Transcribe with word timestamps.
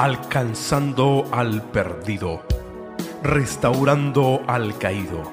alcanzando 0.00 1.26
al 1.30 1.60
perdido, 1.60 2.40
restaurando 3.22 4.40
al 4.46 4.78
caído, 4.78 5.30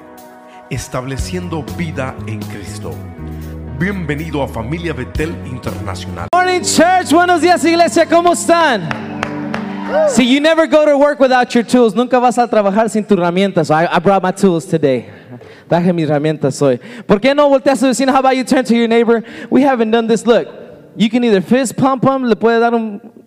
estableciendo 0.68 1.64
vida 1.78 2.14
en 2.26 2.38
Cristo. 2.40 2.90
Bienvenido 3.78 4.42
a 4.42 4.46
Familia 4.46 4.92
Betel 4.92 5.34
Internacional. 5.46 6.28
Morning 6.34 6.60
church, 6.60 7.14
buenos 7.14 7.40
días 7.40 7.64
iglesia, 7.64 8.04
¿cómo 8.04 8.34
están? 8.34 8.90
See, 10.10 10.30
you 10.30 10.38
never 10.38 10.68
go 10.68 10.84
to 10.84 10.98
work 10.98 11.18
without 11.18 11.48
your 11.54 11.64
tools. 11.64 11.94
Nunca 11.94 12.18
vas 12.18 12.36
a 12.36 12.46
trabajar 12.46 12.90
sin 12.90 13.06
tus 13.06 13.16
herramientas. 13.16 13.70
I, 13.70 13.98
brought 14.00 14.22
my 14.22 14.32
tools 14.32 14.66
today. 14.66 15.08
Traje 15.66 15.94
mis 15.94 16.10
herramientas 16.10 16.60
hoy. 16.60 16.78
¿Por 17.06 17.22
qué 17.22 17.34
no 17.34 17.48
volteas 17.48 17.78
a 17.78 17.86
tu 17.86 17.86
vecino? 17.86 18.12
How 18.12 18.18
about 18.18 18.36
you 18.36 18.44
turn 18.44 18.66
to 18.66 18.74
your 18.74 18.86
neighbor? 18.86 19.24
We 19.48 19.62
haven't 19.62 19.92
done 19.92 20.06
this. 20.06 20.26
Look, 20.26 20.46
you 20.94 21.08
can 21.08 21.24
either 21.24 21.40
fist 21.40 21.74
pump 21.74 22.02
them, 22.02 22.24
le 22.24 22.36
puede 22.36 22.60
dar 22.60 22.74
un 22.74 23.17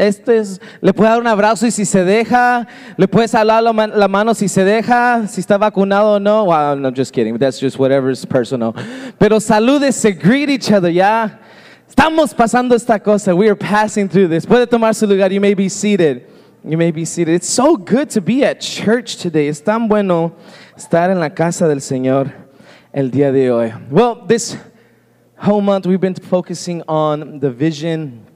este 0.00 0.38
es, 0.38 0.60
le 0.80 0.92
puede 0.94 1.10
dar 1.10 1.20
un 1.20 1.26
abrazo 1.26 1.66
y 1.66 1.70
si 1.70 1.84
se 1.84 2.04
deja, 2.04 2.66
le 2.96 3.06
puedes 3.06 3.34
hablar 3.34 3.62
la 3.62 4.08
mano 4.08 4.34
si 4.34 4.48
se 4.48 4.64
deja, 4.64 5.26
si 5.28 5.40
está 5.42 5.58
vacunado 5.58 6.14
o 6.14 6.18
no. 6.18 6.44
Well, 6.44 6.84
I'm 6.84 6.94
just 6.94 7.12
kidding. 7.12 7.36
That's 7.36 7.60
just 7.60 7.78
whatever's 7.78 8.24
personal. 8.24 8.74
Pero 9.18 9.38
salúdese, 9.40 10.12
greet 10.18 10.48
each 10.48 10.72
other, 10.72 10.90
ya. 10.90 11.38
Estamos 11.86 12.34
pasando 12.34 12.74
esta 12.74 12.98
cosa. 12.98 13.34
We 13.34 13.48
are 13.48 13.56
passing 13.56 14.08
through 14.08 14.28
this. 14.28 14.46
Puede 14.46 14.66
tomar 14.66 14.94
su 14.94 15.06
lugar. 15.06 15.30
You 15.30 15.40
may 15.40 15.54
be 15.54 15.68
seated. 15.68 16.26
You 16.64 16.78
may 16.78 16.92
be 16.92 17.04
seated. 17.04 17.34
It's 17.34 17.48
so 17.48 17.76
good 17.76 18.08
to 18.10 18.20
be 18.20 18.42
at 18.42 18.60
church 18.60 19.16
today. 19.16 19.48
Es 19.48 19.60
tan 19.60 19.86
bueno 19.86 20.32
estar 20.76 21.10
en 21.10 21.20
la 21.20 21.28
casa 21.28 21.66
del 21.66 21.80
Señor 21.80 22.32
el 22.94 23.10
día 23.10 23.32
de 23.32 23.50
hoy. 23.50 23.72
Well, 23.90 24.24
this 24.26 24.56
whole 25.36 25.60
month 25.60 25.86
we've 25.86 26.00
been 26.00 26.14
focusing 26.14 26.82
on 26.88 27.40
the 27.40 27.50
vision 27.50 28.26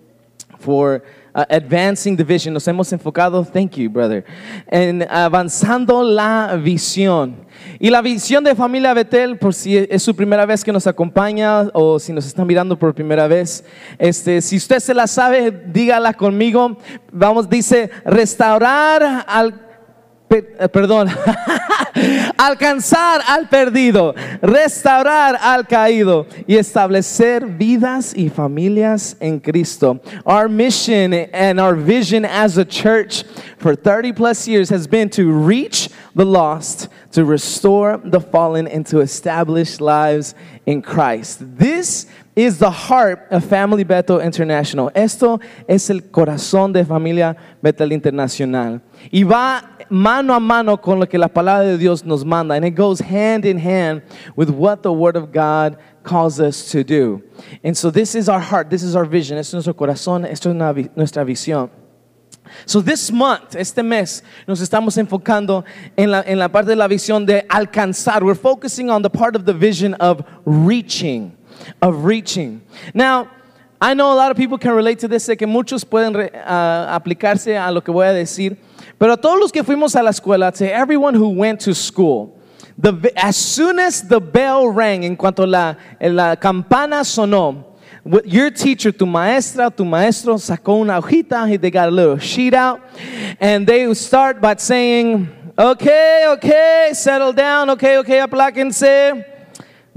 for 0.58 1.02
uh, 1.34 1.44
advancing 1.48 2.16
the 2.16 2.24
vision. 2.24 2.54
Nos 2.54 2.66
hemos 2.68 2.92
enfocado, 2.92 3.44
thank 3.44 3.76
you, 3.76 3.90
brother, 3.90 4.24
en 4.70 5.06
avanzando 5.10 6.02
la 6.02 6.56
visión. 6.56 7.44
Y 7.78 7.90
la 7.90 8.02
visión 8.02 8.44
de 8.44 8.54
Familia 8.54 8.94
Betel, 8.94 9.38
por 9.38 9.54
si 9.54 9.76
es 9.76 10.02
su 10.02 10.14
primera 10.14 10.46
vez 10.46 10.64
que 10.64 10.72
nos 10.72 10.86
acompaña 10.86 11.70
o 11.72 11.98
si 11.98 12.12
nos 12.12 12.26
está 12.26 12.44
mirando 12.44 12.78
por 12.78 12.94
primera 12.94 13.26
vez, 13.26 13.64
este, 13.98 14.40
si 14.40 14.56
usted 14.56 14.80
se 14.80 14.94
la 14.94 15.06
sabe, 15.06 15.50
dígala 15.50 16.14
conmigo. 16.14 16.76
Vamos, 17.12 17.48
dice, 17.48 17.90
restaurar 18.04 19.24
al 19.26 19.63
Eh, 20.34 20.68
perdón, 20.68 21.08
alcanzar 22.36 23.20
al 23.28 23.48
perdido, 23.48 24.14
restaurar 24.42 25.38
al 25.40 25.64
caído 25.64 26.26
y 26.48 26.56
establecer 26.56 27.46
vidas 27.46 28.12
y 28.16 28.28
familias 28.28 29.16
en 29.20 29.38
Cristo. 29.38 30.00
Our 30.24 30.48
mission 30.48 31.14
and 31.32 31.60
our 31.60 31.76
vision 31.76 32.24
as 32.24 32.58
a 32.58 32.64
church 32.64 33.22
for 33.58 33.76
30 33.76 34.12
plus 34.12 34.48
years 34.48 34.70
has 34.70 34.88
been 34.88 35.08
to 35.10 35.30
reach 35.30 35.88
the 36.16 36.24
lost, 36.24 36.88
to 37.12 37.24
restore 37.24 38.00
the 38.04 38.20
fallen, 38.20 38.66
and 38.66 38.84
to 38.86 39.00
establish 39.00 39.80
lives 39.80 40.34
in 40.66 40.82
Christ. 40.82 41.38
This 41.40 42.06
is 42.36 42.58
the 42.58 42.70
heart 42.70 43.26
of 43.30 43.44
Family 43.44 43.84
Bethel 43.84 44.20
International. 44.20 44.90
Esto 44.94 45.40
es 45.68 45.88
el 45.90 46.00
corazón 46.00 46.72
de 46.72 46.84
Familia 46.84 47.36
Bethel 47.62 47.92
Internacional. 47.92 48.80
Y 49.12 49.22
va 49.22 49.62
mano 49.88 50.34
a 50.34 50.40
mano 50.40 50.76
con 50.76 50.98
lo 50.98 51.06
que 51.06 51.18
la 51.18 51.28
palabra 51.28 51.64
de 51.64 51.78
Dios 51.78 52.04
nos 52.04 52.24
manda. 52.24 52.54
And 52.54 52.64
it 52.64 52.74
goes 52.74 53.00
hand 53.00 53.44
in 53.44 53.58
hand 53.58 54.02
with 54.36 54.50
what 54.50 54.82
the 54.82 54.92
Word 54.92 55.16
of 55.16 55.32
God 55.32 55.78
calls 56.02 56.40
us 56.40 56.70
to 56.70 56.82
do. 56.82 57.22
And 57.62 57.76
so 57.76 57.90
this 57.90 58.14
is 58.14 58.28
our 58.28 58.40
heart, 58.40 58.70
this 58.70 58.82
is 58.82 58.96
our 58.96 59.04
vision, 59.04 59.38
esto 59.38 59.56
es 59.56 59.66
nuestro 59.66 59.74
corazón, 59.74 60.24
esto 60.28 60.50
es 60.50 60.90
nuestra 60.96 61.24
visión. 61.24 61.70
So 62.66 62.80
this 62.80 63.10
month, 63.10 63.56
este 63.56 63.82
mes, 63.82 64.22
nos 64.46 64.60
estamos 64.60 64.96
enfocando 64.98 65.64
en 65.96 66.10
la, 66.10 66.22
en 66.26 66.38
la 66.38 66.48
parte 66.48 66.70
de 66.70 66.76
la 66.76 66.86
visión 66.88 67.26
de 67.26 67.42
alcanzar. 67.48 68.22
We're 68.22 68.34
focusing 68.34 68.90
on 68.90 69.02
the 69.02 69.10
part 69.10 69.34
of 69.34 69.44
the 69.44 69.54
vision 69.54 69.94
of 69.94 70.22
reaching, 70.44 71.36
of 71.80 72.04
reaching. 72.04 72.60
Now, 72.92 73.28
I 73.80 73.94
know 73.94 74.12
a 74.12 74.16
lot 74.16 74.30
of 74.30 74.36
people 74.36 74.56
can 74.58 74.72
relate 74.72 74.98
to 75.00 75.08
this, 75.08 75.26
sé 75.28 75.36
que 75.36 75.46
muchos 75.46 75.84
pueden 75.84 76.14
re- 76.14 76.30
ah, 76.44 76.98
aplicarse 76.98 77.56
a 77.56 77.70
lo 77.70 77.80
que 77.80 77.92
voy 77.92 78.06
a 78.06 78.12
decir, 78.12 78.56
pero 78.98 79.12
a 79.12 79.16
todos 79.16 79.38
los 79.40 79.52
que 79.52 79.62
fuimos 79.62 79.94
a 79.96 80.02
la 80.02 80.10
escuela, 80.10 80.52
to 80.56 80.64
everyone 80.72 81.14
who 81.14 81.28
went 81.28 81.60
to 81.60 81.74
school, 81.74 82.38
the, 82.78 83.12
as 83.16 83.36
soon 83.36 83.78
as 83.78 84.02
the 84.08 84.20
bell 84.20 84.68
rang, 84.68 85.04
en 85.04 85.16
cuanto 85.16 85.46
la, 85.46 85.74
la 86.00 86.36
campana 86.36 87.00
sonó, 87.04 87.64
Your 88.26 88.50
teacher, 88.50 88.92
tu 88.92 89.06
maestra, 89.06 89.70
tu 89.74 89.82
maestro 89.82 90.34
sacó 90.36 90.78
una 90.80 91.00
hojita, 91.00 91.48
he- 91.48 91.56
they 91.56 91.70
got 91.70 91.88
a 91.88 91.90
little 91.90 92.18
sheet 92.18 92.52
out, 92.52 92.80
and 93.40 93.66
they 93.66 93.92
start 93.94 94.42
by 94.42 94.54
saying, 94.58 95.26
okay, 95.58 96.26
okay, 96.28 96.90
settle 96.92 97.32
down, 97.32 97.70
okay, 97.70 97.96
okay, 97.98 98.18
apláquense. 98.18 99.24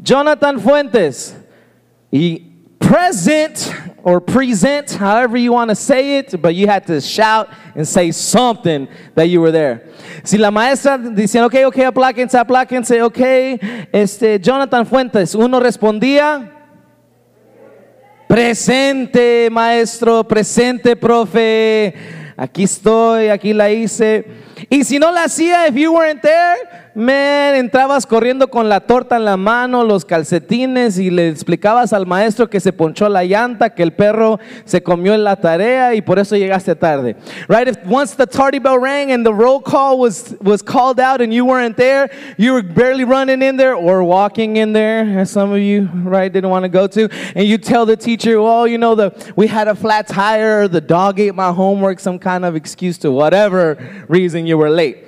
Jonathan 0.02 0.58
Fuentes, 0.60 1.36
y 2.12 2.42
present 2.80 3.74
or 4.04 4.22
present, 4.22 4.92
however 4.92 5.38
you 5.38 5.52
want 5.52 5.70
to 5.70 5.76
say 5.76 6.18
it, 6.20 6.42
but 6.42 6.56
you 6.56 6.68
had 6.68 6.86
to 6.88 7.02
shout 7.02 7.50
and 7.76 7.88
say 7.88 8.12
something 8.12 8.88
that 9.16 9.28
you 9.28 9.42
were 9.42 9.52
there. 9.52 9.90
Si 10.24 10.38
la 10.38 10.50
maestra 10.52 10.98
diciendo, 10.98 11.48
ok, 11.48 11.66
ok, 11.66 11.78
apláquense, 11.92 12.40
apláquense, 12.40 13.02
ok, 13.02 13.90
este, 13.92 14.40
Jonathan 14.40 14.86
Fuentes, 14.86 15.36
uno 15.36 15.60
respondía, 15.60 16.54
Presente, 18.28 19.48
maestro, 19.50 20.22
presente, 20.28 20.98
profe. 20.98 21.94
Aquí 22.36 22.64
estoy, 22.64 23.30
aquí 23.30 23.54
la 23.54 23.72
hice. 23.72 24.26
Y 24.70 24.84
si 24.84 25.00
no 25.00 25.12
la 25.12 25.24
hacía, 25.24 25.68
if 25.68 25.76
you 25.76 25.94
weren't 25.94 26.22
there, 26.22 26.87
man, 26.98 27.54
entrabas 27.54 28.08
corriendo 28.08 28.50
con 28.50 28.70
la 28.70 28.80
torta 28.80 29.18
en 29.18 29.26
la 29.26 29.38
mano, 29.38 29.84
los 29.84 30.04
calcetines 30.04 30.98
y 30.98 31.12
le 31.12 31.30
explicabas 31.30 31.94
al 31.94 32.08
maestro 32.08 32.50
que 32.50 32.60
se 32.60 32.74
ponchó 32.74 33.08
la 33.08 33.24
llanta, 33.24 33.70
que 33.70 33.84
el 33.84 33.94
perro 33.94 34.40
se 34.66 34.82
comió 34.82 35.14
en 35.14 35.24
la 35.24 35.36
tarea 35.36 35.94
y 35.94 36.02
por 36.02 36.18
eso 36.18 36.36
llegaste 36.36 36.76
tarde. 36.76 37.16
Right? 37.48 37.68
If 37.68 37.78
once 37.86 38.16
the 38.16 38.26
tardy 38.26 38.58
bell 38.58 38.80
rang 38.80 39.12
and 39.12 39.24
the 39.24 39.32
roll 39.32 39.62
call 39.62 40.00
was 40.00 40.36
was 40.42 40.64
called 40.64 41.00
out 41.00 41.22
and 41.22 41.32
you 41.32 41.46
weren't 41.46 41.78
there, 41.78 42.10
you 42.36 42.54
were 42.54 42.64
barely 42.64 43.04
running 43.04 43.44
in 43.44 43.58
there 43.58 43.76
or 43.76 44.04
walking 44.04 44.58
in 44.58 44.74
there, 44.74 45.20
as 45.20 45.30
some 45.30 45.52
of 45.52 45.60
you 45.60 45.88
right 46.04 46.34
didn't 46.34 46.50
want 46.50 46.64
to 46.64 46.70
go 46.70 46.88
to, 46.88 47.10
and 47.36 47.48
you 47.48 47.60
tell 47.60 47.86
the 47.86 47.96
teacher, 47.96 48.42
well, 48.42 48.68
you 48.68 48.80
know, 48.80 48.96
the 48.96 49.14
we 49.36 49.46
had 49.46 49.68
a 49.68 49.76
flat 49.76 50.08
tire, 50.08 50.68
the 50.68 50.82
dog 50.82 51.20
ate 51.20 51.36
my 51.36 51.52
homework, 51.52 52.00
some 52.00 52.18
kind 52.18 52.44
of 52.44 52.56
excuse 52.56 52.98
to 52.98 53.12
whatever 53.12 53.78
reason 54.08 54.48
you 54.48 54.58
were 54.58 54.72
late. 54.72 55.07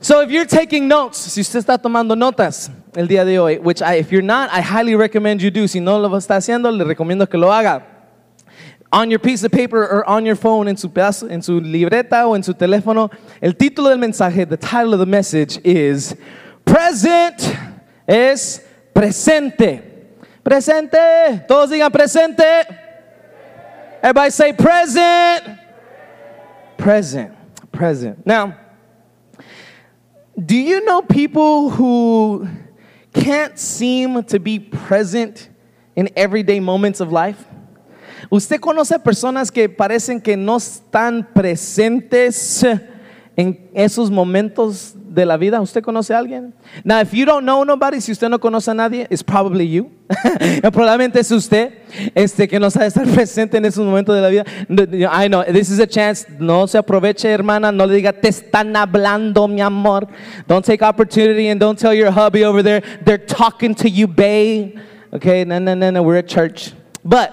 So 0.00 0.20
if 0.20 0.30
you're 0.30 0.46
taking 0.46 0.86
notes, 0.86 1.18
si 1.18 1.40
usted 1.40 1.58
está 1.58 1.76
tomando 1.76 2.14
notas 2.14 2.70
el 2.94 3.08
día 3.08 3.24
de 3.24 3.38
hoy, 3.38 3.58
which 3.58 3.82
I, 3.82 3.94
if 3.94 4.12
you're 4.12 4.22
not, 4.22 4.48
I 4.52 4.60
highly 4.60 4.94
recommend 4.94 5.42
you 5.42 5.50
do. 5.50 5.66
Si 5.66 5.80
no 5.80 5.98
lo 5.98 6.08
está 6.10 6.36
haciendo, 6.36 6.70
le 6.70 6.84
recomiendo 6.84 7.28
que 7.28 7.36
lo 7.36 7.48
haga. 7.48 7.84
On 8.92 9.10
your 9.10 9.18
piece 9.18 9.42
of 9.44 9.50
paper 9.50 9.82
or 9.82 10.08
on 10.08 10.24
your 10.24 10.36
phone, 10.36 10.68
en 10.68 10.76
su 10.76 10.88
pedazo, 10.88 11.28
en 11.28 11.42
su 11.42 11.60
libreta 11.60 12.26
o 12.26 12.34
en 12.34 12.42
su 12.44 12.54
teléfono, 12.54 13.10
el 13.42 13.54
título 13.54 13.88
del 13.88 13.98
mensaje, 13.98 14.48
the 14.48 14.56
title 14.56 14.94
of 14.94 15.00
the 15.00 15.06
message 15.06 15.58
is 15.64 16.14
Present 16.64 17.56
es 18.06 18.62
presente. 18.94 19.82
Presente. 20.44 21.44
Todos 21.48 21.70
digan 21.70 21.90
presente. 21.90 22.64
Everybody 24.00 24.30
say 24.30 24.52
present. 24.52 25.58
Present. 26.76 27.34
Present. 27.72 28.24
Now, 28.24 28.54
do 30.38 30.56
you 30.56 30.84
know 30.84 31.02
people 31.02 31.68
who 31.70 32.48
can't 33.12 33.58
seem 33.58 34.22
to 34.24 34.38
be 34.38 34.60
present 34.60 35.48
in 35.96 36.08
everyday 36.14 36.60
moments 36.60 37.00
of 37.00 37.10
life? 37.10 37.44
¿Usted 38.30 38.60
conoce 38.60 38.98
personas 38.98 39.50
que 39.50 39.68
parecen 39.68 40.22
que 40.22 40.36
no 40.36 40.56
están 40.56 41.26
presentes 41.34 42.64
en 43.38 43.70
esos 43.72 44.10
momentos 44.10 44.94
de 44.96 45.24
la 45.24 45.36
vida? 45.36 45.60
¿Usted 45.60 45.80
conoce 45.80 46.12
a 46.12 46.18
alguien? 46.18 46.52
Now, 46.82 47.00
if 47.00 47.12
you 47.12 47.24
don't 47.24 47.44
know 47.44 47.64
nobody, 47.64 48.00
si 48.00 48.10
usted 48.10 48.28
no 48.28 48.40
conoce 48.40 48.68
a 48.68 48.74
nadie, 48.74 49.06
it's 49.10 49.22
probably 49.22 49.70
you. 49.70 49.92
Probablemente 50.72 51.20
es 51.20 51.30
usted 51.30 51.72
este, 52.16 52.48
que 52.48 52.58
no 52.58 52.68
sabe 52.68 52.86
estar 52.86 53.06
presente 53.14 53.56
en 53.56 53.64
esos 53.64 53.86
momentos 53.86 54.16
de 54.16 54.22
la 54.22 54.28
vida. 54.28 54.44
I 55.24 55.28
know, 55.28 55.44
this 55.44 55.70
is 55.70 55.78
a 55.78 55.86
chance. 55.86 56.26
No 56.40 56.66
se 56.66 56.78
aproveche, 56.78 57.30
hermana. 57.30 57.70
No 57.70 57.86
le 57.86 57.94
diga, 57.94 58.12
te 58.12 58.28
están 58.28 58.74
hablando, 58.74 59.46
mi 59.46 59.60
amor. 59.60 60.08
Don't 60.48 60.66
take 60.66 60.82
opportunity 60.82 61.48
and 61.48 61.60
don't 61.60 61.78
tell 61.78 61.94
your 61.94 62.10
hubby 62.10 62.42
over 62.42 62.60
there, 62.60 62.82
they're 63.04 63.24
talking 63.24 63.72
to 63.76 63.88
you, 63.88 64.08
babe. 64.08 64.80
Okay, 65.12 65.44
no, 65.44 65.60
no, 65.60 65.74
no, 65.74 65.90
no, 65.90 66.02
we're 66.02 66.18
at 66.18 66.26
church. 66.26 66.72
But, 67.04 67.32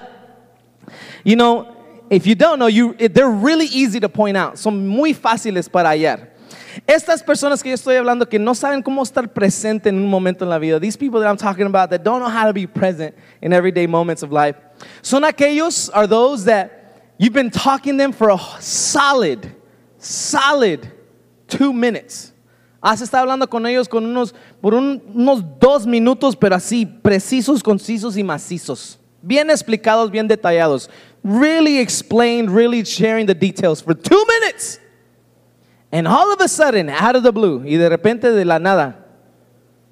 you 1.23 1.35
know, 1.35 1.74
if 2.09 2.25
you 2.27 2.35
don't 2.35 2.59
know, 2.59 2.67
you, 2.67 2.93
they're 2.93 3.29
really 3.29 3.65
easy 3.67 3.99
to 3.99 4.09
point 4.09 4.37
out. 4.37 4.57
Son 4.57 4.87
muy 4.87 5.13
fáciles 5.13 5.69
para 5.71 5.89
hallar. 5.89 6.29
Estas 6.87 7.23
personas 7.23 7.63
que 7.63 7.69
yo 7.71 7.75
estoy 7.75 7.95
hablando 7.95 8.29
que 8.29 8.37
no 8.37 8.53
saben 8.53 8.83
cómo 8.83 9.01
estar 9.01 9.27
presente 9.33 9.87
en 9.87 9.95
un 9.95 10.09
momento 10.09 10.43
en 10.43 10.49
la 10.49 10.59
vida, 10.59 10.79
these 10.79 10.97
people 10.97 11.19
that 11.21 11.27
I'm 11.29 11.37
talking 11.37 11.65
about 11.65 11.89
that 11.91 12.03
don't 12.03 12.19
know 12.19 12.29
how 12.29 12.45
to 12.47 12.53
be 12.53 12.67
present 12.67 13.15
in 13.41 13.53
everyday 13.53 13.87
moments 13.87 14.23
of 14.23 14.31
life, 14.31 14.55
son 15.01 15.23
aquellos, 15.23 15.89
are 15.93 16.05
those 16.07 16.45
that 16.45 16.81
You've 17.17 17.31
been 17.31 17.49
talking 17.49 17.93
to 17.93 17.97
them 17.97 18.11
for 18.11 18.29
a 18.29 18.37
solid, 18.59 19.49
solid 19.97 20.91
two 21.47 21.71
minutes. 21.71 22.33
Has 22.83 23.01
estado 23.01 23.23
hablando 23.25 23.49
con 23.49 23.65
ellos 23.65 23.87
con 23.87 24.05
unos, 24.05 24.33
por 24.61 24.73
un- 24.73 25.01
unos 25.15 25.41
dos 25.57 25.85
minutos, 25.87 26.35
pero 26.35 26.55
así, 26.57 26.85
precisos, 26.85 27.63
concisos 27.63 28.17
y 28.17 28.21
macizos. 28.23 28.97
Bien 29.21 29.49
explicados, 29.49 30.11
bien 30.11 30.27
detallados. 30.27 30.89
Really 31.25 31.79
explained, 31.79 32.51
really 32.51 32.85
sharing 32.85 33.25
the 33.25 33.33
details 33.33 33.81
for 33.81 33.95
two 33.95 34.25
minutes. 34.27 34.79
And 35.91 36.07
all 36.07 36.31
of 36.31 36.39
a 36.39 36.47
sudden, 36.47 36.87
out 36.87 37.15
of 37.15 37.23
the 37.23 37.31
blue, 37.31 37.63
y 37.63 37.77
de 37.77 37.89
repente 37.89 38.31
de 38.31 38.45
la 38.45 38.59
nada, 38.59 38.95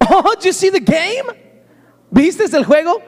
Oh, 0.00 0.34
did 0.36 0.44
you 0.44 0.52
see 0.52 0.70
the 0.70 0.78
game? 0.78 1.24
¿Viste 2.12 2.44
el 2.54 2.62
juego? 2.62 3.02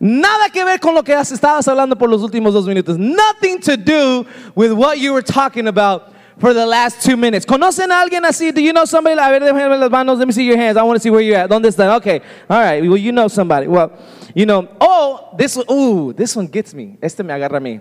Nada 0.00 0.48
que 0.50 0.64
ver 0.64 0.78
con 0.80 0.92
lo 0.92 1.04
que 1.04 1.12
estabas 1.12 1.68
hablando 1.68 1.96
por 1.96 2.08
los 2.08 2.22
últimos 2.22 2.52
dos 2.52 2.66
minutos. 2.66 2.98
Nothing 2.98 3.60
to 3.60 3.76
do 3.76 4.26
with 4.56 4.72
what 4.72 4.98
you 4.98 5.12
were 5.12 5.22
talking 5.22 5.68
about 5.68 6.09
for 6.40 6.52
the 6.54 6.64
last 6.66 7.02
two 7.02 7.16
minutes. 7.16 7.44
¿Conocen 7.46 7.90
a 7.92 8.00
alguien 8.02 8.24
así? 8.24 8.52
Do 8.52 8.60
you 8.60 8.72
know 8.72 8.84
somebody? 8.86 9.16
A 9.20 9.28
ver, 9.30 9.40
ver 9.52 9.78
las 9.78 9.90
manos. 9.90 10.18
Let 10.18 10.26
me 10.26 10.32
see 10.32 10.44
your 10.44 10.56
hands. 10.56 10.76
I 10.76 10.82
want 10.82 10.96
to 10.96 11.00
see 11.02 11.10
where 11.10 11.20
you're 11.20 11.36
at. 11.36 11.48
¿Dónde 11.50 11.66
están? 11.68 11.94
Okay. 11.98 12.20
All 12.48 12.58
right. 12.60 12.82
Well, 12.82 12.96
you 12.96 13.12
know 13.12 13.28
somebody. 13.28 13.66
Well, 13.68 13.92
you 14.34 14.46
know. 14.46 14.66
Oh, 14.80 15.34
this 15.36 15.56
one. 15.56 15.66
Ooh, 15.70 16.12
this 16.12 16.34
one 16.34 16.46
gets 16.46 16.72
me. 16.74 16.98
Este 17.02 17.20
me 17.22 17.32
agarra 17.32 17.58
a 17.58 17.60
mí. 17.60 17.80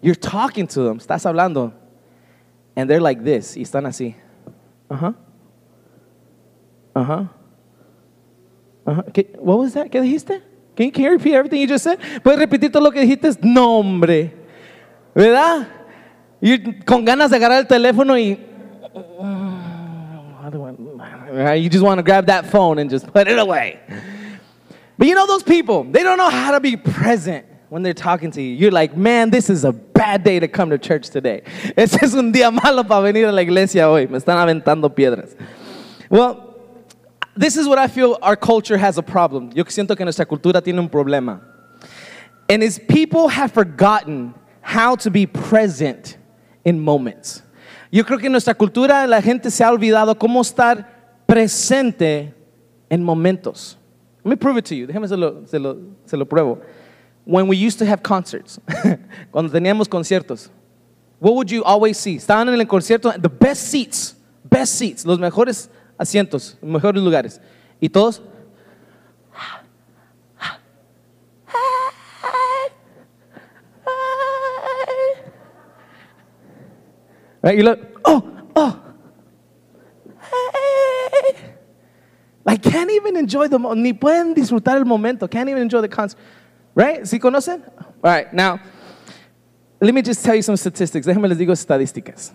You're 0.00 0.14
talking 0.14 0.66
to 0.68 0.82
them. 0.82 0.98
Estás 0.98 1.24
hablando. 1.24 1.72
And 2.76 2.88
they're 2.88 3.00
like 3.00 3.22
this. 3.24 3.56
Y 3.56 3.62
están 3.62 3.86
así. 3.86 4.14
Uh-huh. 4.90 5.12
Uh-huh. 6.94 7.26
Uh-huh. 8.86 9.02
¿Qué- 9.12 9.36
What 9.38 9.58
was 9.58 9.72
that? 9.74 9.88
¿Qué 9.90 10.00
dijiste? 10.00 10.42
Can, 10.76 10.86
you, 10.86 10.92
can 10.92 11.04
you 11.04 11.10
repeat 11.10 11.34
everything 11.34 11.60
you 11.60 11.66
just 11.68 11.84
said? 11.84 11.98
¿Puedes 12.22 12.38
repetir 12.38 12.72
todo 12.72 12.82
lo 12.82 12.90
que 12.90 13.00
dijiste? 13.00 13.30
No, 13.42 13.78
hombre. 13.78 14.32
¿Verdad? 15.14 15.68
Y 16.42 16.58
con 16.84 17.04
ganas 17.04 17.30
de 17.30 17.36
agarrar 17.36 17.60
el 17.60 17.66
teléfono 17.66 18.18
y... 18.18 18.38
You 20.52 21.70
just 21.70 21.82
want 21.82 21.98
to 21.98 22.02
grab 22.02 22.26
that 22.26 22.44
phone 22.46 22.78
and 22.78 22.90
just 22.90 23.10
put 23.10 23.26
it 23.26 23.38
away. 23.38 23.80
But 24.98 25.06
you 25.06 25.14
know 25.14 25.26
those 25.26 25.42
people, 25.42 25.84
they 25.84 26.02
don't 26.02 26.18
know 26.18 26.28
how 26.28 26.50
to 26.50 26.60
be 26.60 26.76
present 26.76 27.46
when 27.70 27.82
they're 27.82 27.94
talking 27.94 28.30
to 28.32 28.42
you. 28.42 28.54
You're 28.54 28.70
like, 28.70 28.94
man, 28.94 29.30
this 29.30 29.48
is 29.48 29.64
a 29.64 29.72
bad 29.72 30.24
day 30.24 30.40
to 30.40 30.48
come 30.48 30.68
to 30.70 30.78
church 30.78 31.08
today. 31.08 31.42
Este 31.76 32.02
es 32.02 32.12
un 32.12 32.32
día 32.32 32.52
malo 32.52 32.82
para 32.84 33.00
venir 33.00 33.26
a 33.28 33.32
la 33.32 33.40
iglesia 33.40 33.88
hoy. 33.88 34.06
Me 34.06 34.18
están 34.18 34.36
aventando 34.36 34.94
piedras. 34.94 35.34
Well, 36.10 36.54
this 37.34 37.56
is 37.56 37.66
what 37.66 37.78
I 37.78 37.86
feel 37.86 38.18
our 38.20 38.36
culture 38.36 38.76
has 38.76 38.98
a 38.98 39.02
problem. 39.02 39.52
Yo 39.54 39.64
siento 39.64 39.96
que 39.96 40.04
nuestra 40.04 40.26
cultura 40.26 40.62
tiene 40.62 40.80
un 40.80 40.90
problema. 40.90 41.40
And 42.48 42.62
it's 42.62 42.78
people 42.78 43.28
have 43.28 43.52
forgotten 43.52 44.34
how 44.60 44.96
to 44.96 45.10
be 45.10 45.24
present 45.26 46.18
in 46.64 46.78
moments. 46.78 47.42
Yo 47.90 48.04
creo 48.04 48.18
que 48.18 48.26
en 48.26 48.32
nuestra 48.32 48.54
cultura 48.54 49.06
la 49.06 49.20
gente 49.20 49.50
se 49.50 49.62
ha 49.62 49.70
olvidado 49.70 50.18
cómo 50.18 50.40
estar 50.40 51.22
presente 51.26 52.34
en 52.88 53.02
momentos. 53.02 53.78
Let 54.24 54.30
me 54.30 54.36
prove 54.36 54.58
it 54.58 54.64
to 54.66 54.74
you. 54.74 54.86
Déjame 54.86 55.08
se 55.08 55.16
lo, 55.16 55.46
se 55.46 56.16
lo, 56.16 56.24
pruebo. 56.26 56.60
When 57.24 57.48
we 57.48 57.56
used 57.56 57.78
to 57.78 57.86
have 57.86 58.02
concerts, 58.02 58.60
cuando 59.30 59.50
teníamos 59.50 59.88
conciertos, 59.88 60.50
what 61.20 61.34
would 61.34 61.50
you 61.50 61.62
always 61.64 61.98
see? 61.98 62.16
Estaban 62.16 62.48
en 62.48 62.60
el 62.60 62.66
concierto, 62.66 63.12
the 63.12 63.28
best 63.28 63.68
seats, 63.68 64.16
best 64.48 64.74
seats, 64.74 65.04
los 65.04 65.18
mejores 65.18 65.68
asientos, 65.98 66.56
los 66.62 66.70
mejores 66.70 67.02
lugares. 67.02 67.40
Y 67.80 67.88
todos, 67.88 68.22
right? 77.42 77.56
You 77.56 77.64
look, 77.64 78.00
oh, 78.04 78.30
oh, 78.56 78.82
hey. 80.18 81.34
Like, 82.44 82.62
can't 82.62 82.90
even 82.90 83.16
enjoy 83.16 83.48
the 83.48 83.58
ni 83.58 83.92
pueden 83.92 84.34
disfrutar 84.34 84.76
el 84.76 84.84
momento, 84.84 85.28
can't 85.28 85.48
even 85.48 85.62
enjoy 85.62 85.80
the 85.80 85.88
concert, 85.88 86.18
right? 86.74 87.02
¿Sí 87.02 87.18
conocen? 87.20 87.62
All 87.78 88.10
right, 88.10 88.32
now, 88.32 88.58
let 89.80 89.94
me 89.94 90.02
just 90.02 90.24
tell 90.24 90.34
you 90.34 90.42
some 90.42 90.56
statistics. 90.56 91.06
Déjenme 91.06 91.28
les 91.28 91.38
digo 91.38 91.52
estadísticas. 91.52 92.32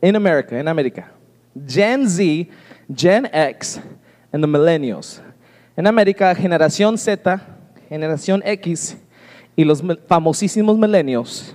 In 0.00 0.14
America, 0.16 0.56
in 0.56 0.68
America, 0.68 1.10
Gen 1.66 2.06
Z, 2.08 2.48
Gen 2.94 3.26
X, 3.32 3.80
and 4.32 4.42
the 4.42 4.48
millennials. 4.48 5.20
En 5.76 5.86
América, 5.86 6.34
generación 6.34 6.98
Z, 6.98 7.40
generación 7.88 8.42
X 8.44 8.96
y 9.56 9.64
los 9.64 9.82
famosísimos 10.06 10.78
millennials. 10.78 11.54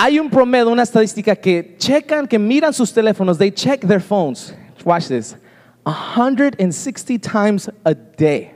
Hay 0.00 0.20
un 0.20 0.30
promedio, 0.30 0.68
una 0.68 0.84
estadística 0.84 1.34
que 1.34 1.74
checan, 1.76 2.28
que 2.28 2.38
miran 2.38 2.72
sus 2.72 2.92
teléfonos, 2.92 3.36
they 3.36 3.50
check 3.50 3.80
their 3.80 4.00
phones. 4.00 4.54
Watch 4.84 5.08
this. 5.08 5.36
160 5.84 7.18
times 7.18 7.68
a 7.84 7.94
day. 7.94 8.52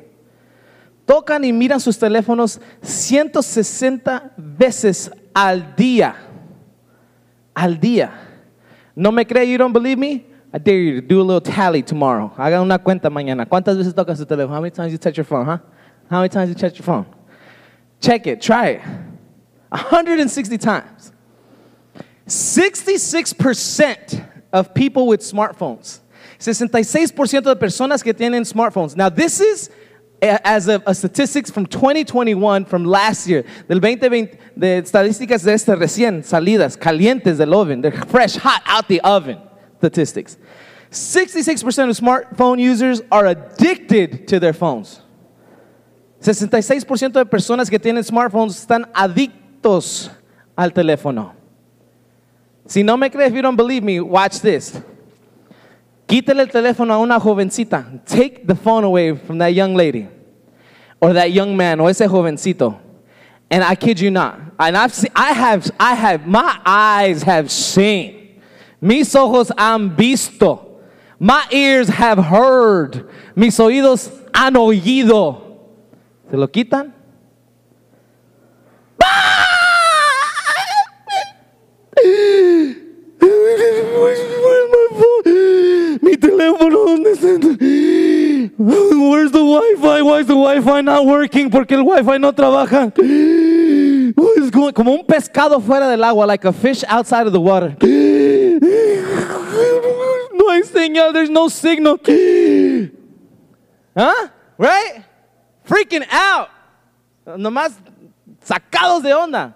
Tocan 1.04 1.44
y 1.44 1.52
miran 1.52 1.80
sus 1.80 1.98
teléfonos 1.98 2.60
160 2.80 4.34
veces 4.36 5.10
al 5.34 5.74
día. 5.74 6.14
Al 7.56 7.76
día. 7.80 8.12
¿No 8.94 9.10
me 9.10 9.24
cree? 9.26 9.50
You 9.50 9.58
don't 9.58 9.72
believe 9.72 9.98
me? 9.98 10.24
I 10.54 10.58
dare 10.58 10.78
you 10.78 11.00
to 11.00 11.06
do 11.06 11.20
a 11.20 11.24
little 11.24 11.40
tally 11.40 11.82
tomorrow. 11.82 12.32
Hagan 12.36 12.62
una 12.62 12.78
cuenta 12.78 13.10
mañana. 13.10 13.46
¿Cuántas 13.46 13.76
veces 13.76 13.92
tocan 13.94 14.16
su 14.16 14.24
teléfono? 14.24 14.54
How 14.54 14.60
many 14.60 14.70
times 14.70 14.92
you 14.92 14.98
touch 14.98 15.16
your 15.16 15.24
phone, 15.24 15.44
huh? 15.44 15.58
How 16.08 16.18
many 16.18 16.28
times 16.28 16.50
you 16.50 16.54
touch 16.54 16.78
your 16.78 16.84
phone? 16.84 17.04
Check 18.00 18.28
it. 18.28 18.40
Try 18.40 18.68
it. 18.74 18.80
160 19.70 20.56
times. 20.58 21.11
66% 22.32 24.26
of 24.54 24.72
people 24.72 25.06
with 25.06 25.20
smartphones. 25.20 26.00
66% 26.38 27.42
de 27.42 27.54
personas 27.56 28.02
que 28.02 28.14
tienen 28.14 28.44
smartphones. 28.50 28.96
Now, 28.96 29.10
this 29.10 29.38
is 29.40 29.68
eh, 30.22 30.38
as 30.42 30.66
of 30.66 30.82
a 30.86 30.94
statistics 30.94 31.50
from 31.50 31.66
2021, 31.66 32.64
from 32.64 32.86
last 32.86 33.28
year, 33.28 33.42
del 33.68 33.80
2020, 33.80 34.38
de 34.56 34.80
estadísticas 34.80 35.44
de 35.44 35.52
este 35.52 35.76
recién 35.76 36.24
salidas, 36.24 36.78
calientes 36.78 37.36
del 37.36 37.52
oven. 37.52 37.82
They're 37.82 37.92
fresh, 37.92 38.36
hot 38.36 38.62
out 38.64 38.88
the 38.88 39.02
oven 39.02 39.38
statistics. 39.76 40.38
66% 40.90 41.90
of 41.90 41.96
smartphone 41.98 42.58
users 42.58 43.02
are 43.12 43.26
addicted 43.26 44.26
to 44.28 44.40
their 44.40 44.54
phones. 44.54 45.02
66% 46.22 47.12
de 47.12 47.26
personas 47.26 47.68
que 47.68 47.78
tienen 47.78 48.02
smartphones 48.02 48.66
están 48.66 48.90
adictos 48.94 50.10
al 50.56 50.70
teléfono. 50.70 51.41
Si 52.66 52.82
no 52.82 52.96
me 52.96 53.10
crees, 53.10 53.30
if 53.30 53.34
you 53.34 53.42
don't 53.42 53.56
believe 53.56 53.82
me, 53.82 54.00
watch 54.00 54.40
this. 54.40 54.80
Quítale 56.06 56.40
el 56.40 56.48
teléfono 56.48 56.92
a 56.92 56.98
una 56.98 57.18
jovencita. 57.18 58.04
Take 58.06 58.46
the 58.46 58.54
phone 58.54 58.84
away 58.84 59.16
from 59.16 59.38
that 59.38 59.54
young 59.54 59.74
lady 59.74 60.08
or 61.00 61.12
that 61.12 61.32
young 61.32 61.56
man 61.56 61.80
or 61.80 61.90
ese 61.90 62.00
jovencito. 62.00 62.78
And 63.50 63.62
I 63.64 63.74
kid 63.74 64.00
you 64.00 64.10
not. 64.10 64.40
And 64.58 64.76
I've 64.76 64.94
seen, 64.94 65.10
I 65.14 65.32
have, 65.32 65.70
I 65.78 65.94
have, 65.94 66.26
my 66.26 66.60
eyes 66.64 67.22
have 67.22 67.50
seen. 67.50 68.40
Mis 68.80 69.14
ojos 69.14 69.50
han 69.56 69.94
visto. 69.94 70.80
My 71.18 71.46
ears 71.50 71.88
have 71.88 72.18
heard. 72.18 73.08
Mis 73.36 73.58
oídos 73.58 74.10
han 74.32 74.54
oído. 74.54 75.40
¿Se 76.30 76.36
lo 76.36 76.48
quitan? 76.48 76.92
Where's 88.58 89.32
the 89.32 89.38
Wi-Fi? 89.38 90.02
Why 90.02 90.18
is 90.20 90.26
the 90.26 90.34
Wi-Fi 90.34 90.80
not 90.82 91.06
working? 91.06 91.50
Porque 91.50 91.72
el 91.72 91.82
Wi-Fi 91.84 92.18
no 92.18 92.32
trabaja. 92.32 92.92
Como 94.74 94.92
un 94.92 95.04
pescado 95.04 95.60
fuera 95.60 95.88
del 95.88 96.02
agua, 96.04 96.26
like 96.26 96.44
a 96.44 96.52
fish 96.52 96.84
outside 96.88 97.26
of 97.26 97.32
the 97.32 97.40
water. 97.40 97.76
No 100.34 100.50
hay 100.50 100.62
señal, 100.62 101.12
there's 101.12 101.30
no 101.30 101.48
signal. 101.48 101.98
Huh? 103.96 104.28
Right? 104.58 105.04
Freaking 105.64 106.06
out. 106.10 106.48
Nomás 107.26 107.74
sacados 108.44 109.02
de 109.02 109.12
onda. 109.12 109.54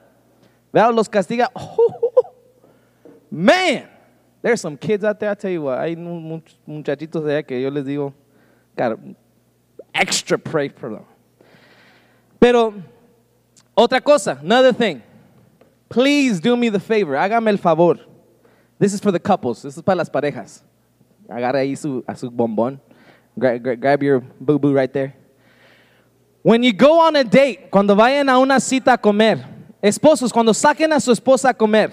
Veo 0.73 0.93
los 0.93 1.09
castiga. 1.09 1.50
Man, 3.31 3.88
there's 4.47 4.61
some 4.61 4.76
kids 4.76 5.03
out 5.03 5.19
there. 5.19 5.31
I 5.31 5.35
tell 5.35 5.50
you 5.50 5.62
what, 5.62 5.81
hay 5.81 5.97
mu- 5.97 6.21
much- 6.21 6.55
muchachitos 6.69 7.25
de 7.25 7.33
allá 7.33 7.45
que 7.47 7.61
yo 7.61 7.69
les 7.69 7.85
digo, 7.85 8.15
gotta 8.76 8.97
extra 9.93 10.38
pray 10.38 10.69
for 10.69 10.88
them. 10.91 11.05
Pero 12.38 12.75
otra 13.76 14.00
cosa, 14.00 14.38
another 14.41 14.73
thing. 14.73 15.03
Please 15.88 16.38
do 16.41 16.57
me 16.57 16.69
the 16.69 16.79
favor, 16.79 17.15
hágame 17.17 17.49
el 17.49 17.57
favor. 17.59 17.97
This 18.79 18.95
is 18.95 19.00
for 19.00 19.11
the 19.11 19.19
couples. 19.19 19.62
This 19.62 19.76
is 19.76 19.83
para 19.83 19.97
las 19.97 20.09
parejas. 20.11 20.62
Agarra 21.29 21.55
ahí 21.59 21.76
su, 21.76 22.05
a 22.07 22.15
su 22.15 22.31
bombón. 22.31 22.79
Gra- 23.37 23.59
gra- 23.61 23.75
grab 23.81 24.00
your 24.03 24.21
boo 24.41 24.59
boo 24.61 24.73
right 24.73 24.93
there. 24.93 25.15
When 26.43 26.62
you 26.62 26.73
go 26.73 27.00
on 27.00 27.17
a 27.17 27.25
date, 27.25 27.69
cuando 27.73 27.97
vayan 27.97 28.29
a 28.29 28.38
una 28.38 28.61
cita 28.61 28.93
a 28.93 28.99
comer, 28.99 29.45
esposos, 29.83 30.33
cuando 30.33 30.53
saquen 30.53 30.93
a 30.93 31.00
su 31.00 31.11
esposa 31.11 31.49
a 31.50 31.55
comer, 31.55 31.91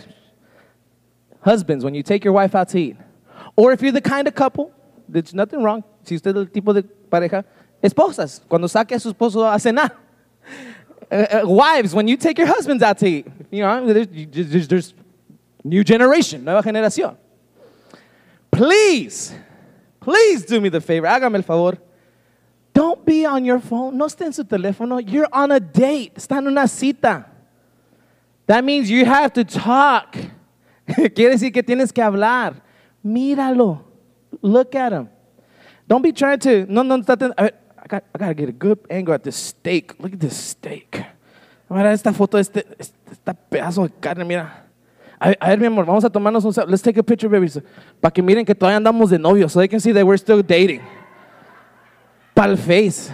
husbands, 1.43 1.83
when 1.85 1.93
you 1.93 2.03
take 2.03 2.23
your 2.23 2.33
wife 2.33 2.55
out 2.55 2.69
to 2.69 2.79
eat, 2.79 2.97
or 3.55 3.71
if 3.71 3.81
you're 3.81 3.91
the 3.91 4.01
kind 4.01 4.27
of 4.27 4.35
couple, 4.35 4.71
there's 5.07 5.33
nothing 5.33 5.61
wrong, 5.61 5.83
si 6.03 6.15
usted 6.15 6.35
es 6.35 6.37
el 6.37 6.45
tipo 6.47 6.73
de 6.73 6.83
pareja, 6.83 7.43
esposas, 7.81 8.41
cuando 8.47 8.67
saque 8.67 8.93
a 8.95 8.99
su 8.99 9.13
esposo 9.13 9.45
a 9.45 9.57
cenar, 9.59 9.91
Uh, 11.11 11.41
uh, 11.43 11.47
wives, 11.47 11.93
when 11.93 12.07
you 12.07 12.17
take 12.17 12.39
your 12.39 12.47
husbands 12.47 12.81
out 12.81 12.97
to 12.97 13.05
eat, 13.05 13.27
you 13.51 13.61
know, 13.61 13.93
there's, 13.93 14.07
there's, 14.31 14.67
there's 14.67 14.93
new 15.63 15.83
generation, 15.83 16.43
nueva 16.43 16.63
generación. 16.63 17.15
Please, 18.49 19.31
please 19.99 20.43
do 20.43 20.59
me 20.59 20.69
the 20.69 20.81
favor, 20.81 21.05
hágame 21.05 21.35
el 21.35 21.43
favor. 21.43 21.77
Don't 22.73 23.05
be 23.05 23.25
on 23.25 23.45
your 23.45 23.59
phone. 23.59 23.95
No 23.95 24.05
esté 24.07 24.25
en 24.25 24.33
su 24.33 24.43
teléfono. 24.43 24.99
You're 25.07 25.27
on 25.31 25.51
a 25.51 25.59
date. 25.59 26.15
Está 26.15 26.39
en 26.39 26.47
una 26.47 26.67
cita. 26.67 27.25
That 28.47 28.63
means 28.63 28.89
you 28.89 29.05
have 29.05 29.33
to 29.33 29.43
talk. 29.43 30.17
Quiere 31.15 31.31
decir 31.31 31.51
que 31.51 31.63
tienes 31.63 31.91
que 31.91 32.01
hablar. 32.01 32.61
Míralo. 33.03 33.83
Look 34.41 34.75
at 34.75 34.91
him. 34.91 35.09
Don't 35.87 36.01
be 36.01 36.11
trying 36.11 36.39
to. 36.39 36.65
No, 36.67 36.83
no, 36.83 36.97
está. 36.97 37.17
I, 37.37 37.51
got, 37.87 38.03
I 38.13 38.17
gotta 38.17 38.33
get 38.33 38.49
a 38.49 38.53
good 38.53 38.79
angle 38.89 39.13
at 39.13 39.23
this 39.23 39.35
steak. 39.35 39.93
Look 39.99 40.13
at 40.13 40.19
this 40.19 40.35
steak. 40.35 41.05
Mira 41.69 41.91
esta 41.91 42.13
foto, 42.13 42.37
este, 42.37 42.65
este 42.77 43.33
pedazo 43.49 43.83
de 43.83 43.89
carne, 43.99 44.23
mira. 44.23 44.67
A, 45.19 45.33
a 45.39 45.49
ver, 45.49 45.59
mi 45.59 45.65
amor, 45.65 45.85
vamos 45.85 46.03
a 46.03 46.09
tomarnos 46.09 46.45
un. 46.45 46.53
Let's 46.69 46.81
take 46.81 46.99
a 46.99 47.03
picture, 47.03 47.29
baby. 47.29 47.49
Para 47.99 48.11
que 48.11 48.21
miren 48.21 48.45
que 48.45 48.53
todavía 48.53 48.77
andamos 48.77 49.09
de 49.09 49.17
novios, 49.17 49.51
so 49.51 49.59
they 49.59 49.67
can 49.67 49.79
see 49.79 49.91
that 49.91 50.05
we're 50.05 50.17
still 50.17 50.43
dating. 50.43 50.81
Pal 52.35 52.57
face. 52.57 53.11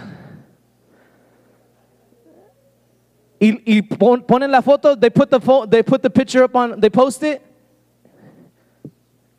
Y, 3.40 3.62
y 3.64 3.82
pon, 3.82 4.22
ponen 4.22 4.50
la 4.50 4.60
foto, 4.60 4.94
they 4.94 5.08
put 5.08 5.30
the, 5.30 5.40
fo 5.40 5.64
they 5.64 5.82
put 5.82 6.02
the 6.02 6.10
picture 6.10 6.44
up 6.44 6.54
on, 6.54 6.78
they 6.78 6.90
post 6.90 7.22
it. 7.22 7.42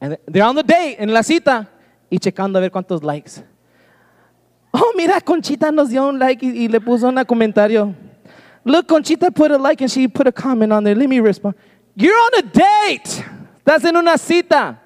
And 0.01 0.17
they're 0.27 0.43
on 0.43 0.55
the 0.55 0.63
date, 0.63 0.97
en 0.99 1.13
la 1.13 1.21
cita, 1.21 1.69
y 2.09 2.17
checando 2.17 2.57
a 2.57 2.61
ver 2.61 2.71
cuántos 2.71 3.03
likes. 3.03 3.43
Oh, 4.73 4.93
mira, 4.95 5.21
Conchita 5.21 5.71
nos 5.71 5.89
dio 5.89 6.07
un 6.07 6.17
like 6.17 6.43
y, 6.43 6.67
le 6.67 6.79
puso 6.79 7.07
un 7.07 7.23
comentario. 7.25 7.93
Look, 8.65 8.87
Conchita 8.87 9.29
put 9.31 9.51
a 9.51 9.57
like 9.57 9.81
and 9.81 9.91
she 9.91 10.07
put 10.07 10.27
a 10.27 10.31
comment 10.31 10.71
on 10.71 10.83
there. 10.83 10.95
Let 10.95 11.07
me 11.07 11.19
respond. 11.19 11.55
You're 11.95 12.15
on 12.15 12.39
a 12.39 12.41
date. 12.41 13.23
Estás 13.63 13.85
en 13.85 13.95
una 13.95 14.17
cita. 14.17 14.79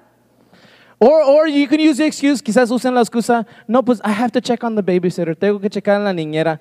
Or, 0.98 1.22
or 1.22 1.46
you 1.46 1.66
can 1.68 1.78
use 1.78 1.98
the 1.98 2.06
excuse, 2.06 2.40
quizás 2.40 2.70
usen 2.70 2.94
la 2.94 3.02
excusa, 3.02 3.46
no, 3.68 3.82
pues 3.82 4.00
I 4.02 4.12
have 4.12 4.32
to 4.32 4.40
check 4.40 4.64
on 4.64 4.74
the 4.74 4.82
babysitter, 4.82 5.36
tengo 5.38 5.58
que 5.58 5.68
checar 5.68 6.02
la 6.02 6.12
niñera. 6.12 6.58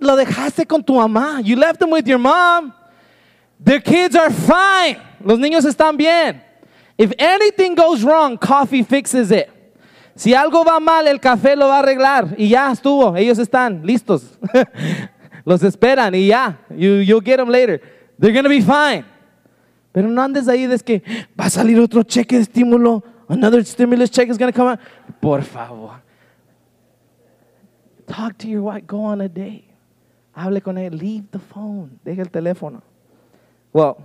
Lo 0.00 0.16
dejaste 0.16 0.66
con 0.66 0.82
tu 0.82 0.94
mamá. 0.94 1.40
You 1.44 1.56
left 1.56 1.78
them 1.78 1.90
with 1.90 2.06
your 2.06 2.18
mom. 2.18 2.72
The 3.60 3.80
kids 3.80 4.16
are 4.16 4.30
fine. 4.30 5.00
Los 5.24 5.38
niños 5.38 5.64
están 5.64 5.96
bien. 5.96 6.42
If 6.98 7.12
anything 7.18 7.74
goes 7.74 8.02
wrong, 8.02 8.38
coffee 8.38 8.82
fixes 8.82 9.30
it. 9.30 9.50
Si 10.14 10.32
algo 10.32 10.64
va 10.64 10.80
mal, 10.80 11.06
el 11.06 11.20
café 11.20 11.56
lo 11.56 11.68
va 11.68 11.76
a 11.76 11.82
arreglar. 11.82 12.34
Y 12.38 12.48
ya 12.48 12.72
estuvo. 12.72 13.14
Ellos 13.16 13.38
están 13.38 13.84
listos. 13.84 14.38
Los 15.44 15.62
esperan 15.62 16.14
y 16.14 16.28
ya. 16.28 16.58
You, 16.70 17.02
you'll 17.02 17.20
get 17.20 17.36
them 17.36 17.50
later. 17.50 17.80
They're 18.18 18.32
going 18.32 18.44
to 18.44 18.50
be 18.50 18.62
fine. 18.62 19.04
Pero 19.92 20.08
no 20.08 20.22
andes 20.22 20.48
ahí 20.48 20.66
de 20.66 20.78
que 20.78 21.02
va 21.38 21.46
a 21.46 21.50
salir 21.50 21.78
otro 21.78 22.02
cheque 22.02 22.36
de 22.36 22.42
estímulo. 22.42 23.02
Another 23.28 23.62
stimulus 23.64 24.10
check 24.10 24.28
is 24.28 24.38
going 24.38 24.52
to 24.52 24.56
come 24.56 24.68
out. 24.68 24.80
Por 25.20 25.42
favor. 25.42 26.00
Talk 28.06 28.38
to 28.38 28.48
your 28.48 28.62
wife. 28.62 28.86
Go 28.86 29.04
on 29.04 29.20
a 29.20 29.28
date. 29.28 29.64
Hable 30.34 30.60
con 30.62 30.78
ella. 30.78 30.90
Leave 30.90 31.30
the 31.30 31.38
phone. 31.38 31.98
Deja 32.04 32.22
el 32.22 32.30
teléfono. 32.30 32.82
Well, 33.72 34.00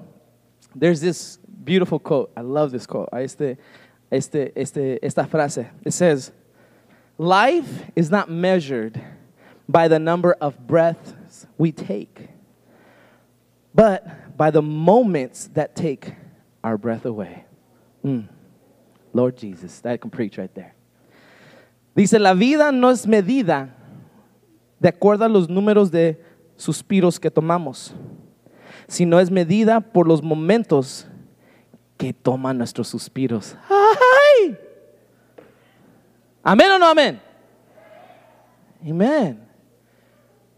there's 0.76 1.00
this 1.00 1.40
beautiful 1.64 2.00
quote. 2.00 2.32
I 2.36 2.42
love 2.42 2.72
this 2.72 2.86
quote. 2.86 3.10
Este, 3.14 3.58
este, 4.12 4.52
este, 4.56 5.00
esta 5.02 5.24
frase. 5.24 5.70
It 5.86 5.92
says, 5.92 6.32
Life 7.18 7.92
is 7.96 8.10
not 8.10 8.30
measured 8.30 9.00
by 9.70 9.88
the 9.88 10.00
number 10.00 10.34
of 10.34 10.68
breaths 10.68 11.48
we 11.58 11.72
take, 11.72 12.30
but 13.74 14.38
by 14.38 14.50
the 14.52 14.62
moments 14.62 15.48
that 15.54 15.76
take 15.76 16.14
our 16.64 16.78
breath 16.78 17.06
away. 17.06 17.46
Mm. 18.04 18.28
Lord 19.14 19.38
Jesus, 19.38 19.80
that 19.82 20.02
can 20.02 20.10
preach 20.10 20.38
right 20.38 20.54
there. 20.56 20.74
Dice, 21.96 22.14
la 22.14 22.34
vida 22.34 22.72
no 22.72 22.90
es 22.90 23.06
medida 23.06 23.70
de 24.80 24.90
acuerdo 24.90 25.26
a 25.26 25.30
los 25.30 25.48
números 25.48 25.92
de 25.92 26.18
suspiros 26.58 27.20
que 27.20 27.30
tomamos, 27.30 27.94
sino 28.88 29.20
es 29.20 29.30
medida 29.30 29.82
por 29.82 30.08
los 30.08 30.24
momentos 30.24 31.06
que 32.02 32.14
toman 32.14 32.58
nuestros 32.58 32.88
suspiros. 32.88 33.56
¡Ay! 33.70 34.58
¿Amén 36.42 36.72
o 36.72 36.80
no 36.80 36.88
amén? 36.88 37.22
Amen. 38.84 39.48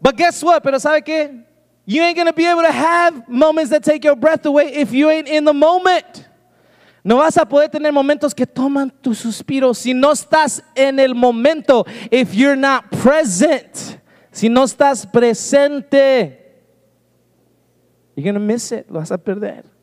But 0.00 0.16
guess 0.16 0.42
what? 0.42 0.62
Pero 0.62 0.80
¿sabe 0.80 1.02
qué? 1.04 1.44
You 1.84 2.02
ain't 2.02 2.16
to 2.16 2.32
be 2.32 2.46
able 2.46 2.62
to 2.62 2.72
have 2.72 3.28
moments 3.28 3.70
that 3.72 3.84
take 3.84 4.02
your 4.04 4.16
breath 4.16 4.46
away 4.46 4.72
if 4.72 4.90
you 4.94 5.10
ain't 5.10 5.28
in 5.28 5.44
the 5.44 5.52
moment. 5.52 6.26
No 7.04 7.18
vas 7.18 7.36
a 7.36 7.44
poder 7.44 7.68
tener 7.68 7.92
momentos 7.92 8.34
que 8.34 8.46
toman 8.46 8.90
tu 9.02 9.14
suspiro 9.14 9.74
si 9.74 9.92
no 9.92 10.12
estás 10.12 10.62
en 10.74 10.98
el 10.98 11.14
momento. 11.14 11.84
If 12.10 12.34
you're 12.34 12.56
not 12.56 12.90
present, 12.90 13.98
si 14.32 14.48
no 14.48 14.64
estás 14.64 15.04
presente, 15.04 16.38
you're 18.16 18.32
to 18.32 18.40
miss 18.40 18.72
it. 18.72 18.86
Lo 18.88 19.00
vas 19.00 19.10
a 19.10 19.18
perder. 19.18 19.73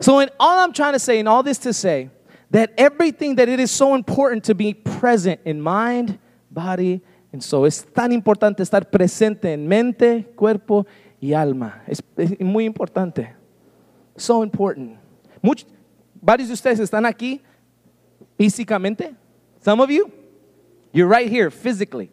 So, 0.00 0.20
in 0.20 0.30
all 0.40 0.58
I'm 0.58 0.72
trying 0.72 0.92
to 0.94 0.98
say, 0.98 1.18
and 1.18 1.28
all 1.28 1.42
this 1.42 1.58
to 1.58 1.72
say, 1.72 2.10
that 2.50 2.72
everything 2.78 3.36
that 3.36 3.48
it 3.48 3.58
is 3.58 3.70
so 3.70 3.94
important 3.94 4.44
to 4.44 4.54
be 4.54 4.74
present 4.74 5.40
in 5.44 5.60
mind, 5.60 6.18
body, 6.50 7.00
and 7.32 7.42
soul. 7.42 7.66
Es 7.66 7.84
tan 7.84 8.12
importante 8.12 8.62
estar 8.62 8.90
presente 8.90 9.52
en 9.52 9.66
mente, 9.66 10.24
cuerpo 10.36 10.86
y 11.20 11.32
alma. 11.32 11.82
Es, 11.86 12.00
es 12.16 12.40
muy 12.40 12.64
importante. 12.64 13.34
So 14.16 14.42
important. 14.42 14.98
Much, 15.42 15.64
varios 16.22 16.48
de 16.48 16.54
ustedes 16.54 16.78
están 16.78 17.04
aquí 17.04 17.40
físicamente. 18.38 19.16
Some 19.60 19.80
of 19.80 19.90
you, 19.90 20.12
you're 20.92 21.08
right 21.08 21.28
here 21.28 21.50
physically. 21.50 22.10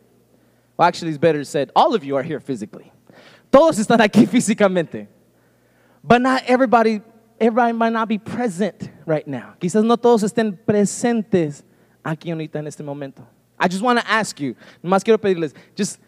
Well, 0.76 0.88
actually, 0.88 1.10
it's 1.10 1.20
better 1.20 1.44
said, 1.44 1.72
all 1.76 1.94
of 1.94 2.04
you 2.04 2.16
are 2.16 2.24
here 2.24 2.40
physically. 2.40 2.92
Todos 3.52 3.78
están 3.78 4.00
aquí 4.00 4.26
físicamente. 4.28 5.08
But 6.04 6.22
not 6.22 6.44
everybody 6.48 7.02
everybody 7.42 7.74
might 7.74 7.92
not 7.92 8.08
be 8.08 8.20
present 8.20 8.92
right 9.06 9.28
now. 9.28 9.56
Quizás 9.60 9.84
no 9.84 9.98
todos 9.98 10.24
estén 10.24 10.58
presentes 10.66 11.64
aquí 12.04 12.32
ahorita 12.32 12.60
en 12.60 12.68
este 12.68 12.84
momento. 12.84 13.26
I 13.60 13.68
just 13.68 13.82
want 13.82 14.00
to 14.00 14.06
ask 14.08 14.40
you, 14.40 14.56
nomás 14.84 15.04
quiero 15.04 15.18
pedirles, 15.18 15.54
just, 15.76 16.00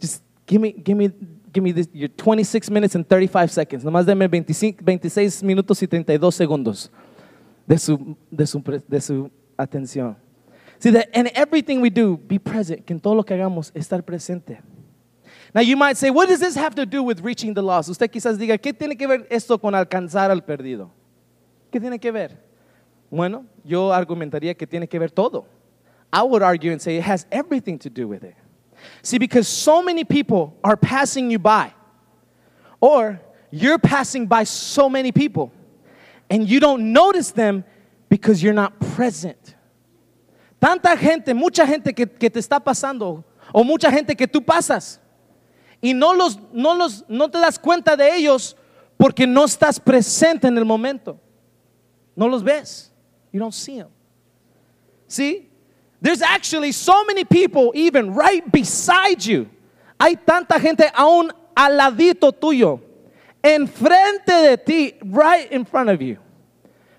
just 0.00 0.22
give 0.46 0.60
me, 0.60 0.72
give 0.72 0.96
me, 0.96 1.10
give 1.52 1.62
me 1.62 1.72
this, 1.72 1.88
your 1.92 2.08
26 2.08 2.70
minutes 2.70 2.94
and 2.94 3.06
35 3.06 3.50
seconds. 3.50 3.84
Nomás 3.84 4.06
denme 4.06 4.28
25, 4.28 4.82
26 4.82 5.42
minutos 5.42 5.82
y 5.82 5.86
32 5.86 6.34
segundos 6.34 6.90
de 7.66 7.78
su, 7.78 8.16
de 8.30 8.46
su, 8.46 8.62
de 8.88 9.00
su 9.00 9.30
atención. 9.58 10.16
See 10.78 10.90
that 10.92 11.08
in 11.14 11.28
everything 11.34 11.80
we 11.80 11.90
do, 11.90 12.16
be 12.16 12.38
present. 12.38 12.84
Que 12.84 12.92
en 12.92 13.00
todo 13.00 13.14
lo 13.14 13.24
que 13.24 13.34
hagamos, 13.34 13.72
estar 13.74 14.02
presente. 14.04 14.60
Now 15.54 15.60
you 15.62 15.76
might 15.76 15.96
say, 15.96 16.10
what 16.10 16.28
does 16.28 16.40
this 16.40 16.56
have 16.56 16.74
to 16.74 16.84
do 16.84 17.02
with 17.02 17.20
reaching 17.20 17.54
the 17.54 17.62
lost? 17.62 17.88
Usted 17.88 18.10
quizás 18.10 18.38
diga, 18.38 18.58
¿qué 18.58 18.72
tiene 18.72 18.96
que 18.96 19.06
ver 19.06 19.26
esto 19.30 19.58
con 19.58 19.74
alcanzar 19.74 20.30
al 20.30 20.42
perdido? 20.42 20.90
¿Qué 21.72 21.80
tiene 21.80 21.98
que 21.98 22.10
ver? 22.10 22.38
Bueno, 23.10 23.46
yo 23.64 23.92
argumentaría 23.92 24.56
que 24.56 24.66
tiene 24.66 24.86
que 24.86 24.98
ver 24.98 25.10
todo. 25.10 25.46
I 26.12 26.22
would 26.22 26.42
argue 26.42 26.72
and 26.72 26.80
say 26.80 26.96
it 26.96 27.02
has 27.02 27.26
everything 27.30 27.78
to 27.78 27.90
do 27.90 28.08
with 28.08 28.24
it. 28.24 28.34
See, 29.02 29.18
because 29.18 29.48
so 29.48 29.82
many 29.82 30.04
people 30.04 30.56
are 30.62 30.76
passing 30.76 31.30
you 31.30 31.38
by, 31.38 31.72
or 32.80 33.20
you're 33.50 33.78
passing 33.78 34.26
by 34.26 34.44
so 34.44 34.88
many 34.88 35.12
people, 35.12 35.52
and 36.30 36.48
you 36.48 36.60
don't 36.60 36.92
notice 36.92 37.30
them 37.30 37.64
because 38.08 38.42
you're 38.42 38.54
not 38.54 38.78
present. 38.94 39.54
Tanta 40.60 40.96
gente, 40.96 41.34
mucha 41.34 41.66
gente 41.66 41.92
que, 41.92 42.06
que 42.06 42.30
te 42.30 42.40
está 42.40 42.60
pasando, 42.60 43.24
o 43.52 43.62
mucha 43.62 43.90
gente 43.90 44.14
que 44.16 44.26
tú 44.26 44.44
pasas, 44.44 44.98
y 45.80 45.94
no, 45.94 46.14
los, 46.14 46.38
no, 46.52 46.74
los, 46.74 47.04
no 47.08 47.30
te 47.30 47.38
das 47.38 47.58
cuenta 47.58 47.96
de 47.96 48.16
ellos 48.16 48.56
porque 48.96 49.26
no 49.26 49.44
estás 49.44 49.78
presente 49.78 50.48
en 50.48 50.56
el 50.56 50.64
momento. 50.64 51.20
No 52.14 52.28
los 52.28 52.42
ves. 52.42 52.90
You 53.32 53.40
don't 53.40 53.52
see 53.52 53.76
them. 53.76 53.88
See? 55.06 55.48
There's 56.00 56.22
actually 56.22 56.72
so 56.72 57.04
many 57.04 57.24
people 57.24 57.72
even 57.74 58.14
right 58.14 58.42
beside 58.50 59.24
you. 59.24 59.48
Hay 59.98 60.16
tanta 60.16 60.58
gente 60.60 60.90
aún 60.94 61.32
al 61.56 61.72
ladito 61.72 62.32
tuyo, 62.32 62.80
enfrente 63.42 64.42
de 64.42 64.56
ti, 64.58 64.94
right 65.04 65.50
in 65.50 65.64
front 65.64 65.88
of 65.88 66.00
you. 66.00 66.18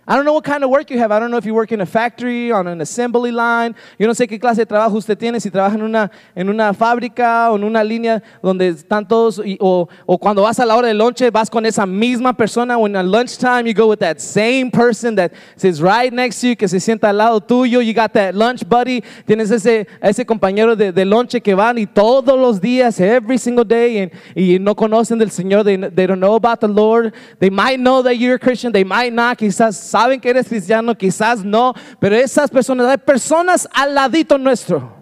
I 0.08 0.16
don't 0.16 0.24
know 0.24 0.34
what 0.34 0.46
kind 0.46 0.64
of 0.64 0.70
work 0.70 0.90
you 0.90 0.98
have. 1.00 1.12
I 1.12 1.20
don't 1.20 1.30
know 1.32 1.38
if 1.38 1.46
you 1.46 1.54
work 1.54 1.72
in 1.74 1.82
a 1.82 1.86
factory, 1.86 2.50
on 2.52 2.66
an 2.68 2.80
assembly 2.80 3.30
line. 3.32 3.76
Yo 4.00 4.08
no 4.08 4.14
sé 4.14 4.26
qué 4.28 4.40
clase 4.40 4.62
de 4.62 4.66
trabajo 4.66 4.96
usted 4.96 5.18
tiene, 5.18 5.40
si 5.42 5.50
trabaja 5.52 5.76
en 5.76 5.82
una, 5.82 6.10
en 6.34 6.48
una 6.48 6.74
fábrica 6.74 7.52
o 7.52 7.58
en 7.58 7.66
una 7.66 7.84
línea 7.84 8.24
donde 8.42 8.70
están 8.70 9.06
todos, 9.06 9.42
y- 9.46 9.58
o, 9.60 9.90
o 10.06 10.18
cuando 10.18 10.44
vas 10.44 10.60
a 10.62 10.66
la 10.66 10.78
hora 10.78 10.88
del 10.88 10.98
lonche, 10.98 11.30
vas 11.30 11.50
con 11.50 11.66
esa 11.66 11.86
misma 11.86 12.32
persona. 12.38 12.78
When 12.78 12.96
at 12.96 13.06
lunchtime, 13.06 13.68
you 13.68 13.74
go 13.74 13.88
with 13.88 14.00
that 14.00 14.20
same 14.22 14.72
person 14.72 15.16
that 15.16 15.34
sits 15.58 15.82
right 15.82 16.14
next 16.14 16.40
to 16.40 16.48
you, 16.48 16.56
que 16.56 16.70
se 16.70 16.80
sienta 16.80 17.10
al 17.10 17.18
lado 17.18 17.42
tuyo. 17.42 17.82
You 17.86 17.94
got 17.94 18.14
that 18.14 18.34
lunch 18.34 18.64
buddy. 18.66 19.04
Tienes 19.26 19.52
ese, 19.52 19.88
ese 20.02 20.26
compañero 20.26 20.78
de, 20.78 20.94
de 20.94 21.04
lonche 21.04 21.42
que 21.42 21.54
van 21.54 21.78
y 21.78 21.86
todos 21.86 22.40
los 22.40 22.62
días, 22.62 23.00
every 23.02 23.38
single 23.38 23.66
day, 23.66 24.04
and, 24.04 24.12
y 24.36 24.58
no 24.58 24.74
conocen 24.74 25.18
del 25.20 25.32
Señor. 25.32 25.66
They, 25.66 25.76
they 25.90 26.08
don't 26.08 26.22
know 26.22 26.36
about 26.36 26.62
the 26.62 26.68
Lord. 26.70 27.14
They 27.40 27.50
might 27.50 27.78
know 27.80 28.02
that 28.04 28.14
you're 28.18 28.36
a 28.36 28.40
Christian. 28.40 28.72
They 28.72 28.86
might 28.86 29.12
not. 29.12 29.38
Quizás 29.38 29.76
saben 29.98 30.20
que 30.20 30.30
eres 30.30 30.48
cristiano, 30.48 30.96
quizás 30.96 31.44
no. 31.44 31.74
Pero 32.00 32.16
esas 32.16 32.50
personas, 32.50 32.88
hay 32.88 32.98
personas 32.98 33.68
al 33.74 33.96
ladito 33.96 34.38
nuestro. 34.38 34.94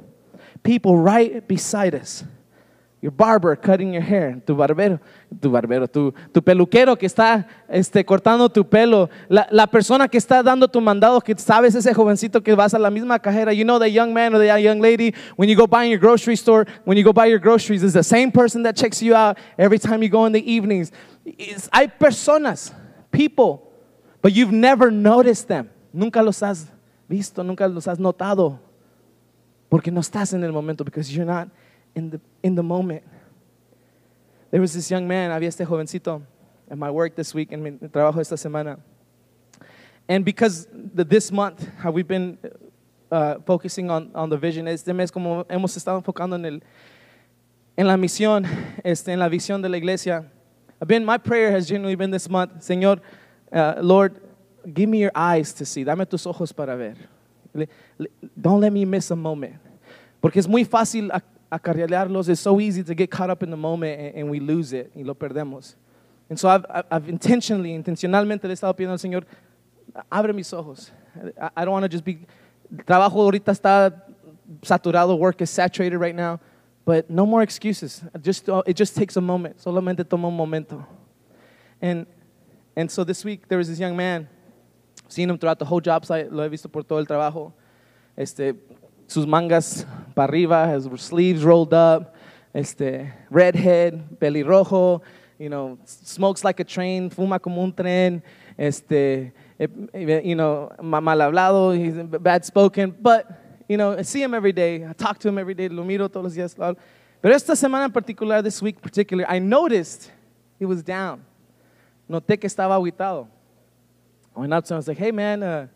People 0.61 0.97
right 0.97 1.45
beside 1.47 1.93
us. 1.95 2.23
Your 3.01 3.11
barber 3.11 3.55
cutting 3.55 3.93
your 3.93 4.01
hair, 4.01 4.41
tu 4.43 4.55
barbero, 4.55 4.99
tu 5.39 5.51
barbero, 5.51 5.87
tu, 5.87 6.11
tu 6.33 6.41
peluquero 6.41 6.97
que 6.97 7.05
está 7.05 7.45
este, 7.69 8.03
cortando 8.03 8.49
tu 8.49 8.63
pelo, 8.67 9.11
la, 9.29 9.47
la 9.51 9.67
persona 9.67 10.07
que 10.07 10.17
está 10.17 10.41
dando 10.41 10.67
tu 10.67 10.81
mandado, 10.81 11.21
que 11.21 11.37
sabes 11.37 11.75
ese 11.75 11.93
jovencito 11.93 12.41
que 12.41 12.55
vas 12.55 12.73
a 12.73 12.79
la 12.79 12.89
misma 12.89 13.19
cajera, 13.19 13.53
you 13.53 13.63
know 13.63 13.77
the 13.77 13.91
young 13.91 14.11
man 14.11 14.33
or 14.33 14.39
the 14.39 14.59
young 14.59 14.79
lady, 14.79 15.13
when 15.35 15.47
you 15.47 15.55
go 15.55 15.67
buy 15.67 15.83
in 15.83 15.91
your 15.91 15.99
grocery 15.99 16.35
store, 16.35 16.65
when 16.85 16.97
you 16.97 17.03
go 17.03 17.13
buy 17.13 17.27
your 17.27 17.37
groceries, 17.37 17.83
is 17.83 17.93
the 17.93 18.01
same 18.03 18.31
person 18.31 18.63
that 18.63 18.75
checks 18.75 19.03
you 19.03 19.13
out 19.13 19.37
every 19.55 19.77
time 19.77 20.01
you 20.01 20.09
go 20.09 20.25
in 20.25 20.31
the 20.31 20.41
evenings. 20.51 20.91
It's- 21.25 21.69
hay 21.71 21.91
personas, 21.99 22.71
people, 23.11 23.64
but 24.25 24.33
you've 24.33 24.51
never 24.51 24.89
noticed 24.89 25.47
them. 25.47 25.69
Nunca 25.93 26.19
los 26.23 26.39
has 26.39 26.65
visto, 27.07 27.43
nunca 27.43 27.67
los 27.67 27.85
has 27.85 27.99
notado. 27.99 28.57
Porque 29.69 29.91
no 29.91 30.01
estás 30.01 30.33
en 30.33 30.43
el 30.43 30.51
momento, 30.51 30.83
because 30.83 31.15
you're 31.15 31.27
not 31.27 31.47
in 31.93 32.09
the, 32.09 32.19
in 32.41 32.55
the 32.55 32.63
moment. 32.63 33.03
There 34.49 34.59
was 34.59 34.73
this 34.73 34.89
young 34.89 35.07
man, 35.07 35.29
había 35.29 35.49
este 35.49 35.59
jovencito 35.59 36.23
at 36.71 36.75
my 36.75 36.89
work 36.89 37.15
this 37.15 37.35
week, 37.35 37.51
en 37.51 37.61
mi 37.61 37.69
trabajo 37.73 38.19
esta 38.19 38.35
semana. 38.35 38.79
And 40.09 40.25
because 40.25 40.67
the, 40.73 41.03
this 41.03 41.31
month, 41.31 41.63
how 41.77 41.91
we've 41.91 42.07
been 42.07 42.39
uh, 43.11 43.35
focusing 43.45 43.91
on, 43.91 44.09
on 44.15 44.31
the 44.31 44.37
vision, 44.37 44.67
este 44.67 44.87
mes 44.87 45.11
como 45.11 45.43
hemos 45.43 45.77
estado 45.77 46.01
enfocando 46.01 46.33
en, 46.33 46.45
el, 46.45 46.63
en 47.77 47.85
la 47.85 47.95
misión, 47.95 48.47
este, 48.83 49.09
en 49.09 49.19
la 49.19 49.29
visión 49.29 49.61
de 49.61 49.69
la 49.69 49.77
iglesia. 49.77 50.25
Been, 50.83 51.05
my 51.05 51.19
prayer 51.19 51.51
has 51.51 51.67
genuinely 51.67 51.93
been 51.93 52.09
this 52.09 52.27
month, 52.27 52.63
Señor, 52.63 52.99
uh, 53.51 53.75
Lord, 53.81 54.19
give 54.73 54.89
me 54.89 54.99
your 54.99 55.11
eyes 55.15 55.53
to 55.53 55.65
see, 55.65 55.83
dame 55.83 56.05
tus 56.05 56.25
ojos 56.25 56.51
para 56.51 56.75
ver. 56.75 56.95
Don't 58.39 58.59
let 58.59 58.73
me 58.73 58.83
miss 58.85 59.11
a 59.11 59.15
moment. 59.15 59.55
Porque 60.21 60.37
es 60.37 60.47
muy 60.47 60.65
fácil 60.65 61.09
ac- 61.13 61.23
acarrearlos. 61.51 62.27
It's 62.27 62.41
so 62.41 62.59
easy 62.59 62.83
to 62.83 62.93
get 62.95 63.09
caught 63.09 63.29
up 63.29 63.43
in 63.43 63.49
the 63.51 63.57
moment 63.57 63.99
and, 63.99 64.15
and 64.15 64.29
we 64.29 64.39
lose 64.39 64.73
it 64.73 64.91
y 64.95 65.03
lo 65.03 65.13
perdemos. 65.13 65.75
And 66.29 66.39
so 66.39 66.49
I've, 66.49 66.65
I've- 66.91 67.07
intentionally, 67.07 67.73
intencionalmente 67.73 68.43
le 68.43 68.53
estado 68.53 68.73
pidiendo 68.73 68.91
al 68.93 68.97
Señor, 68.99 69.23
abre 70.11 70.33
mis 70.33 70.51
ojos. 70.51 70.91
I, 71.39 71.49
I 71.57 71.65
don't 71.65 71.71
want 71.73 71.83
to 71.83 71.89
just 71.89 72.03
be, 72.03 72.25
trabajo 72.85 73.15
ahorita 73.21 73.51
está 73.51 74.01
saturado, 74.63 75.17
work 75.17 75.41
is 75.41 75.49
saturated 75.49 75.97
right 75.97 76.15
now, 76.15 76.39
but 76.83 77.09
no 77.09 77.25
more 77.25 77.41
excuses. 77.43 78.03
Just, 78.21 78.49
it 78.65 78.75
just 78.75 78.95
takes 78.95 79.15
a 79.15 79.21
moment. 79.21 79.59
Solamente 79.59 80.07
toma 80.09 80.27
un 80.27 80.35
momento. 80.35 80.85
And, 81.81 82.05
and 82.75 82.91
so 82.91 83.03
this 83.03 83.23
week 83.23 83.47
there 83.47 83.57
was 83.57 83.67
this 83.67 83.79
young 83.79 83.95
man, 83.95 84.27
seen 85.07 85.29
him 85.29 85.37
throughout 85.37 85.59
the 85.59 85.65
whole 85.65 85.81
job 85.81 86.05
site, 86.05 86.31
lo 86.31 86.43
he 86.43 86.49
visto 86.49 86.69
por 86.69 86.83
todo 86.83 86.99
el 86.99 87.05
trabajo. 87.05 87.53
Este, 88.17 88.55
sus 89.07 89.25
mangas 89.25 89.85
para 90.15 90.27
arriba, 90.27 90.67
his 90.73 91.01
sleeves 91.01 91.43
rolled 91.43 91.73
up, 91.73 92.15
este, 92.53 93.11
redhead, 93.29 94.19
pelirrojo, 94.19 95.01
you 95.37 95.49
know, 95.49 95.77
smokes 95.85 96.43
like 96.43 96.59
a 96.59 96.63
train, 96.63 97.09
fuma 97.09 97.41
como 97.41 97.61
un 97.61 97.73
tren, 97.73 98.23
este, 98.57 99.33
eh, 99.59 99.67
eh, 99.93 100.21
you 100.23 100.35
know, 100.35 100.71
mal 100.81 101.17
hablado, 101.19 101.77
he's 101.77 101.95
bad 102.21 102.45
spoken, 102.45 102.95
but, 103.01 103.25
you 103.67 103.77
know, 103.77 103.97
I 103.97 104.03
see 104.03 104.23
him 104.23 104.33
every 104.33 104.53
day, 104.53 104.85
I 104.85 104.93
talk 104.93 105.19
to 105.19 105.27
him 105.27 105.37
every 105.37 105.53
day, 105.53 105.67
lo 105.67 105.83
miro 105.83 106.07
todos 106.07 106.23
los 106.23 106.35
días. 106.35 106.55
Pero 107.21 107.33
esta 107.33 107.55
semana 107.55 107.85
en 107.85 107.91
particular, 107.91 108.41
this 108.41 108.61
week 108.61 108.81
particular, 108.81 109.25
I 109.27 109.39
noticed 109.39 110.11
he 110.59 110.65
was 110.65 110.83
down. 110.83 111.25
Noté 112.07 112.37
que 112.37 112.47
estaba 112.47 112.75
aguitado. 112.75 113.27
I 114.35 114.39
went 114.41 114.53
up 114.53 114.65
to 114.65 114.73
him, 114.73 114.75
I 114.75 114.79
was 114.79 114.87
like, 114.87 114.97
hey 114.97 115.11
man, 115.11 115.41
uh, 115.41 115.67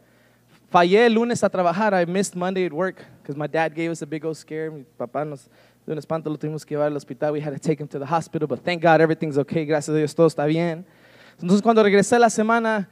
fallé 0.71 1.05
el 1.05 1.13
lunes 1.13 1.43
a 1.43 1.49
trabajar. 1.49 1.93
I 1.93 2.05
missed 2.05 2.35
Monday 2.35 2.65
at 2.65 2.73
work 2.73 3.03
because 3.21 3.35
my 3.35 3.47
dad 3.47 3.73
gave 3.73 3.89
us 3.89 4.01
a 4.01 4.05
big 4.05 4.25
old 4.25 4.37
scare. 4.37 4.69
Mi 4.69 4.85
papá 4.97 5.25
nos 5.25 5.49
dio 5.85 5.93
un 5.93 5.97
espanto, 5.97 6.29
lo 6.29 6.37
tuvimos 6.37 6.65
que 6.65 6.75
llevar 6.75 6.87
al 6.87 6.95
hospital. 6.95 7.31
We 7.31 7.39
had 7.39 7.53
to 7.53 7.59
take 7.59 7.79
him 7.79 7.87
to 7.87 7.99
the 7.99 8.05
hospital, 8.05 8.47
but 8.47 8.63
thank 8.63 8.81
God 8.81 9.01
everything's 9.01 9.37
okay. 9.37 9.65
Gracias 9.65 9.89
a 9.89 9.97
Dios 9.97 10.13
todo 10.13 10.27
está 10.27 10.45
bien. 10.45 10.85
Entonces 11.41 11.61
cuando 11.61 11.81
regresé 11.81 12.19
la 12.19 12.29
semana, 12.29 12.87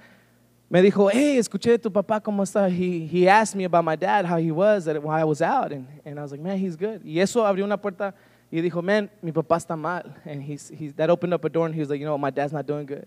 me 0.70 0.82
dijo, 0.82 1.10
hey, 1.10 1.38
escuché 1.38 1.72
de 1.72 1.80
tu 1.80 1.92
papá 1.92 2.22
cómo 2.22 2.44
está. 2.44 2.70
He, 2.70 3.06
he 3.08 3.28
asked 3.28 3.56
me 3.56 3.66
about 3.66 3.86
my 3.86 3.96
dad, 3.96 4.26
how 4.26 4.38
he 4.38 4.52
was, 4.52 4.86
while 4.86 5.12
I 5.12 5.24
was 5.24 5.42
out. 5.42 5.72
And, 5.72 5.88
and 6.06 6.20
I 6.20 6.22
was 6.22 6.32
like, 6.32 6.42
man, 6.42 6.58
he's 6.58 6.76
good. 6.76 7.02
Y 7.06 7.20
eso 7.20 7.46
abrió 7.46 7.64
una 7.64 7.78
puerta 7.78 8.14
y 8.52 8.62
dijo, 8.62 8.82
man, 8.82 9.10
mi 9.22 9.32
papá 9.32 9.58
está 9.58 9.78
mal. 9.78 10.14
And 10.26 10.42
he's, 10.42 10.70
he's, 10.70 10.94
that 10.94 11.10
opened 11.10 11.34
up 11.34 11.44
a 11.46 11.50
door 11.50 11.66
and 11.66 11.76
he 11.76 11.80
was 11.80 11.90
like, 11.90 12.00
you 12.00 12.06
know 12.06 12.18
my 12.18 12.30
dad's 12.32 12.54
not 12.54 12.66
doing 12.66 12.86
good. 12.86 13.06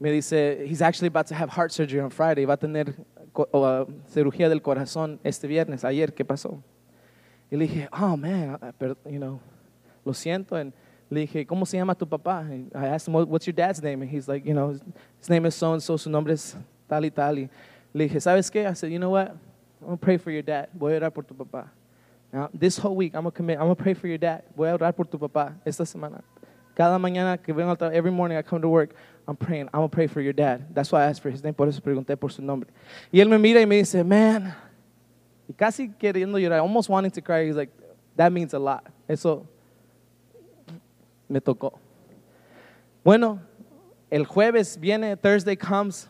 Me 0.00 0.10
dice, 0.12 0.64
he's 0.64 0.80
actually 0.80 1.08
about 1.08 1.26
to 1.26 1.34
have 1.34 1.50
heart 1.50 1.72
surgery 1.72 2.00
on 2.00 2.10
Friday. 2.10 2.44
Va 2.44 2.54
a 2.54 2.56
tener 2.56 2.94
uh, 3.34 3.84
cirugía 4.06 4.48
del 4.48 4.60
corazón 4.60 5.18
este 5.24 5.48
viernes, 5.48 5.84
ayer, 5.84 6.12
¿qué 6.14 6.24
pasó? 6.24 6.62
Y 7.50 7.56
le 7.56 7.66
dije, 7.66 7.88
oh 7.92 8.16
man, 8.16 8.58
I- 8.62 9.10
you 9.10 9.18
know, 9.18 9.40
lo 10.04 10.12
siento. 10.12 10.52
And 10.52 10.72
le 11.10 11.26
dije, 11.26 11.46
¿cómo 11.46 11.66
se 11.66 11.76
llama 11.78 11.94
tu 11.94 12.06
papá? 12.06 12.40
And 12.40 12.70
I 12.74 12.86
asked 12.88 13.08
him, 13.08 13.14
what's 13.14 13.46
your 13.46 13.54
dad's 13.54 13.82
name? 13.82 14.02
And 14.02 14.10
he's 14.10 14.28
like, 14.28 14.44
you 14.46 14.54
know, 14.54 14.78
his, 15.18 15.28
name 15.28 15.46
is 15.46 15.54
so 15.54 15.72
and 15.72 15.82
so, 15.82 15.96
su 15.96 16.10
nombre 16.10 16.32
es 16.32 16.54
tal 16.88 17.02
y 17.04 17.10
tal. 17.10 17.38
Y 17.38 17.48
le 17.94 18.08
dije, 18.08 18.20
¿sabes 18.20 18.50
qué? 18.50 18.68
I 18.68 18.74
said, 18.74 18.92
you 18.92 18.98
know 18.98 19.10
what? 19.10 19.30
I'm 19.80 19.86
going 19.86 19.98
to 19.98 20.04
pray 20.04 20.16
for 20.18 20.30
your 20.30 20.42
dad. 20.42 20.68
Voy 20.78 20.92
a 20.92 21.00
orar 21.00 21.12
por 21.12 21.24
tu 21.24 21.34
papá. 21.34 21.70
Now, 22.32 22.50
this 22.52 22.76
whole 22.76 22.94
week, 22.94 23.14
I'm 23.14 23.22
going 23.22 23.32
to 23.32 23.36
commit, 23.36 23.58
I'm 23.58 23.64
going 23.66 23.76
to 23.76 23.82
pray 23.82 23.94
for 23.94 24.06
your 24.06 24.18
dad. 24.18 24.42
Voy 24.54 24.68
a 24.68 24.76
orar 24.76 24.94
por 24.94 25.06
tu 25.06 25.18
papá 25.18 25.54
esta 25.64 25.84
semana. 25.86 26.22
Cada 26.76 26.98
mañana 26.98 27.42
que 27.42 27.54
vengo 27.54 27.70
al 27.70 27.76
trabajo, 27.76 27.96
every 27.96 28.10
morning 28.10 28.36
I 28.36 28.42
come 28.42 28.60
to 28.60 28.68
work, 28.68 28.94
I'm 29.28 29.36
praying. 29.36 29.68
I'm 29.74 29.82
to 29.82 29.88
pray 29.88 30.06
for 30.06 30.22
your 30.22 30.32
dad. 30.32 30.74
That's 30.74 30.90
why 30.90 31.02
I 31.02 31.06
asked 31.06 31.20
for 31.20 31.30
his 31.30 31.44
name, 31.44 31.52
por 31.52 31.68
eso 31.68 31.82
pregunté 31.82 32.18
por 32.18 32.30
su 32.30 32.40
nombre. 32.40 32.70
Y 33.12 33.20
él 33.20 33.28
me 33.28 33.36
mira 33.36 33.60
y 33.60 33.66
me 33.66 33.76
dice, 33.76 34.02
man, 34.02 34.54
y 35.46 35.54
casi 35.54 35.88
queriendo 35.88 36.40
llorar, 36.40 36.60
almost 36.60 36.88
wanting 36.88 37.10
to 37.10 37.20
cry. 37.20 37.44
He's 37.44 37.54
like, 37.54 37.70
that 38.16 38.32
means 38.32 38.54
a 38.54 38.58
lot. 38.58 38.86
Eso 39.06 39.46
me 41.28 41.40
tocó. 41.40 41.78
Bueno, 43.04 43.38
el 44.10 44.24
jueves 44.24 44.78
viene, 44.80 45.14
Thursday 45.20 45.56
comes, 45.56 46.08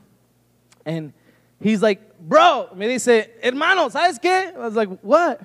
and 0.86 1.12
he's 1.60 1.82
like, 1.82 2.00
bro, 2.20 2.68
me 2.76 2.86
dice, 2.86 3.30
hermano, 3.42 3.88
¿sabes 3.88 4.20
qué? 4.20 4.54
I 4.54 4.58
was 4.58 4.76
like, 4.76 4.88
what? 5.02 5.40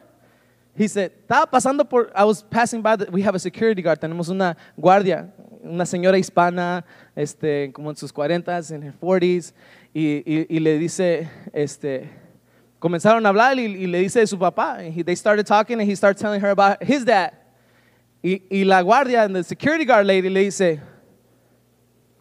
He 0.76 0.88
said, 0.88 1.12
estaba 1.28 1.46
pasando 1.46 1.88
por, 1.88 2.12
I 2.16 2.24
was 2.24 2.42
passing 2.42 2.82
by, 2.82 2.96
the, 2.96 3.12
we 3.12 3.22
have 3.22 3.36
a 3.36 3.40
security 3.40 3.82
guard, 3.84 4.00
tenemos 4.00 4.30
una 4.30 4.58
guardia, 4.76 5.32
una 5.64 5.86
señora 5.86 6.18
hispana, 6.18 6.84
este, 7.16 7.72
como 7.72 7.92
en 7.92 7.96
sus 7.96 8.12
40s, 8.12 8.72
en 8.72 8.82
her 8.82 8.94
40s, 9.00 9.54
y, 9.94 10.24
y, 10.26 10.48
y 10.50 10.60
le 10.60 10.80
dice, 10.80 11.30
este, 11.54 12.10
comenzaron 12.80 13.24
a 13.24 13.30
hablar 13.30 13.60
y, 13.60 13.66
y 13.66 13.86
le 13.86 14.00
dice 14.00 14.20
de 14.20 14.28
su 14.28 14.38
papá, 14.38 14.80
and 14.80 14.98
he, 14.98 15.04
they 15.04 15.16
started 15.16 15.46
talking 15.46 15.80
and 15.80 15.88
he 15.88 15.96
started 15.96 16.20
telling 16.20 16.42
her 16.42 16.50
about 16.50 16.82
his 16.82 17.06
dad. 17.06 17.34
Y, 18.24 18.42
y 18.50 18.64
la 18.64 18.82
guardia, 18.82 19.24
and 19.24 19.36
the 19.36 19.44
security 19.44 19.86
guard 19.86 20.08
lady 20.08 20.30
le 20.30 20.46
dice, 20.46 20.82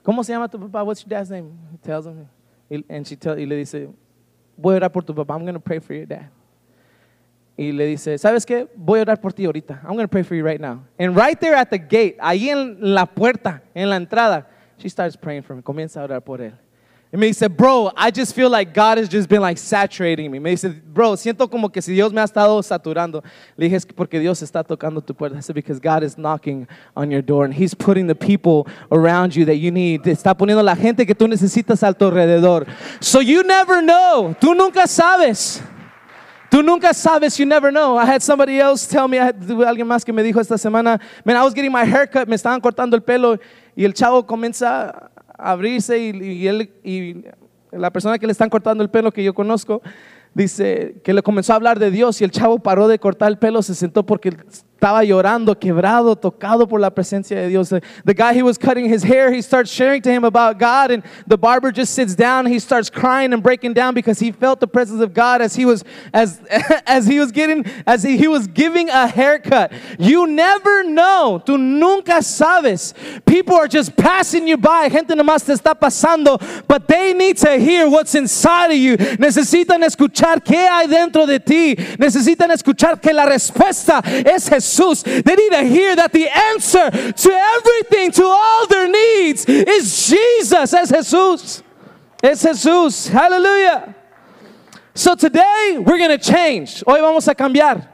¿cómo 0.05 0.23
se 0.23 0.33
llama 0.33 0.49
tu 0.49 0.59
papá? 0.59 0.85
What's 0.85 1.03
your 1.03 1.09
dad's 1.09 1.31
name? 1.31 1.59
He 1.71 1.79
tells 1.79 2.07
him, 2.07 2.29
and 2.91 3.07
she 3.07 3.17
tell, 3.17 3.39
y 3.39 3.47
le 3.47 3.57
dice, 3.57 3.89
voy 4.59 4.75
a 4.75 4.81
orar 4.81 4.93
por 4.93 5.03
tu 5.03 5.15
papá, 5.15 5.35
I'm 5.37 5.43
going 5.43 5.55
to 5.55 5.61
pray 5.61 5.79
for 5.79 5.95
your 5.95 6.05
dad. 6.05 6.29
Y 7.57 7.73
le 7.73 7.87
dice, 7.87 8.17
¿sabes 8.19 8.47
qué? 8.47 8.69
Voy 8.75 9.01
a 9.01 9.03
orar 9.03 9.21
por 9.21 9.33
ti 9.33 9.45
ahorita. 9.45 9.81
I'm 9.85 9.95
going 9.95 10.05
to 10.05 10.09
pray 10.09 10.23
for 10.23 10.35
you 10.35 10.45
right 10.45 10.61
now. 10.61 10.85
And 10.99 11.15
right 11.15 11.39
there 11.39 11.55
at 11.55 11.71
the 11.71 11.79
gate, 11.79 12.17
ahí 12.19 12.49
en 12.49 12.79
la 12.81 13.07
puerta, 13.07 13.63
en 13.75 13.91
la 13.91 13.97
entrada, 13.97 14.47
she 14.79 14.89
starts 14.89 15.17
praying 15.17 15.43
for 15.43 15.55
him. 15.55 15.63
Comienza 15.63 16.01
a 16.01 16.05
orar 16.05 16.25
por 16.25 16.41
él. 16.41 16.55
Y 17.15 17.19
me 17.19 17.27
dice, 17.27 17.47
bro, 17.47 17.93
I 17.95 18.11
just 18.11 18.35
feel 18.35 18.49
like 18.49 18.73
God 18.73 18.97
has 18.97 19.07
just 19.07 19.29
been 19.29 19.43
like 19.43 19.59
saturating 19.59 20.31
me. 20.31 20.39
Me 20.39 20.53
dice, 20.53 20.71
bro, 20.71 21.15
siento 21.15 21.51
como 21.51 21.69
que 21.69 21.83
si 21.83 21.93
Dios 21.93 22.11
me 22.11 22.23
ha 22.23 22.25
estado 22.25 22.63
saturando. 22.63 23.23
Le 23.55 23.67
dije, 23.67 23.77
es 23.77 23.85
que 23.85 23.93
porque 23.93 24.19
Dios 24.19 24.41
está 24.41 24.65
tocando 24.65 25.05
tu 25.05 25.15
puerta. 25.15 25.37
I 25.37 25.43
said, 25.43 25.55
because 25.55 25.79
God 25.79 26.03
is 26.03 26.17
knocking 26.17 26.67
on 26.97 27.11
your 27.11 27.21
door 27.21 27.45
and 27.45 27.53
He's 27.53 27.75
putting 27.75 28.07
the 28.07 28.15
people 28.15 28.67
around 28.91 29.37
you 29.37 29.45
that 29.45 29.57
you 29.57 29.71
need. 29.71 30.07
Está 30.07 30.35
poniendo 30.35 30.63
la 30.63 30.75
gente 30.75 31.05
que 31.05 31.15
tú 31.15 31.29
necesitas 31.29 31.83
a 31.83 31.93
tu 31.93 32.07
alrededor. 32.07 32.67
So 33.01 33.21
you 33.21 33.43
never 33.43 33.83
know. 33.83 34.35
Tú 34.41 34.55
nunca 34.55 34.87
sabes. 34.87 35.63
Tú 36.53 36.63
nunca 36.63 36.93
sabes, 36.93 37.39
you 37.39 37.47
never 37.47 37.73
know. 37.73 37.97
I 37.97 38.05
had 38.05 38.21
somebody 38.21 38.59
else 38.59 38.87
tell 38.87 39.09
me, 39.09 39.17
I 39.17 39.29
had, 39.29 39.37
alguien 39.67 39.87
más 39.87 40.05
que 40.05 40.13
me 40.13 40.23
dijo 40.23 40.39
esta 40.39 40.59
semana, 40.59 41.01
man, 41.25 41.35
I 41.35 41.43
was 41.43 41.55
getting 41.55 41.73
my 41.73 41.83
haircut, 41.83 42.29
me 42.29 42.37
estaban 42.37 42.61
cortando 42.61 42.95
el 42.95 43.03
pelo 43.03 43.39
y 43.75 43.87
el 43.87 43.95
chavo 43.95 44.27
comienza 44.27 45.11
a 45.39 45.53
abrirse 45.53 45.99
y, 45.99 46.11
y 46.11 46.71
y 46.85 47.25
la 47.71 47.91
persona 47.91 48.19
que 48.19 48.27
le 48.27 48.33
están 48.33 48.51
cortando 48.51 48.85
el 48.85 48.91
pelo 48.91 49.11
que 49.13 49.25
yo 49.25 49.33
conozco, 49.33 49.81
dice 50.35 50.97
que 51.03 51.15
le 51.15 51.23
comenzó 51.23 51.55
a 51.55 51.57
hablar 51.57 51.79
de 51.79 51.91
Dios 51.91 52.21
y 52.21 52.25
el 52.25 52.31
chavo 52.31 52.59
paró 52.59 52.87
de 52.87 52.99
cortar 52.99 53.31
el 53.31 53.39
pelo, 53.39 53.63
se 53.63 53.75
sentó 53.75 54.05
porque 54.05 54.37
estaba 54.83 55.05
llorando, 55.05 55.55
quebrado, 55.55 56.17
tocado 56.17 56.67
por 56.67 56.81
la 56.81 56.91
presencia 56.91 57.37
de 57.37 57.49
Dios. 57.49 57.69
The 58.05 58.15
guy 58.15 58.35
he 58.35 58.43
was 58.43 58.59
cutting 58.59 58.89
his 58.89 59.05
hair, 59.05 59.33
he 59.33 59.41
starts 59.41 59.71
sharing 59.71 60.03
to 60.03 60.11
him 60.11 60.25
about 60.25 60.59
God, 60.59 60.91
and 60.91 61.05
the 61.25 61.39
barber 61.39 61.71
just 61.71 61.95
sits 61.95 62.17
down. 62.17 62.47
He 62.47 62.59
starts 62.59 62.91
crying 62.91 63.33
and 63.33 63.45
breaking 63.45 63.75
down 63.75 63.95
because 63.95 64.19
he 64.19 64.33
felt 64.33 64.59
the 64.59 64.67
presence 64.67 65.01
of 65.01 65.15
God 65.15 65.41
as 65.41 65.55
he 65.55 65.65
was 65.65 65.85
as 66.13 66.41
as 66.87 67.07
he 67.07 67.21
was 67.21 67.31
getting 67.31 67.65
as 67.87 68.03
he, 68.03 68.17
he 68.17 68.27
was 68.27 68.49
giving 68.49 68.89
a 68.89 69.07
haircut. 69.07 69.73
You 70.01 70.27
never 70.27 70.83
know, 70.83 71.41
tú 71.47 71.61
nunca 71.61 72.21
sabes. 72.21 72.93
People 73.25 73.55
are 73.55 73.69
just 73.69 73.97
passing 73.97 74.49
you 74.49 74.57
by. 74.57 74.89
Gente 74.89 75.15
nomás 75.15 75.47
te 75.47 75.53
está 75.53 75.79
pasando, 75.79 76.41
but 76.67 76.89
they 76.89 77.13
need 77.13 77.37
to 77.37 77.57
hear 77.57 77.89
what's 77.89 78.17
inside 78.17 78.73
of 78.73 78.77
you. 78.77 78.97
Necesitan 78.97 79.85
escuchar 79.85 80.43
qué 80.43 80.67
hay 80.67 80.89
dentro 80.89 81.25
de 81.25 81.39
ti. 81.39 81.77
Necesitan 81.77 82.51
escuchar 82.51 83.01
que 83.01 83.13
la 83.13 83.27
respuesta 83.27 84.03
es 84.05 84.49
Jesús. 84.49 84.72
They 84.77 85.35
need 85.35 85.51
to 85.51 85.65
hear 85.65 85.97
that 85.97 86.13
the 86.13 86.29
answer 86.29 86.91
to 86.91 87.31
everything, 87.31 88.11
to 88.13 88.25
all 88.25 88.67
their 88.67 88.89
needs, 88.89 89.45
is 89.47 90.09
Jesus. 90.09 90.73
Es 90.73 90.91
Jesús. 90.91 91.63
Es 92.23 92.43
Jesús. 92.43 93.09
Hallelujah. 93.09 93.95
So 94.95 95.15
today 95.15 95.79
we're 95.79 95.99
going 95.99 96.17
to 96.17 96.19
change. 96.19 96.83
Hoy 96.87 97.01
vamos 97.01 97.27
a 97.27 97.35
cambiar. 97.35 97.89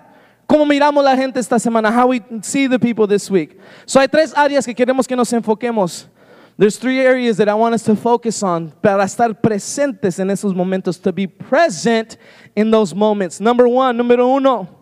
Cómo 0.48 0.64
miramos 0.66 1.04
la 1.04 1.14
gente 1.14 1.38
esta 1.38 1.56
semana, 1.56 1.92
how 1.92 2.06
we 2.06 2.22
see 2.42 2.66
the 2.66 2.78
people 2.78 3.06
this 3.06 3.30
week. 3.30 3.58
So 3.84 4.00
hay 4.00 4.06
tres 4.06 4.32
áreas 4.32 4.64
que 4.64 4.74
queremos 4.74 5.06
que 5.06 5.14
nos 5.14 5.30
enfoquemos. 5.30 6.06
There's 6.56 6.76
three 6.76 7.00
areas 7.00 7.36
that 7.36 7.48
I 7.48 7.54
want 7.54 7.74
us 7.74 7.82
to 7.84 7.94
focus 7.94 8.42
on 8.42 8.72
para 8.82 9.04
estar 9.04 9.40
presentes 9.40 10.18
en 10.18 10.28
esos 10.28 10.54
momentos, 10.54 11.00
to 11.02 11.12
be 11.12 11.26
present 11.26 12.16
in 12.56 12.70
those 12.70 12.94
moments. 12.94 13.40
Number 13.40 13.68
one, 13.68 13.96
número 13.96 14.26
uno. 14.26 14.77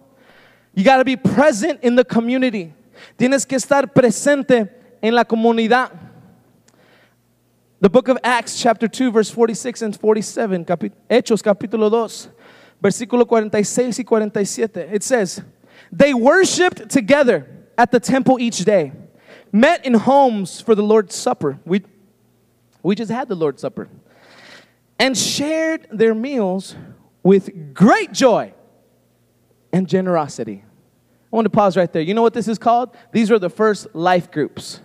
You 0.77 0.85
got 0.85 0.99
to 0.99 1.05
be 1.05 1.17
present 1.17 1.81
in 1.83 1.97
the 1.97 2.05
community. 2.05 2.75
Tienes 3.19 3.49
que 3.49 3.57
estar 3.57 3.93
presente 3.93 4.69
en 5.03 5.15
la 5.15 5.25
comunidad. 5.25 5.91
The 7.81 7.89
book 7.89 8.09
of 8.09 8.19
Acts, 8.23 8.61
chapter 8.61 8.87
2, 8.87 9.11
verse 9.11 9.31
46 9.31 9.83
and 9.83 9.99
47, 9.99 10.65
capi 10.67 10.93
Hechos, 11.09 11.43
capítulo 11.43 11.91
2, 11.91 12.31
versículo 12.83 13.27
46 13.27 13.99
y 13.99 14.05
47. 14.05 14.89
It 14.93 15.03
says, 15.03 15.43
They 15.91 16.13
worshiped 16.13 16.91
together 16.91 17.49
at 17.79 17.91
the 17.91 18.01
temple 18.01 18.39
each 18.39 18.59
day, 18.67 18.93
met 19.53 19.85
in 19.87 19.95
homes 19.95 20.61
for 20.61 20.75
the 20.75 20.83
Lord's 20.83 21.15
Supper. 21.15 21.59
We, 21.65 21.85
we 22.83 22.95
just 22.95 23.11
had 23.11 23.29
the 23.29 23.35
Lord's 23.35 23.63
Supper. 23.63 23.89
And 24.99 25.17
shared 25.17 25.87
their 25.91 26.15
meals 26.15 26.77
with 27.23 27.73
great 27.73 28.13
joy 28.13 28.53
and 29.73 29.89
generosity. 29.89 30.65
I 31.37 31.39
want 31.39 31.45
to 31.45 31.51
pause 31.51 31.77
right 31.77 31.93
there. 31.93 32.01
You 32.01 32.15
know 32.15 32.23
what 32.23 32.33
this 32.33 32.49
is 32.49 32.57
called? 32.57 32.97
These 33.13 33.31
are 33.31 33.39
the 33.39 33.51
first 33.51 33.95
life 33.95 34.31
groups. 34.31 34.81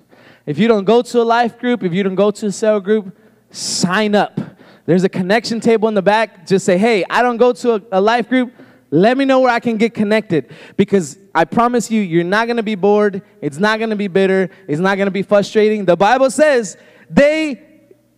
If 0.45 0.59
you 0.59 0.67
don't 0.67 0.83
go 0.83 1.01
to 1.01 1.21
a 1.21 1.23
life 1.23 1.57
group, 1.57 1.81
if 1.81 1.93
you 1.93 2.03
don't 2.03 2.15
go 2.15 2.29
to 2.29 2.47
a 2.47 2.51
cell 2.51 2.81
group, 2.81 3.17
sign 3.51 4.15
up. 4.15 4.37
There's 4.85 5.05
a 5.05 5.07
connection 5.07 5.61
table 5.61 5.87
in 5.87 5.93
the 5.93 6.01
back. 6.01 6.45
Just 6.45 6.65
say, 6.65 6.77
hey, 6.77 7.05
I 7.09 7.21
don't 7.21 7.37
go 7.37 7.53
to 7.53 7.75
a, 7.75 7.81
a 7.93 8.01
life 8.01 8.27
group. 8.27 8.51
Let 8.89 9.17
me 9.17 9.23
know 9.23 9.39
where 9.39 9.49
I 9.49 9.61
can 9.61 9.77
get 9.77 9.93
connected 9.93 10.51
because 10.75 11.17
I 11.33 11.45
promise 11.45 11.89
you, 11.89 12.01
you're 12.01 12.25
not 12.25 12.47
going 12.47 12.57
to 12.57 12.63
be 12.63 12.75
bored. 12.75 13.21
It's 13.41 13.57
not 13.57 13.79
going 13.79 13.91
to 13.91 13.95
be 13.95 14.09
bitter. 14.09 14.49
It's 14.67 14.81
not 14.81 14.97
going 14.97 15.07
to 15.07 15.11
be 15.11 15.23
frustrating. 15.23 15.85
The 15.85 15.95
Bible 15.95 16.29
says 16.29 16.75
they 17.09 17.70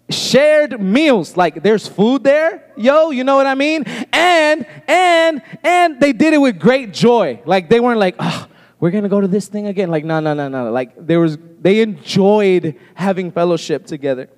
shared 0.10 0.80
meals. 0.80 1.38
Like 1.38 1.64
there's 1.64 1.88
food 1.88 2.24
there 2.24 2.72
yo 2.76 3.12
you 3.12 3.24
know 3.24 3.36
what 3.36 3.46
i 3.46 3.56
mean? 3.56 3.84
And 4.12 4.66
and 4.88 5.42
and 5.64 6.00
they 6.00 6.14
did 6.14 6.34
it 6.34 6.40
with 6.40 6.60
great 6.60 6.94
joy. 6.94 7.42
Like 7.46 7.70
they 7.70 7.80
weren't 7.80 8.00
like 8.00 8.16
oh 8.20 8.48
we're 8.80 8.92
gonna 8.92 9.10
go 9.10 9.22
to 9.22 9.28
this 9.28 9.48
thing 9.48 9.68
again. 9.68 9.90
Like 9.90 10.06
no 10.06 10.20
no 10.20 10.34
no 10.34 10.50
no. 10.50 10.72
Like 10.72 10.94
there 10.98 11.20
was 11.20 11.38
they 11.62 11.82
enjoyed 11.82 12.80
having 12.96 13.32
fellowship 13.32 13.86
together. 13.86 14.30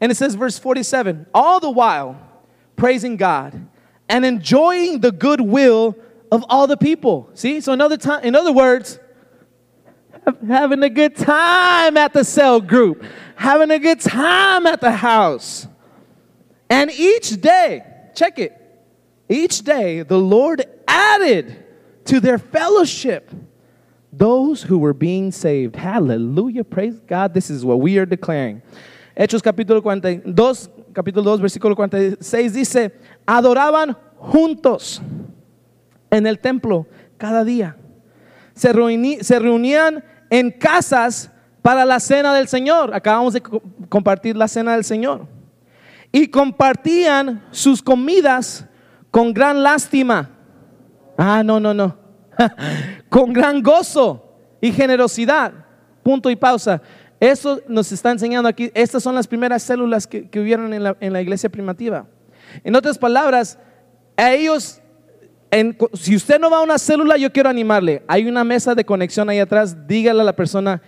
And 0.00 0.12
it 0.12 0.14
says 0.14 0.34
verse 0.34 0.58
47 0.58 1.26
all 1.34 1.60
the 1.60 1.70
while 1.70 2.20
praising 2.76 3.16
god 3.16 3.66
and 4.08 4.24
enjoying 4.24 5.00
the 5.00 5.12
goodwill 5.12 5.96
of 6.32 6.44
all 6.48 6.66
the 6.66 6.76
people. 6.76 7.30
See? 7.34 7.60
So 7.60 7.72
another 7.72 7.96
time 7.96 8.22
in 8.24 8.34
other 8.34 8.52
words 8.52 8.98
having 10.46 10.82
a 10.82 10.90
good 10.90 11.16
time 11.16 11.96
at 11.96 12.12
the 12.12 12.24
cell 12.24 12.60
group, 12.60 13.04
having 13.40 13.70
a 13.70 13.78
good 13.78 13.98
time 13.98 14.66
at 14.66 14.82
the 14.82 14.90
house. 14.90 15.66
And 16.68 16.90
each 16.90 17.40
day, 17.40 17.82
check 18.14 18.38
it, 18.38 18.52
each 19.30 19.62
day 19.62 20.02
the 20.02 20.18
Lord 20.18 20.62
added 20.86 21.64
to 22.04 22.20
their 22.20 22.36
fellowship 22.36 23.30
those 24.12 24.62
who 24.62 24.76
were 24.76 24.92
being 24.92 25.32
saved. 25.32 25.74
Hallelujah. 25.74 26.64
Praise 26.64 27.00
God. 27.00 27.32
This 27.32 27.48
is 27.48 27.64
what 27.64 27.80
we 27.80 27.96
are 27.96 28.04
declaring. 28.04 28.60
Hechos 29.16 29.40
capítulo 29.40 29.82
42, 29.82 30.68
capítulo 30.92 31.24
2, 31.24 31.40
versículo 31.40 31.74
46 31.74 32.52
dice, 32.52 32.92
adoraban 33.26 33.96
juntos 34.18 35.00
en 36.12 36.26
el 36.26 36.36
templo 36.36 36.86
cada 37.16 37.42
día. 37.42 37.74
Se, 38.54 38.70
reuní, 38.70 39.24
se 39.24 39.38
reunían 39.38 40.04
en 40.28 40.50
casas 40.50 41.30
para 41.62 41.84
la 41.84 42.00
cena 42.00 42.34
del 42.34 42.48
Señor. 42.48 42.94
Acabamos 42.94 43.34
de 43.34 43.42
compartir 43.88 44.36
la 44.36 44.48
cena 44.48 44.72
del 44.72 44.84
Señor. 44.84 45.26
Y 46.12 46.28
compartían 46.28 47.44
sus 47.50 47.82
comidas 47.82 48.66
con 49.10 49.32
gran 49.32 49.62
lástima. 49.62 50.30
Ah, 51.16 51.42
no, 51.44 51.60
no, 51.60 51.74
no. 51.74 51.96
con 53.08 53.32
gran 53.32 53.62
gozo 53.62 54.36
y 54.60 54.72
generosidad. 54.72 55.52
Punto 56.02 56.30
y 56.30 56.36
pausa. 56.36 56.80
Eso 57.20 57.60
nos 57.68 57.92
está 57.92 58.10
enseñando 58.10 58.48
aquí. 58.48 58.70
Estas 58.74 59.02
son 59.02 59.14
las 59.14 59.28
primeras 59.28 59.62
células 59.62 60.06
que, 60.06 60.28
que 60.28 60.40
hubieron 60.40 60.72
en 60.72 60.82
la, 60.82 60.96
en 61.00 61.12
la 61.12 61.20
iglesia 61.20 61.50
primitiva. 61.50 62.06
En 62.64 62.74
otras 62.74 62.98
palabras, 62.98 63.58
a 64.16 64.32
ellos 64.32 64.80
si 65.94 66.14
usted 66.14 66.38
no 66.38 66.50
va 66.50 66.58
a 66.58 66.62
una 66.62 66.78
célula, 66.78 67.16
yo 67.16 67.32
quiero 67.32 67.48
animarle. 67.48 68.02
Hay 68.06 68.28
una 68.28 68.44
mesa 68.44 68.74
de 68.74 68.84
conexión 68.84 69.28
ahí 69.28 69.40
atrás. 69.40 69.86
Dígale 69.86 70.20
a 70.20 70.24
la 70.24 70.36
persona 70.36 70.80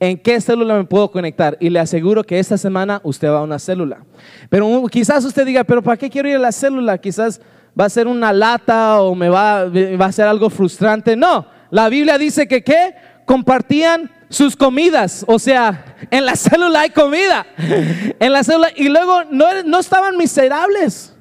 en 0.00 0.16
qué 0.18 0.40
célula 0.40 0.76
me 0.76 0.84
puedo 0.84 1.10
conectar. 1.10 1.56
Y 1.60 1.70
le 1.70 1.80
aseguro 1.80 2.24
que 2.24 2.38
esta 2.38 2.56
semana 2.56 3.00
usted 3.04 3.28
va 3.28 3.38
a 3.38 3.42
una 3.42 3.58
célula. 3.58 4.04
Pero 4.48 4.86
quizás 4.90 5.24
usted 5.24 5.44
diga, 5.44 5.64
pero 5.64 5.82
¿para 5.82 5.96
qué 5.96 6.08
quiero 6.08 6.28
ir 6.28 6.36
a 6.36 6.40
la 6.40 6.52
célula? 6.52 6.98
Quizás 6.98 7.40
va 7.78 7.86
a 7.86 7.90
ser 7.90 8.06
una 8.06 8.32
lata 8.32 9.00
o 9.00 9.14
me 9.14 9.28
va, 9.28 9.62
a 9.62 10.12
ser 10.12 10.26
algo 10.26 10.50
frustrante. 10.50 11.16
No, 11.16 11.46
la 11.70 11.88
Biblia 11.88 12.18
dice 12.18 12.46
que 12.46 12.62
¿qué? 12.62 12.94
Compartían 13.24 14.10
sus 14.28 14.56
comidas. 14.56 15.24
O 15.26 15.38
sea, 15.38 15.96
en 16.10 16.24
la 16.24 16.36
célula 16.36 16.80
hay 16.80 16.90
comida. 16.90 17.46
En 18.20 18.32
la 18.32 18.44
célula. 18.44 18.68
Y 18.76 18.88
luego 18.88 19.24
no, 19.30 19.46
no 19.64 19.78
estaban 19.78 20.16
miserables 20.16 21.14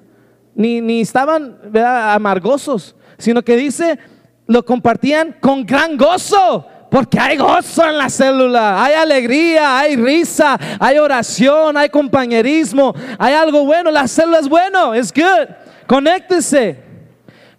ni, 0.58 0.82
ni 0.82 1.02
estaban 1.02 1.60
amargosos, 1.76 2.96
sino 3.20 3.44
que 3.44 3.56
dice, 3.56 4.00
lo 4.48 4.66
compartían 4.66 5.36
con 5.40 5.66
gran 5.66 5.96
gozo. 5.98 6.68
Porque 6.89 7.19
hay 7.19 7.38
gozo 7.38 7.86
en 7.86 7.97
la 7.97 8.10
célula, 8.10 8.84
hay 8.84 8.93
alegría, 8.93 9.80
hay 9.80 9.95
risa, 9.95 10.58
hay 10.80 10.97
oración, 10.97 11.76
hay 11.76 11.89
compañerismo, 11.89 12.93
hay 13.19 13.34
algo 13.34 13.65
bueno. 13.65 13.91
La 13.91 14.08
célula 14.08 14.39
es 14.39 14.47
bueno, 14.47 14.93
es 14.93 15.13
good. 15.13 15.54
Conéctese. 15.86 16.84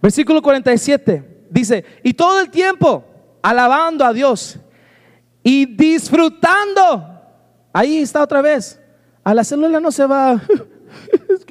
Versículo 0.01 0.41
47 0.41 1.39
dice, 1.51 1.85
y 2.03 2.15
todo 2.15 2.41
el 2.41 2.51
tiempo 2.51 3.05
alabando 3.43 4.05
a 4.05 4.13
Dios 4.13 4.59
y 5.43 5.67
disfrutando. 5.67 7.15
Ahí 7.73 7.99
está 7.99 8.23
otra 8.23 8.43
vez. 8.43 8.81
A 9.25 9.35
la 9.35 9.45
célula 9.45 9.81
no 9.81 9.91
se 9.91 10.07
va 10.07 10.41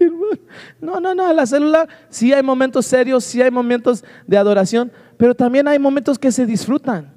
no, 0.81 0.99
no, 0.99 1.13
no, 1.13 1.29
en 1.29 1.35
la 1.35 1.45
célula 1.45 1.87
sí 2.09 2.33
hay 2.33 2.41
momentos 2.41 2.85
serios, 2.85 3.23
sí 3.23 3.41
hay 3.41 3.51
momentos 3.51 4.03
de 4.25 4.37
adoración, 4.37 4.91
pero 5.17 5.35
también 5.35 5.67
hay 5.67 5.77
momentos 5.77 6.17
que 6.17 6.31
se 6.31 6.45
disfrutan. 6.45 7.16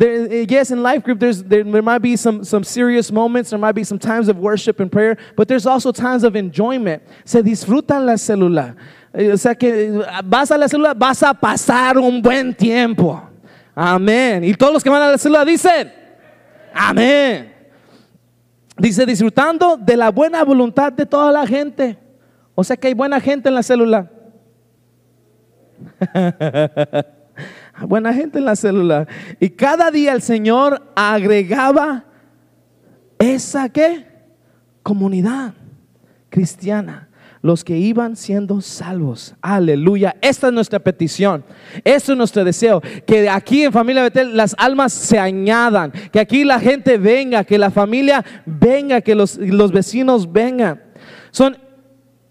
Eh, 0.00 0.46
yes, 0.48 0.70
in 0.70 0.82
life 0.82 1.02
group, 1.02 1.18
there's, 1.18 1.42
there, 1.42 1.64
there 1.64 1.82
might 1.82 2.00
be 2.00 2.16
some, 2.16 2.44
some 2.44 2.62
serious 2.62 3.10
moments, 3.10 3.50
there 3.50 3.58
might 3.58 3.74
be 3.74 3.84
some 3.84 3.98
times 3.98 4.28
of 4.28 4.36
worship 4.38 4.80
and 4.80 4.92
prayer, 4.92 5.16
but 5.34 5.48
there's 5.48 5.66
also 5.66 5.90
times 5.92 6.24
of 6.24 6.36
enjoyment. 6.36 7.02
Se 7.24 7.42
disfruta 7.42 7.98
la 8.04 8.14
célula. 8.14 8.76
Eh, 9.12 9.32
o 9.32 9.36
sea 9.36 9.54
que 9.54 9.68
eh, 9.68 10.04
vas 10.24 10.50
a 10.50 10.58
la 10.58 10.68
célula, 10.68 10.94
vas 10.94 11.22
a 11.22 11.34
pasar 11.34 11.96
un 11.96 12.22
buen 12.22 12.54
tiempo. 12.54 13.20
Amén. 13.74 14.44
Y 14.44 14.54
todos 14.54 14.74
los 14.74 14.84
que 14.84 14.90
van 14.90 15.02
a 15.02 15.10
la 15.10 15.18
célula 15.18 15.44
dicen, 15.44 15.92
amén. 16.72 17.52
Dice, 18.76 19.04
disfrutando 19.04 19.76
de 19.76 19.96
la 19.96 20.10
buena 20.10 20.44
voluntad 20.44 20.92
de 20.92 21.06
toda 21.06 21.32
la 21.32 21.46
gente. 21.46 21.98
O 22.54 22.62
sea 22.62 22.76
que 22.76 22.88
hay 22.88 22.94
buena 22.94 23.20
gente 23.20 23.48
en 23.48 23.54
la 23.54 23.62
célula. 23.62 24.10
buena 27.86 28.12
gente 28.12 28.38
en 28.38 28.44
la 28.44 28.56
célula. 28.56 29.06
Y 29.40 29.50
cada 29.50 29.90
día 29.90 30.12
el 30.12 30.22
Señor 30.22 30.82
agregaba 30.94 32.04
esa 33.18 33.68
qué? 33.68 34.06
Comunidad 34.82 35.54
cristiana. 36.30 37.04
los 37.40 37.62
que 37.62 37.78
iban 37.78 38.16
siendo 38.16 38.60
salvos. 38.60 39.36
Aleluya. 39.40 40.16
Esta 40.20 40.48
es 40.48 40.52
nuestra 40.52 40.80
petición. 40.80 41.44
Esto 41.84 42.12
es 42.12 42.18
nuestro 42.18 42.44
deseo. 42.44 42.82
Que 43.06 43.28
aquí 43.30 43.62
en 43.62 43.72
Familia 43.72 44.02
Betel 44.02 44.36
las 44.36 44.56
almas 44.58 44.92
se 44.92 45.20
añadan. 45.20 45.92
Que 46.12 46.18
aquí 46.18 46.42
la 46.42 46.58
gente 46.58 46.98
venga. 46.98 47.44
Que 47.44 47.56
la 47.56 47.70
familia 47.70 48.24
venga. 48.44 49.00
Que 49.00 49.14
los, 49.14 49.36
los 49.36 49.70
vecinos 49.70 50.32
vengan. 50.32 50.82
Son, 51.30 51.56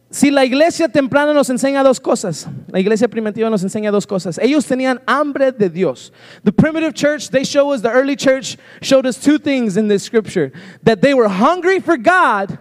si 0.09 0.31
la 0.31 0.45
iglesia 0.45 0.87
temprana 0.87 1.33
nos 1.33 1.49
enseña 1.49 1.83
dos 1.83 1.99
cosas. 1.99 2.47
La 2.69 2.79
iglesia 2.79 3.07
primitiva 3.07 3.49
nos 3.49 3.63
enseña 3.63 3.91
dos 3.91 4.05
cosas. 4.05 4.39
Ellos 4.39 4.65
tenían 4.65 5.01
hambre 5.05 5.51
de 5.51 5.69
Dios. 5.69 6.11
The 6.43 6.51
primitive 6.51 6.93
church, 6.93 7.29
they 7.29 7.43
show 7.43 7.73
us, 7.73 7.81
the 7.81 7.91
early 7.91 8.15
church 8.15 8.57
showed 8.81 9.05
us 9.05 9.17
two 9.17 9.37
things 9.37 9.75
in 9.75 9.87
this 9.87 10.03
scripture. 10.03 10.51
That 10.83 11.01
they 11.01 11.13
were 11.13 11.27
hungry 11.27 11.79
for 11.79 11.97
God 11.97 12.57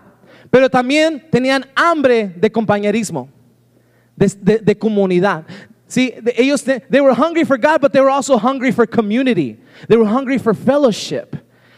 pero 0.50 0.68
también 0.68 1.22
tenían 1.30 1.66
hambre 1.74 2.32
de 2.35 2.50
compañerismo, 2.50 3.28
de, 4.16 4.74
comunidad. 4.74 5.44
See, 5.87 6.14
ellos, 6.37 6.62
they, 6.64 6.80
they 6.90 7.00
were 7.00 7.14
hungry 7.14 7.44
for 7.44 7.59
God, 7.59 7.80
but 7.80 7.92
they 7.92 8.00
were 8.00 8.11
also 8.11 8.37
hungry 8.38 8.72
for 8.72 8.87
community. 8.87 9.59
They 9.88 9.96
were 9.96 10.06
hungry 10.06 10.38
for 10.38 10.54
fellowship. 10.54 11.37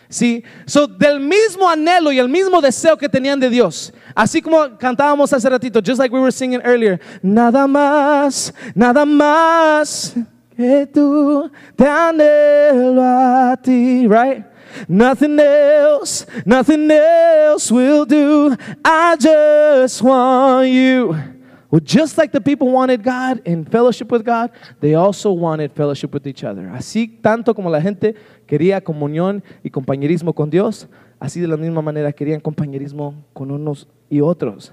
Sí, 0.09 0.43
so 0.65 0.87
del 0.87 1.19
mismo 1.19 1.69
anhelo 1.69 2.11
y 2.11 2.19
el 2.19 2.29
mismo 2.29 2.63
deseo 2.63 2.97
que 2.97 3.09
tenían 3.09 3.41
de 3.41 3.51
Dios, 3.51 3.93
así 4.19 4.43
como 4.43 4.77
cantábamos 4.77 5.33
hace 5.33 5.49
ratito, 5.49 5.81
just 5.81 6.01
like 6.01 6.13
we 6.13 6.19
were 6.19 6.33
singing 6.33 6.61
earlier, 6.65 6.99
nada 7.23 7.69
más, 7.69 8.53
nada 8.75 9.07
más 9.07 10.13
que 10.57 10.87
tú 10.93 11.49
te 11.77 11.87
anhelo 11.87 13.01
a 13.01 13.57
ti, 13.63 14.09
right? 14.09 14.45
Nothing 14.89 15.39
else, 15.39 16.27
nothing 16.45 16.91
else 16.91 17.71
will 17.71 18.05
do. 18.05 18.57
I 18.85 19.17
just 19.17 20.03
want 20.03 20.69
you. 20.69 21.15
Well, 21.71 21.81
just 21.81 22.19
like 22.19 22.33
the 22.33 22.41
people 22.41 22.73
wanted 22.73 23.05
God 23.05 23.41
and 23.47 23.71
fellowship 23.71 24.11
with 24.11 24.25
God, 24.25 24.51
they 24.81 24.95
also 24.95 25.31
wanted 25.31 25.71
fellowship 25.73 26.13
with 26.13 26.27
each 26.27 26.43
other. 26.43 26.69
Así 26.73 27.21
tanto 27.23 27.55
como 27.55 27.71
la 27.71 27.81
gente 27.81 28.17
quería 28.49 28.81
comunión 28.81 29.45
y 29.63 29.71
compañerismo 29.71 30.35
con 30.35 30.51
Dios, 30.51 30.89
así 31.21 31.41
de 31.41 31.47
la 31.47 31.57
misma 31.57 31.83
manera 31.83 32.13
querían 32.13 32.41
compañerismo 32.41 33.15
con 33.33 33.53
unos 33.53 33.87
y 34.09 34.21
otros. 34.21 34.73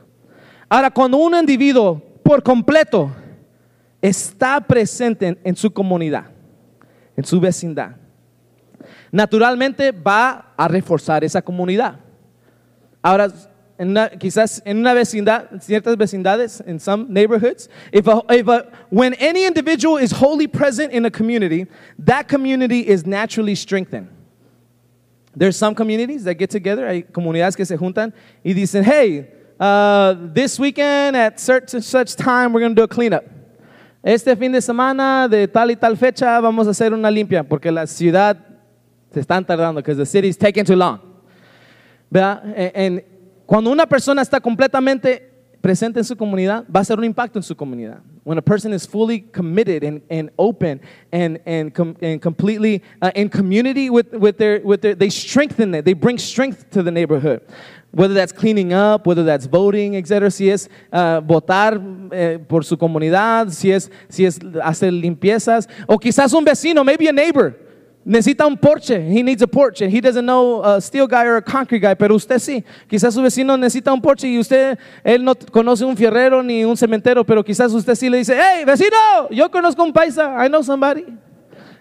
Ahora, 0.69 0.89
cuando 0.89 1.17
un 1.17 1.35
individuo 1.35 2.01
por 2.23 2.41
completo 2.41 3.11
está 4.01 4.59
presente 4.61 5.27
en, 5.27 5.39
en 5.43 5.55
su 5.55 5.71
comunidad, 5.71 6.25
en 7.15 7.23
su 7.23 7.39
vecindad, 7.39 7.95
naturalmente 9.11 9.91
va 9.91 10.53
a 10.57 10.67
reforzar 10.67 11.23
esa 11.23 11.41
comunidad. 11.41 11.99
Ahora, 13.01 13.31
en 13.77 13.95
quizás 14.19 14.61
en 14.65 14.77
una 14.77 14.93
vecindad, 14.93 15.49
ciertas 15.59 15.97
vecindades, 15.97 16.63
in 16.65 16.79
some 16.79 17.07
neighborhoods, 17.09 17.69
if, 17.91 18.07
when 18.89 19.13
any 19.15 19.45
individual 19.45 19.97
is 19.97 20.11
wholly 20.11 20.47
present 20.47 20.93
in 20.93 21.05
a 21.05 21.11
community, 21.11 21.67
that 21.99 22.27
community 22.27 22.87
is 22.87 23.05
naturally 23.05 23.55
strengthened. 23.55 24.07
There's 25.35 25.57
some 25.57 25.75
communities 25.75 26.23
that 26.23 26.35
get 26.35 26.49
together, 26.49 26.87
hay 26.87 27.03
comunidades 27.03 27.55
que 27.55 27.65
se 27.65 27.77
juntan 27.77 28.13
y 28.43 28.53
dicen, 28.53 28.83
hey, 28.83 29.27
uh, 29.59 30.15
this 30.33 30.57
weekend 30.59 31.17
at 31.17 31.39
such 31.39 31.73
and 31.73 31.83
such 31.83 32.15
time 32.15 32.53
we're 32.53 32.61
going 32.61 32.75
to 32.75 32.81
do 32.81 32.83
a 32.83 32.87
cleanup. 32.87 33.23
Este 34.03 34.35
fin 34.37 34.51
de 34.51 34.61
semana 34.61 35.27
de 35.27 35.47
tal 35.47 35.71
y 35.71 35.75
tal 35.75 35.97
fecha 35.97 36.39
vamos 36.39 36.67
a 36.67 36.69
hacer 36.69 36.93
una 36.93 37.09
limpia 37.09 37.43
porque 37.43 37.71
la 37.71 37.87
ciudad 37.87 38.37
se 39.11 39.19
están 39.19 39.45
tardando 39.45 39.81
because 39.81 39.97
the 39.97 40.05
city 40.05 40.27
is 40.27 40.37
taking 40.37 40.63
too 40.63 40.75
long. 40.75 40.99
¿Verdad? 42.09 42.43
En, 42.55 43.03
cuando 43.45 43.71
una 43.71 43.85
persona 43.85 44.21
está 44.21 44.39
completamente 44.39 45.34
presente 45.65 45.99
en 45.99 46.05
su 46.05 46.15
comunidad, 46.15 46.63
va 46.69 46.81
a 46.81 46.85
ser 46.85 46.99
un 46.99 47.05
impacto 47.05 47.39
en 47.39 47.43
su 47.43 47.55
comunidad. 47.55 47.97
When 48.23 48.37
a 48.37 48.41
person 48.41 48.71
is 48.71 48.85
fully 48.85 49.21
committed 49.21 49.83
and, 49.83 49.99
and 50.11 50.29
open 50.37 50.79
and, 51.11 51.39
and, 51.43 51.73
and 52.03 52.21
completely 52.21 52.83
uh, 53.01 53.09
in 53.15 53.29
community 53.29 53.89
with, 53.89 54.13
with, 54.13 54.37
their, 54.37 54.61
with 54.63 54.81
their, 54.81 54.93
they 54.93 55.09
strengthen 55.09 55.73
it, 55.73 55.83
they 55.83 55.93
bring 55.93 56.19
strength 56.19 56.69
to 56.69 56.83
the 56.83 56.91
neighborhood. 56.91 57.41
Whether 57.89 58.13
that's 58.13 58.31
cleaning 58.31 58.73
up, 58.73 59.07
whether 59.07 59.23
that's 59.23 59.47
voting, 59.47 59.95
etc. 59.95 60.29
Si 60.29 60.51
es 60.51 60.69
uh, 60.93 61.19
votar 61.21 61.81
eh, 62.11 62.37
por 62.47 62.63
su 62.63 62.77
comunidad, 62.77 63.49
si 63.49 63.71
es, 63.71 63.89
si 64.07 64.23
es 64.23 64.37
hacer 64.61 64.93
limpiezas, 64.93 65.67
o 65.87 65.97
quizás 65.97 66.31
un 66.33 66.45
vecino, 66.45 66.83
maybe 66.83 67.07
a 67.07 67.11
neighbor. 67.11 67.64
Necesita 68.05 68.45
un 68.45 68.55
porche. 68.55 68.99
He 69.09 69.23
needs 69.23 69.41
a 69.41 69.47
porch. 69.47 69.81
And 69.81 69.91
he 69.91 69.99
doesn't 69.99 70.25
know 70.25 70.63
a 70.63 70.79
steel 70.79 71.07
guy 71.07 71.25
or 71.25 71.37
a 71.37 71.41
concrete 71.41 71.79
guy, 71.79 71.95
pero 71.95 72.13
usted 72.13 72.37
sí. 72.37 72.63
Quizás 72.87 73.13
su 73.13 73.21
vecino 73.21 73.57
necesita 73.57 73.91
un 73.91 73.99
porche 73.99 74.27
y 74.27 74.37
usted, 74.37 74.77
él 75.03 75.23
no 75.23 75.33
conoce 75.33 75.83
un 75.83 75.97
fierrero 75.97 76.43
ni 76.43 76.63
un 76.63 76.77
cementero, 76.77 77.25
pero 77.25 77.43
quizás 77.43 77.73
usted 77.73 77.95
sí 77.95 78.09
le 78.09 78.19
dice, 78.19 78.37
hey, 78.39 78.63
vecino, 78.63 79.29
yo 79.31 79.49
conozco 79.49 79.83
un 79.83 79.91
paisa. 79.91 80.35
I 80.37 80.47
know 80.47 80.61
somebody. 80.61 81.05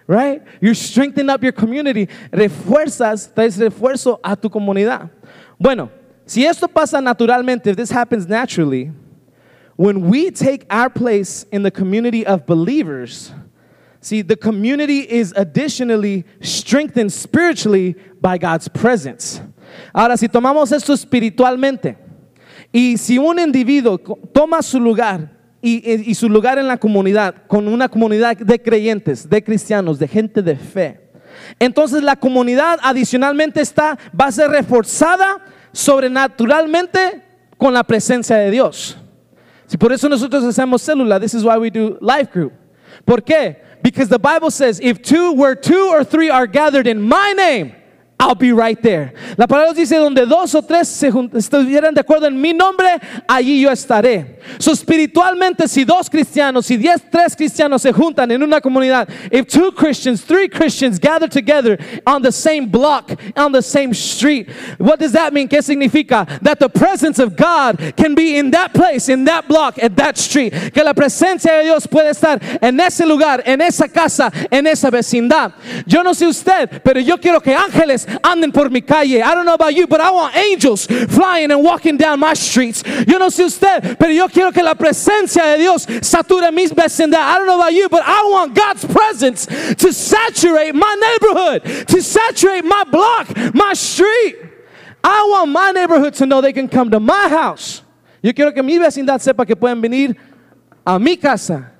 Right? 0.07 0.41
You're 0.61 0.75
strengthening 0.75 1.29
up 1.29 1.43
your 1.43 1.53
community. 1.53 2.07
Refuerzas, 2.31 3.31
traes 3.31 3.57
refuerzo 3.57 4.19
a 4.23 4.35
tu 4.35 4.49
comunidad. 4.49 5.09
Bueno, 5.59 5.91
si 6.25 6.43
esto 6.43 6.67
pasa 6.67 6.99
naturalmente, 7.01 7.67
if 7.67 7.75
this 7.75 7.91
happens 7.91 8.27
naturally, 8.27 8.91
when 9.75 10.09
we 10.09 10.31
take 10.31 10.65
our 10.69 10.89
place 10.89 11.45
in 11.51 11.61
the 11.61 11.71
community 11.71 12.25
of 12.25 12.45
believers, 12.47 13.31
See, 14.05 14.21
the 14.21 14.37
community 14.37 14.99
is 14.99 15.33
additionally 15.35 16.25
strengthened 16.39 17.11
spiritually 17.11 17.95
by 18.21 18.37
God's 18.37 18.69
presence. 18.69 19.41
Ahora, 19.95 20.15
si 20.15 20.27
tomamos 20.27 20.71
esto 20.71 20.93
espiritualmente, 20.93 21.97
y 22.71 22.97
si 22.97 23.17
un 23.17 23.39
individuo 23.39 23.97
toma 24.31 24.61
su 24.61 24.79
lugar 24.79 25.31
y, 25.59 26.07
y, 26.07 26.13
su 26.13 26.29
lugar 26.29 26.59
en 26.59 26.67
la 26.67 26.77
comunidad, 26.77 27.47
con 27.47 27.67
una 27.67 27.89
comunidad 27.89 28.37
de 28.37 28.61
creyentes, 28.61 29.27
de 29.27 29.43
cristianos, 29.43 29.97
de 29.97 30.07
gente 30.07 30.43
de 30.43 30.55
fe, 30.55 31.09
entonces 31.57 32.03
la 32.03 32.15
comunidad 32.15 32.77
adicionalmente 32.83 33.59
está, 33.59 33.97
va 34.13 34.27
a 34.27 34.31
ser 34.31 34.51
reforzada 34.51 35.39
sobrenaturalmente 35.71 37.23
con 37.57 37.73
la 37.73 37.83
presencia 37.83 38.37
de 38.37 38.51
Dios. 38.51 38.99
Si 39.65 39.77
por 39.77 39.91
eso 39.91 40.07
nosotros 40.07 40.43
hacemos 40.43 40.83
célula, 40.83 41.19
this 41.19 41.33
is 41.33 41.43
why 41.43 41.57
we 41.57 41.71
do 41.71 41.97
life 42.01 42.29
group. 42.31 42.53
¿Por 43.03 43.23
qué? 43.23 43.64
Because 43.85 44.09
the 44.09 44.17
Bible 44.17 44.49
says, 44.49 44.79
if 44.81 45.03
two, 45.03 45.33
where 45.33 45.53
two 45.53 45.89
or 45.91 46.03
three 46.03 46.27
are 46.27 46.47
gathered 46.47 46.87
in 46.87 46.99
my 46.99 47.33
name, 47.33 47.75
I'll 48.17 48.33
be 48.33 48.53
right 48.53 48.81
there. 48.81 49.13
La 49.37 49.45
palabra 49.45 49.73
dice, 49.73 49.97
donde 49.97 50.25
dos 50.25 50.55
o 50.55 50.61
tres 50.61 50.87
se 50.87 51.09
estuvieran 51.09 51.93
de 51.93 52.01
acuerdo 52.01 52.27
en 52.27 52.39
mi 52.39 52.53
nombre, 52.53 52.87
allí 53.27 53.61
yo 53.61 53.69
estaré. 53.69 54.39
So 54.57 54.71
espiritualmente, 54.71 55.67
si 55.67 55.83
dos 55.83 56.09
cristianos, 56.09 56.65
si 56.65 56.77
diez, 56.77 57.01
tres 57.11 57.35
cristianos 57.35 57.81
se 57.81 57.91
juntan 57.91 58.31
en 58.31 58.41
una 58.41 58.61
comunidad, 58.61 59.09
if 59.31 59.47
two 59.47 59.69
Christians, 59.73 60.23
three 60.23 60.47
Christians 60.47 60.97
gather 60.97 61.27
together 61.27 61.77
on 62.07 62.21
the 62.21 62.31
same 62.31 62.67
block, 62.67 63.11
on 63.35 63.51
the 63.51 63.61
same 63.61 63.93
street, 63.93 64.49
what 64.77 64.97
does 64.97 65.11
that 65.11 65.33
mean? 65.33 65.49
¿Qué 65.49 65.61
significa? 65.61 66.25
That 66.41 66.59
the 66.59 66.69
presence 66.69 67.19
of 67.19 67.35
God 67.35 67.95
can 67.97 68.15
be 68.15 68.37
in 68.37 68.49
that 68.51 68.73
place, 68.73 69.09
in 69.09 69.25
that 69.25 69.47
block, 69.49 69.77
at 69.83 69.97
that 69.97 70.17
street. 70.17 70.53
Que 70.73 70.83
la 70.83 70.93
presencia 70.93 71.51
de 71.57 71.63
Dios 71.63 71.85
puede 71.85 72.11
estar 72.11 72.39
en 72.61 72.79
ese 72.79 73.05
lugar, 73.05 73.43
en 73.45 73.59
esa 73.59 73.89
casa, 73.89 74.31
en 74.49 74.67
esa 74.67 74.89
vecindad. 74.89 75.51
Yo 75.85 76.01
no 76.01 76.13
sé 76.13 76.25
usted, 76.27 76.81
pero 76.81 77.01
yo 77.01 77.17
quiero 77.17 77.41
que 77.41 77.53
ángeles 77.53 78.04
anden 78.23 78.51
por 78.51 78.69
mi 78.69 78.81
calle. 78.81 79.21
I 79.21 79.33
don't 79.33 79.45
know 79.45 79.53
about 79.53 79.73
you, 79.73 79.87
but 79.87 80.01
I 80.01 80.11
want 80.11 80.35
angels 80.35 80.85
flying 80.85 81.51
and 81.51 81.63
walking 81.63 81.97
down 81.97 82.19
my 82.19 82.33
streets. 82.33 82.83
Yo 83.07 83.17
no 83.17 83.29
sé 83.29 83.45
usted, 83.45 83.97
pero 83.97 84.11
yo 84.11 84.27
quiero 84.27 84.51
que 84.51 84.63
la 84.63 84.75
presencia 84.75 85.43
de 85.43 85.57
Dios 85.57 85.85
sature 86.01 86.51
mis 86.51 86.71
vecindad. 86.71 87.19
I 87.19 87.37
don't 87.37 87.47
know 87.47 87.59
about 87.59 87.73
you, 87.73 87.89
but 87.89 88.03
I 88.03 88.21
want 88.29 88.55
God's 88.55 88.85
presence 88.85 89.45
to 89.45 89.93
saturate 89.93 90.73
my 90.75 90.95
neighborhood, 90.95 91.87
to 91.87 92.01
saturate 92.01 92.65
my 92.65 92.83
block, 92.85 93.53
my 93.53 93.73
street. 93.73 94.35
I 95.03 95.27
want 95.29 95.51
my 95.51 95.71
neighborhood 95.71 96.15
to 96.15 96.25
know 96.25 96.41
they 96.41 96.53
can 96.53 96.67
come 96.67 96.89
to 96.91 96.99
my 96.99 97.29
house. 97.29 97.83
Yo 98.23 98.33
quiero 98.33 98.51
que 98.51 98.63
mi 98.63 98.79
vecindad 98.79 99.19
sepa 99.21 99.45
que 99.45 99.55
pueden 99.55 99.79
venir 99.81 100.15
a 100.83 100.97
mi 100.97 101.15
casa. 101.15 101.71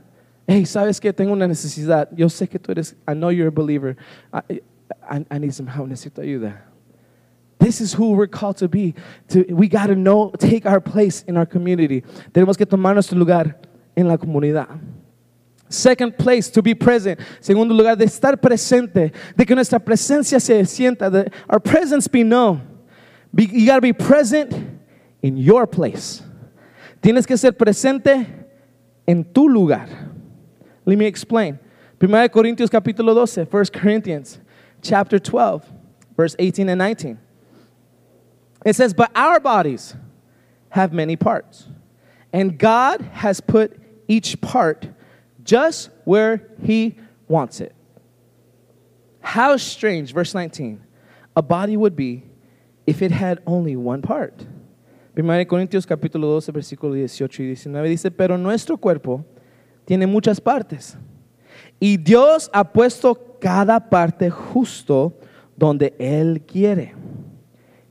Hey, 0.47 0.63
sabes 0.65 0.99
que 0.99 1.11
tengo 1.11 1.33
una 1.33 1.47
necesidad. 1.47 2.07
Yo 2.15 2.29
sé 2.29 2.47
que 2.47 2.59
tú 2.59 2.71
eres. 2.71 2.95
I 3.07 3.15
know 3.15 3.29
you're 3.29 3.47
a 3.47 3.51
believer. 3.51 3.97
I, 4.31 4.61
I, 5.09 5.25
I 5.29 5.37
need 5.37 5.53
some 5.53 5.67
help, 5.67 5.87
necesito 5.89 6.23
ayuda. 6.23 6.57
This 7.59 7.81
is 7.81 7.93
who 7.93 8.11
we're 8.11 8.27
called 8.27 8.57
to 8.57 8.67
be. 8.67 8.93
To, 9.29 9.43
we 9.49 9.67
got 9.67 9.87
to 9.87 9.95
know, 9.95 10.31
take 10.37 10.65
our 10.65 10.81
place 10.81 11.23
in 11.23 11.37
our 11.37 11.45
community. 11.45 12.01
Tenemos 12.31 12.57
que 12.57 12.65
tomar 12.65 12.93
nuestro 12.93 13.17
lugar 13.17 13.55
en 13.95 14.07
la 14.07 14.17
comunidad. 14.17 14.79
Second 15.69 16.17
place, 16.17 16.49
to 16.49 16.61
be 16.61 16.75
present. 16.75 17.19
Segundo 17.41 17.73
lugar, 17.73 17.95
de 17.95 18.05
estar 18.05 18.39
presente, 18.39 19.11
de 19.35 19.45
que 19.45 19.55
nuestra 19.55 19.79
presencia 19.79 20.39
se 20.39 20.63
sienta, 20.65 21.31
our 21.49 21.59
presence 21.59 22.07
be 22.07 22.23
known. 22.23 22.61
Be, 23.33 23.45
you 23.45 23.65
got 23.65 23.75
to 23.75 23.81
be 23.81 23.93
present 23.93 24.53
in 25.21 25.37
your 25.37 25.65
place. 25.65 26.21
Tienes 27.01 27.25
que 27.25 27.35
ser 27.35 27.51
presente 27.51 28.27
en 29.07 29.23
tu 29.23 29.49
lugar. 29.49 29.87
Let 30.85 30.97
me 30.97 31.05
explain. 31.05 31.59
1 31.99 32.29
Corintios 32.29 32.69
capítulo 32.69 33.13
12, 33.15 33.47
1 33.51 33.65
Corinthians 33.71 34.39
chapter 34.85 35.19
12, 35.19 35.69
verse 36.15 36.35
18 36.37 36.69
and 36.69 36.79
19. 36.79 37.19
It 38.65 38.75
says, 38.75 38.93
But 38.93 39.11
our 39.15 39.39
bodies 39.39 39.95
have 40.69 40.93
many 40.93 41.15
parts, 41.15 41.67
And 42.31 42.57
God 42.57 43.01
has 43.13 43.41
put 43.41 43.79
each 44.07 44.39
part 44.41 44.87
just 45.43 45.89
where 46.03 46.49
He 46.63 46.97
wants 47.27 47.61
it. 47.61 47.73
How 49.21 49.57
strange, 49.57 50.13
verse 50.13 50.33
19, 50.33 50.81
a 51.35 51.41
body 51.41 51.75
would 51.75 51.95
be 51.95 52.23
if 52.85 53.01
it 53.01 53.11
had 53.11 53.41
only 53.47 53.75
one 53.75 54.01
part. 54.01 54.45
1 55.15 55.25
Corintios 55.45 55.85
capítulo 55.87 56.41
12, 56.41 56.51
versículo 56.51 56.93
18 56.93 57.39
y 57.39 57.45
19 57.47 57.89
dice, 57.89 58.11
pero 58.11 58.37
nuestro 58.37 58.77
cuerpo 58.77 59.23
tiene 59.85 60.05
muchas 60.05 60.39
partes 60.41 60.97
y 61.79 61.97
Dios 61.97 62.49
ha 62.53 62.71
puesto 62.71 63.34
cada 63.45 63.79
parte 63.79 64.31
justo 64.31 65.13
donde 65.55 65.93
Él 65.99 66.41
quiere. 66.47 66.95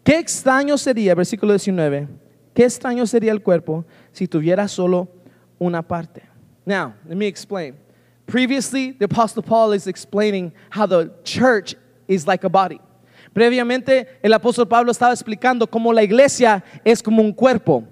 Qué 0.03 0.19
extraño 0.19 0.77
sería, 0.77 1.15
versículo 1.15 1.53
19, 1.53 2.09
qué 2.53 2.65
extraño 2.65 3.07
sería 3.07 3.31
el 3.31 3.41
cuerpo 3.41 3.85
si 4.11 4.27
tuviera 4.27 4.67
solo 4.67 5.09
una 5.61 5.81
parte. 5.81 6.25
Now, 6.67 6.95
let 7.07 7.15
me 7.15 7.29
explain. 7.29 7.77
Previously, 8.27 8.95
the 8.99 9.05
Apostle 9.05 9.45
Paul 9.45 9.73
is 9.75 9.87
explaining 9.87 10.53
how 10.71 10.89
the 10.89 11.13
church 11.23 11.77
is 12.09 12.27
like 12.27 12.45
a 12.45 12.49
body. 12.49 12.81
Previamente, 13.33 14.09
el 14.25 14.33
apóstol 14.33 14.67
Pablo 14.67 14.91
estaba 14.91 15.13
explicando 15.13 15.71
cómo 15.71 15.93
la 15.93 16.03
iglesia 16.03 16.65
es 16.85 17.01
como 17.01 17.23
un 17.23 17.33
cuerpo. 17.33 17.85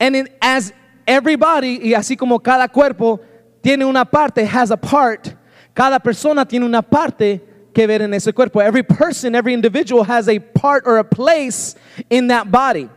And 0.00 0.30
as 0.40 0.72
everybody, 1.06 1.78
y 1.82 1.92
así 1.92 2.16
como 2.16 2.40
cada 2.40 2.68
cuerpo 2.68 3.20
tiene 3.60 3.84
una 3.84 4.06
parte, 4.06 4.48
has 4.50 4.70
a 4.70 4.78
part, 4.78 5.41
cada 5.74 5.98
persona 5.98 6.44
tiene 6.44 6.66
una 6.66 6.82
parte 6.82 7.40
que 7.72 7.86
ver 7.86 8.02
en 8.02 8.12
ese 8.14 8.32
cuerpo. 8.32 8.60
Every 8.60 8.82
person, 8.82 9.34
every 9.34 9.54
individual 9.54 10.04
has 10.04 10.28
a 10.28 10.38
part 10.38 10.86
or 10.86 10.98
a 10.98 11.04
place 11.04 11.74
in 12.10 12.28
that 12.28 12.50
body. 12.50 12.88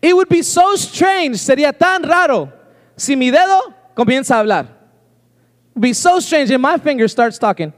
It 0.00 0.14
would 0.14 0.28
be 0.28 0.42
so 0.42 0.76
strange, 0.76 1.36
sería 1.36 1.76
tan 1.76 2.02
raro 2.02 2.52
si 2.96 3.16
mi 3.16 3.30
dedo 3.30 3.74
comienza 3.94 4.36
a 4.36 4.38
hablar. 4.40 4.64
It 4.64 5.74
would 5.74 5.82
be 5.82 5.92
so 5.92 6.20
strange 6.20 6.50
if 6.50 6.60
my 6.60 6.78
finger 6.78 7.08
starts 7.08 7.38
talking. 7.38 7.72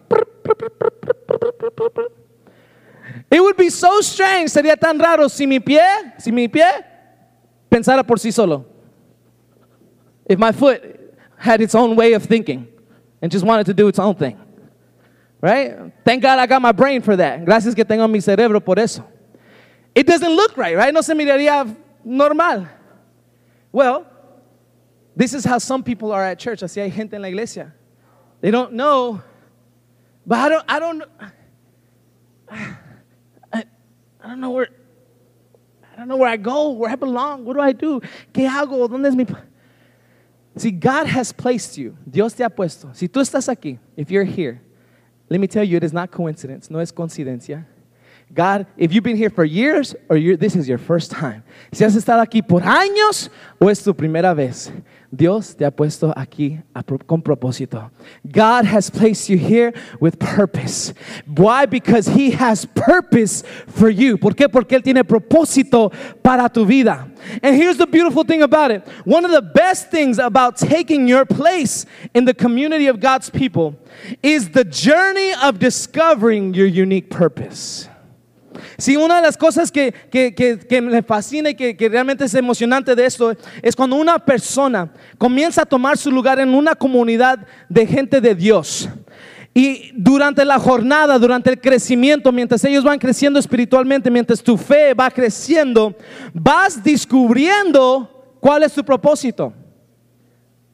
It 3.30 3.40
would 3.40 3.56
be 3.56 3.70
so 3.70 4.00
strange, 4.00 4.50
sería 4.50 4.78
tan 4.78 4.98
raro 4.98 5.28
si 5.28 5.46
mi 5.46 5.58
pie, 5.58 6.14
si 6.18 6.30
mi 6.30 6.48
pie 6.48 6.84
pensara 7.70 8.06
por 8.06 8.16
sí 8.16 8.32
solo. 8.32 8.64
If 10.26 10.38
my 10.38 10.52
foot 10.52 10.82
had 11.36 11.60
its 11.60 11.74
own 11.74 11.96
way 11.96 12.12
of 12.12 12.24
thinking 12.24 12.68
and 13.22 13.30
just 13.30 13.44
wanted 13.44 13.66
to 13.66 13.74
do 13.74 13.88
its 13.88 13.98
own 13.98 14.14
thing. 14.14 14.38
Right? 15.40 15.92
Thank 16.04 16.22
God 16.22 16.38
I 16.38 16.46
got 16.46 16.60
my 16.60 16.72
brain 16.72 17.00
for 17.02 17.16
that. 17.16 17.44
Gracias 17.44 17.74
que 17.74 17.84
tengo 17.84 18.06
mi 18.08 18.20
cerebro 18.20 18.60
por 18.60 18.78
eso. 18.78 19.04
It 19.94 20.06
doesn't 20.06 20.30
look 20.30 20.56
right, 20.56 20.76
right? 20.76 20.92
No 20.92 21.00
se 21.00 21.14
miraría 21.14 21.74
normal. 22.04 22.68
Well, 23.72 24.06
this 25.16 25.34
is 25.34 25.44
how 25.44 25.58
some 25.58 25.82
people 25.82 26.12
are 26.12 26.24
at 26.24 26.38
church. 26.38 26.60
Así 26.60 26.80
hay 26.80 26.90
gente 26.90 27.14
en 27.14 27.22
la 27.22 27.28
iglesia. 27.28 27.72
They 28.40 28.50
don't 28.50 28.72
know, 28.72 29.22
but 30.26 30.38
I 30.38 30.48
don't, 30.48 30.64
I 30.68 30.78
don't, 30.78 31.02
I, 32.50 33.64
I 34.22 34.28
don't 34.28 34.40
know 34.40 34.50
where, 34.50 34.68
I 35.92 35.96
don't 35.96 36.08
know 36.08 36.16
where 36.16 36.30
I 36.30 36.36
go, 36.36 36.70
where 36.70 36.90
I 36.90 36.96
belong. 36.96 37.44
What 37.44 37.54
do 37.54 37.60
I 37.60 37.72
do? 37.72 38.00
¿Qué 38.32 38.48
hago? 38.48 38.88
¿Dónde 38.88 39.06
es 39.08 39.14
mi? 39.14 39.26
See, 40.60 40.72
God 40.72 41.06
has 41.06 41.32
placed 41.32 41.78
you. 41.78 41.96
Dios 42.04 42.34
te 42.34 42.44
ha 42.44 42.50
puesto. 42.50 42.90
Si 42.92 43.08
tú 43.08 43.20
estás 43.20 43.48
aquí, 43.48 43.78
if 43.96 44.10
you're 44.10 44.26
here, 44.26 44.60
let 45.30 45.40
me 45.40 45.46
tell 45.46 45.64
you, 45.64 45.78
it 45.78 45.82
is 45.82 45.94
not 45.94 46.10
coincidence. 46.10 46.70
No 46.70 46.80
es 46.80 46.92
coincidencia. 46.92 47.64
God, 48.32 48.66
if 48.76 48.92
you've 48.92 49.02
been 49.02 49.16
here 49.16 49.30
for 49.30 49.44
years 49.44 49.94
or 50.08 50.18
this 50.36 50.54
is 50.54 50.68
your 50.68 50.78
first 50.78 51.10
time, 51.10 51.42
si 51.72 51.84
has 51.84 51.96
estado 51.96 52.24
aquí 52.24 52.46
por 52.46 52.60
años 52.60 53.28
o 53.60 53.68
es 53.68 53.82
tu 53.82 53.92
primera 53.92 54.34
vez, 54.36 54.70
Dios 55.12 55.54
te 55.54 55.64
ha 55.64 55.72
puesto 55.72 56.14
aquí 56.16 56.62
a 56.72 56.84
con 56.84 57.20
propósito. 57.20 57.90
God 58.30 58.64
has 58.64 58.88
placed 58.88 59.28
you 59.28 59.36
here 59.36 59.72
with 59.98 60.20
purpose. 60.20 60.94
Why? 61.26 61.66
Because 61.66 62.06
He 62.06 62.30
has 62.30 62.64
purpose 62.64 63.42
for 63.66 63.90
you. 63.90 64.16
¿Por 64.16 64.34
qué? 64.34 64.48
Porque 64.48 64.76
Él 64.76 64.84
tiene 64.84 65.02
propósito 65.02 65.92
para 66.22 66.48
tu 66.48 66.64
vida. 66.64 67.10
And 67.42 67.56
here's 67.56 67.76
the 67.76 67.88
beautiful 67.88 68.22
thing 68.22 68.42
about 68.42 68.70
it. 68.70 68.86
One 69.04 69.24
of 69.24 69.32
the 69.32 69.42
best 69.42 69.90
things 69.90 70.20
about 70.20 70.56
taking 70.56 71.08
your 71.08 71.24
place 71.26 71.84
in 72.14 72.24
the 72.24 72.34
community 72.34 72.86
of 72.86 73.00
God's 73.00 73.28
people 73.28 73.74
is 74.22 74.50
the 74.50 74.64
journey 74.64 75.34
of 75.42 75.58
discovering 75.58 76.54
your 76.54 76.66
unique 76.66 77.10
purpose. 77.10 77.89
Sí, 78.80 78.96
una 78.96 79.16
de 79.16 79.22
las 79.22 79.36
cosas 79.36 79.70
que, 79.70 79.92
que, 79.92 80.34
que, 80.34 80.58
que 80.58 80.80
me 80.80 81.02
fascina 81.02 81.50
y 81.50 81.54
que, 81.54 81.76
que 81.76 81.88
realmente 81.88 82.24
es 82.24 82.34
emocionante 82.34 82.94
de 82.94 83.04
esto 83.04 83.36
es 83.62 83.76
cuando 83.76 83.96
una 83.96 84.18
persona 84.18 84.90
comienza 85.18 85.62
a 85.62 85.66
tomar 85.66 85.98
su 85.98 86.10
lugar 86.10 86.40
en 86.40 86.54
una 86.54 86.74
comunidad 86.74 87.46
de 87.68 87.86
gente 87.86 88.20
de 88.20 88.34
Dios. 88.34 88.88
Y 89.52 89.90
durante 89.94 90.44
la 90.44 90.58
jornada, 90.58 91.18
durante 91.18 91.50
el 91.50 91.60
crecimiento, 91.60 92.32
mientras 92.32 92.64
ellos 92.64 92.84
van 92.84 92.98
creciendo 92.98 93.38
espiritualmente, 93.38 94.10
mientras 94.10 94.42
tu 94.42 94.56
fe 94.56 94.94
va 94.94 95.10
creciendo, 95.10 95.94
vas 96.32 96.82
descubriendo 96.82 98.36
cuál 98.40 98.62
es 98.62 98.72
tu 98.72 98.82
propósito. 98.82 99.52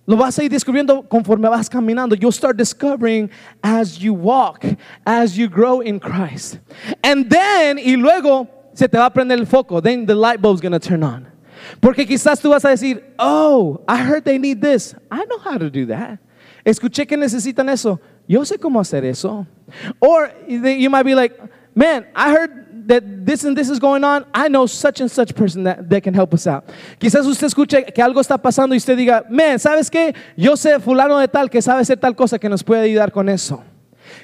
Lo 0.07 0.17
vas 0.17 0.39
a 0.39 0.45
ir 0.45 0.51
descubriendo 0.51 1.09
conforme 1.09 1.49
vas 1.49 1.69
caminando. 1.69 2.15
You'll 2.15 2.33
start 2.33 2.57
discovering 2.57 3.29
as 3.63 3.99
you 3.99 4.15
walk, 4.15 4.65
as 5.05 5.37
you 5.37 5.49
grow 5.49 5.81
in 5.81 5.99
Christ. 5.99 6.61
And 7.03 7.29
then, 7.29 7.79
y 7.79 7.97
luego 7.97 8.49
se 8.73 8.87
te 8.87 8.97
va 8.97 9.07
a 9.07 9.11
prender 9.11 9.39
el 9.39 9.47
foco. 9.47 9.81
Then 9.81 10.07
the 10.07 10.15
light 10.15 10.41
bulb's 10.41 10.61
going 10.61 10.73
to 10.73 10.79
turn 10.79 11.03
on. 11.03 11.27
Porque 11.81 12.07
quizás 12.07 12.41
tú 12.41 12.51
vas 12.51 12.65
a 12.65 12.69
decir, 12.69 13.03
oh, 13.19 13.83
I 13.89 13.97
heard 13.97 14.25
they 14.25 14.39
need 14.39 14.61
this. 14.61 14.95
I 15.11 15.25
know 15.25 15.39
how 15.39 15.59
to 15.59 15.71
do 15.71 15.87
that. 15.87 16.21
Escuché 16.65 17.07
que 17.07 17.17
necesitan 17.17 17.69
eso. 17.69 18.01
Yo 18.29 18.43
sé 18.45 18.59
cómo 18.59 18.81
hacer 18.81 19.05
eso. 19.05 19.47
Or 20.01 20.33
you 20.47 20.91
might 20.91 21.05
be 21.05 21.15
like, 21.15 21.37
man, 21.75 22.07
I 22.15 22.31
heard 22.31 22.66
that 22.87 23.03
this 23.25 23.45
and 23.45 23.57
this 23.57 23.69
is 23.69 23.79
going 23.79 24.05
on. 24.05 24.25
I 24.33 24.49
know 24.49 24.67
such 24.67 25.01
and 25.01 25.11
such 25.11 25.35
person 25.35 25.65
that, 25.65 25.89
that 25.89 26.03
can 26.03 26.15
help 26.15 26.33
us 26.35 26.47
out. 26.47 26.65
Quizás 26.99 27.27
usted 27.27 27.47
escuche 27.47 27.93
que 27.95 28.03
algo 28.03 28.21
está 28.21 28.39
pasando 28.39 28.75
y 28.75 28.79
usted 28.79 28.97
diga, 28.97 29.25
man, 29.29 29.59
¿sabes 29.59 29.91
qué? 29.91 30.15
Yo 30.37 30.57
sé 30.57 30.81
fulano 30.81 31.19
de 31.19 31.29
tal 31.29 31.51
que 31.51 31.61
sabe 31.61 31.81
hacer 31.81 31.99
tal 31.99 32.15
cosa 32.15 32.39
que 32.39 32.49
nos 32.49 32.63
puede 32.63 32.83
ayudar 32.83 33.13
con 33.13 33.29
eso. 33.29 33.63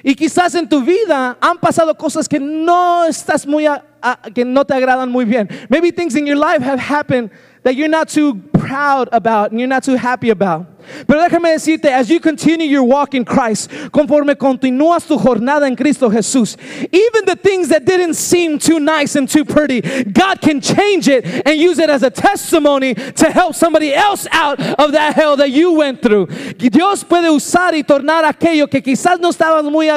Y 0.03 0.15
quizás 0.15 0.55
en 0.55 0.67
tu 0.67 0.81
vida 0.83 1.37
han 1.39 1.57
pasado 1.57 1.95
cosas 1.95 2.27
que 2.27 2.39
no 2.39 3.05
estás 3.05 3.45
muy 3.45 3.65
que 4.33 4.43
no 4.43 4.65
te 4.65 4.73
agradan 4.73 5.09
muy 5.09 5.25
bien. 5.25 5.49
Maybe 5.69 5.91
things 5.91 6.15
in 6.15 6.25
your 6.25 6.37
life 6.37 6.61
have 6.61 6.79
happened 6.79 7.31
that 7.63 7.75
you're 7.75 7.89
not 7.89 8.09
too 8.09 8.35
proud 8.53 9.07
about 9.11 9.51
and 9.51 9.59
you're 9.59 9.67
not 9.67 9.83
too 9.83 9.95
happy 9.95 10.29
about. 10.29 10.65
Pero 11.07 11.21
déjame 11.21 11.51
decirte, 11.51 11.85
as 11.93 12.09
you 12.09 12.19
continue 12.19 12.65
your 12.67 12.83
walk 12.83 13.13
in 13.13 13.23
Christ, 13.25 13.69
conforme 13.91 14.35
continúas 14.35 15.05
tu 15.07 15.17
jornada 15.17 15.67
en 15.67 15.75
Cristo 15.75 16.09
Jesús, 16.09 16.57
even 16.91 17.25
the 17.25 17.35
things 17.35 17.69
that 17.69 17.85
didn't 17.85 18.15
seem 18.15 18.57
too 18.59 18.79
nice 18.79 19.15
and 19.15 19.27
too 19.29 19.45
pretty, 19.45 19.81
God 20.03 20.41
can 20.41 20.61
change 20.61 21.07
it 21.07 21.25
and 21.45 21.57
use 21.59 21.79
it 21.79 21.89
as 21.89 22.03
a 22.03 22.09
testimony 22.09 22.93
to 22.93 23.29
help 23.31 23.55
somebody 23.55 23.93
else 23.93 24.27
out 24.31 24.59
of 24.79 24.91
that 24.93 25.13
hell 25.15 25.35
that 25.37 25.51
you 25.51 25.73
went 25.73 26.01
through. 26.01 26.27
Dios 26.57 27.03
puede 27.03 27.29
usar 27.29 27.73
y 27.73 27.83
tornar 27.83 28.23
aquello 28.25 28.67
que 28.69 28.81
quizás 28.81 29.19
no 29.19 29.29
estaba 29.29 29.61
muy 29.63 29.87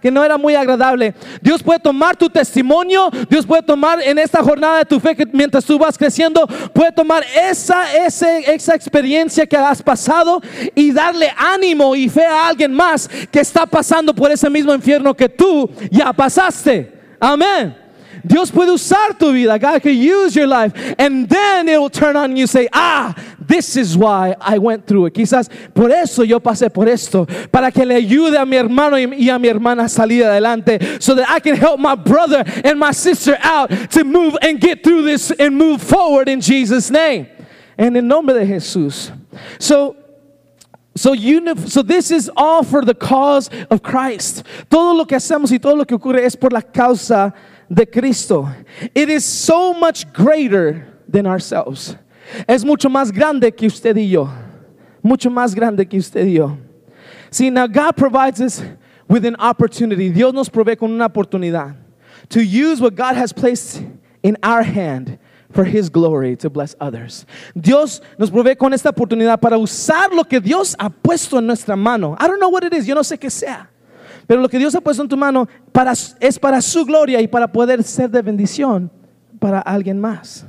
que 0.00 0.10
no 0.10 0.22
era 0.22 0.38
muy 0.38 0.54
agradable. 0.54 1.14
Dios 1.42 1.62
puede 1.62 1.80
tomar 1.80 2.16
tu 2.16 2.28
testimonio, 2.28 3.10
Dios 3.28 3.44
puede 3.46 3.62
tomar 3.62 4.00
en 4.00 4.18
esta 4.18 4.42
jornada 4.42 4.78
de 4.78 4.84
tu 4.84 4.98
fe 5.00 5.14
que 5.14 5.26
mientras 5.26 5.64
tú 5.64 5.78
vas 5.78 5.96
creciendo, 5.98 6.46
puede 6.72 6.92
tomar 6.92 7.24
esa, 7.34 7.94
ese- 7.94 8.52
esa 8.54 8.74
experiencia 8.74 9.46
que 9.46 9.56
has 9.56 9.82
pasado 9.82 10.31
y 10.74 10.92
darle 10.92 11.32
ánimo 11.36 11.96
y 11.96 12.08
fe 12.08 12.24
a 12.24 12.48
alguien 12.48 12.72
más 12.72 13.08
que 13.30 13.40
está 13.40 13.66
pasando 13.66 14.14
por 14.14 14.30
ese 14.30 14.48
mismo 14.48 14.72
infierno 14.74 15.14
que 15.14 15.28
tú 15.28 15.68
ya 15.90 16.12
pasaste. 16.12 16.92
Amén. 17.18 17.82
Dios 18.24 18.50
puede 18.50 18.70
usar 18.70 19.18
tu 19.18 19.32
vida. 19.32 19.58
God 19.58 19.82
can 19.82 19.96
use 19.96 20.36
your 20.36 20.46
life. 20.46 20.72
And 20.98 21.28
then 21.28 21.68
it 21.68 21.78
will 21.78 21.90
turn 21.90 22.16
on 22.16 22.36
you 22.36 22.46
say, 22.46 22.68
ah, 22.72 23.14
this 23.40 23.76
is 23.76 23.96
why 23.96 24.36
I 24.40 24.58
went 24.58 24.86
through 24.86 25.06
it. 25.06 25.14
Quizás 25.14 25.48
por 25.74 25.90
eso 25.90 26.22
yo 26.22 26.38
pasé 26.38 26.72
por 26.72 26.88
esto. 26.88 27.26
Para 27.50 27.70
que 27.72 27.84
le 27.84 27.96
ayude 27.96 28.36
a 28.40 28.46
mi 28.46 28.56
hermano 28.56 28.96
y 28.96 29.28
a 29.28 29.38
mi 29.38 29.48
hermana 29.48 29.84
a 29.84 29.88
salir 29.88 30.24
adelante. 30.24 31.02
So 31.02 31.14
that 31.16 31.28
I 31.28 31.40
can 31.40 31.56
help 31.56 31.80
my 31.80 31.94
brother 31.94 32.44
and 32.64 32.78
my 32.78 32.92
sister 32.92 33.36
out 33.42 33.70
to 33.90 34.04
move 34.04 34.36
and 34.40 34.60
get 34.60 34.84
through 34.84 35.02
this 35.02 35.30
and 35.32 35.56
move 35.56 35.82
forward 35.82 36.28
in 36.28 36.40
Jesus' 36.40 36.90
name. 36.90 37.26
En 37.76 37.96
el 37.96 38.02
nombre 38.02 38.34
de 38.34 38.46
Jesús. 38.46 39.10
So, 39.58 39.96
So, 40.94 41.14
so 41.14 41.82
this 41.82 42.10
is 42.10 42.30
all 42.36 42.62
for 42.62 42.84
the 42.84 42.94
cause 42.94 43.48
of 43.70 43.82
Christ. 43.82 44.44
Todo 44.68 44.94
lo 44.94 45.04
que 45.04 45.16
hacemos 45.16 45.50
y 45.50 45.58
todo 45.58 45.74
lo 45.74 45.84
que 45.84 45.96
ocurre 45.96 46.22
es 46.22 46.36
por 46.36 46.50
la 46.50 46.60
causa 46.60 47.32
de 47.72 47.86
Cristo. 47.86 48.48
It 48.94 49.08
is 49.08 49.24
so 49.24 49.72
much 49.72 50.12
greater 50.12 50.86
than 51.08 51.26
ourselves. 51.26 51.96
Es 52.48 52.64
mucho 52.64 52.88
más 52.88 53.10
grande 53.10 53.56
que 53.56 53.66
usted 53.66 53.96
y 53.96 54.10
yo. 54.10 54.28
Mucho 55.02 55.30
más 55.30 55.54
grande 55.54 55.88
que 55.88 55.98
usted 55.98 56.26
y 56.26 56.34
yo. 56.34 56.58
See, 57.30 57.48
now 57.48 57.66
God 57.66 57.96
provides 57.96 58.40
us 58.40 58.62
with 59.08 59.24
an 59.24 59.36
opportunity. 59.36 60.10
Dios 60.10 60.34
nos 60.34 60.50
provee 60.50 60.76
con 60.76 60.92
una 60.92 61.08
oportunidad 61.08 61.74
to 62.28 62.44
use 62.44 62.80
what 62.80 62.94
God 62.94 63.16
has 63.16 63.32
placed 63.32 63.82
in 64.22 64.36
our 64.42 64.62
hand 64.62 65.18
for 65.52 65.64
His 65.64 65.90
glory 65.90 66.36
to 66.36 66.50
bless 66.50 66.76
others. 66.80 67.26
Dios 67.54 68.02
nos 68.18 68.30
provee 68.30 68.56
con 68.56 68.72
esta 68.72 68.90
oportunidad 68.90 69.38
para 69.40 69.56
usar 69.58 70.12
lo 70.12 70.24
que 70.24 70.40
Dios 70.40 70.74
ha 70.78 70.90
puesto 70.90 71.38
en 71.38 71.46
nuestra 71.46 71.76
mano. 71.76 72.16
I 72.18 72.26
don't 72.26 72.38
know 72.38 72.50
what 72.50 72.64
it 72.64 72.72
is, 72.72 72.86
yo 72.86 72.94
no 72.94 73.02
sé 73.02 73.18
qué 73.18 73.30
sea. 73.30 73.68
Pero 74.26 74.40
lo 74.40 74.48
que 74.48 74.58
Dios 74.58 74.74
ha 74.74 74.80
puesto 74.80 75.02
en 75.02 75.08
tu 75.08 75.16
mano 75.16 75.48
para, 75.72 75.92
es 75.92 76.38
para 76.38 76.60
su 76.60 76.84
gloria 76.84 77.20
y 77.20 77.28
para 77.28 77.50
poder 77.50 77.82
ser 77.82 78.10
de 78.10 78.22
bendición 78.22 78.90
para 79.38 79.60
alguien 79.60 80.00
más. 80.00 80.46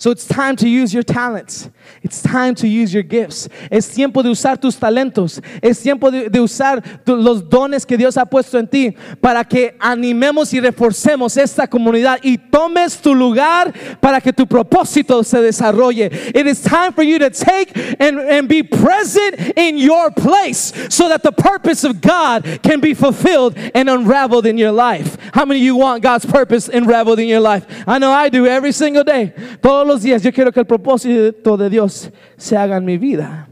So 0.00 0.10
it's 0.10 0.26
time 0.26 0.56
to 0.56 0.66
use 0.66 0.94
your 0.94 1.02
talents. 1.02 1.68
It's 2.02 2.22
time 2.22 2.54
to 2.54 2.66
use 2.66 2.94
your 2.94 3.02
gifts. 3.02 3.50
Es 3.70 3.86
tiempo 3.86 4.22
de 4.22 4.30
usar 4.30 4.56
tus 4.58 4.74
talentos. 4.76 5.42
Es 5.62 5.82
tiempo 5.82 6.10
de, 6.10 6.30
de 6.30 6.40
usar 6.40 6.80
tu- 7.04 7.16
los 7.16 7.42
dones 7.42 7.84
que 7.84 7.98
Dios 7.98 8.16
ha 8.16 8.24
puesto 8.24 8.58
en 8.58 8.66
ti 8.66 8.96
para 9.20 9.44
que 9.44 9.74
animemos 9.78 10.54
y 10.54 10.60
reforcemos 10.60 11.36
esta 11.36 11.66
comunidad 11.66 12.18
y 12.22 12.38
tomes 12.38 12.96
tu 12.96 13.14
lugar 13.14 13.74
para 14.00 14.22
que 14.22 14.32
tu 14.32 14.46
propósito 14.46 15.22
se 15.22 15.36
desarrolle. 15.42 16.10
It 16.34 16.46
is 16.46 16.62
time 16.62 16.92
for 16.94 17.02
you 17.02 17.18
to 17.18 17.28
take 17.28 17.76
and, 18.00 18.18
and 18.20 18.48
be 18.48 18.62
present 18.62 19.52
in 19.54 19.76
your 19.76 20.10
place 20.12 20.72
so 20.88 21.08
that 21.10 21.22
the 21.22 21.32
purpose 21.32 21.84
of 21.84 22.00
God 22.00 22.60
can 22.62 22.80
be 22.80 22.94
fulfilled 22.94 23.54
and 23.74 23.90
unraveled 23.90 24.46
in 24.46 24.56
your 24.56 24.72
life. 24.72 25.18
How 25.34 25.44
many 25.44 25.60
of 25.60 25.64
you 25.66 25.76
want 25.76 26.02
God's 26.02 26.24
purpose 26.24 26.70
unraveled 26.70 27.18
in 27.18 27.28
your 27.28 27.40
life? 27.40 27.66
I 27.86 27.98
know 27.98 28.10
I 28.12 28.30
do 28.30 28.46
every 28.46 28.72
single 28.72 29.04
day. 29.04 29.34
Todos 29.60 29.89
los 29.90 30.02
días 30.02 30.22
yo 30.22 30.32
quiero 30.32 30.52
que 30.52 30.60
el 30.60 30.66
propósito 30.66 31.56
de 31.56 31.68
Dios 31.68 32.10
se 32.36 32.56
haga 32.56 32.76
en 32.76 32.84
mi 32.84 32.96
vida. 32.96 33.48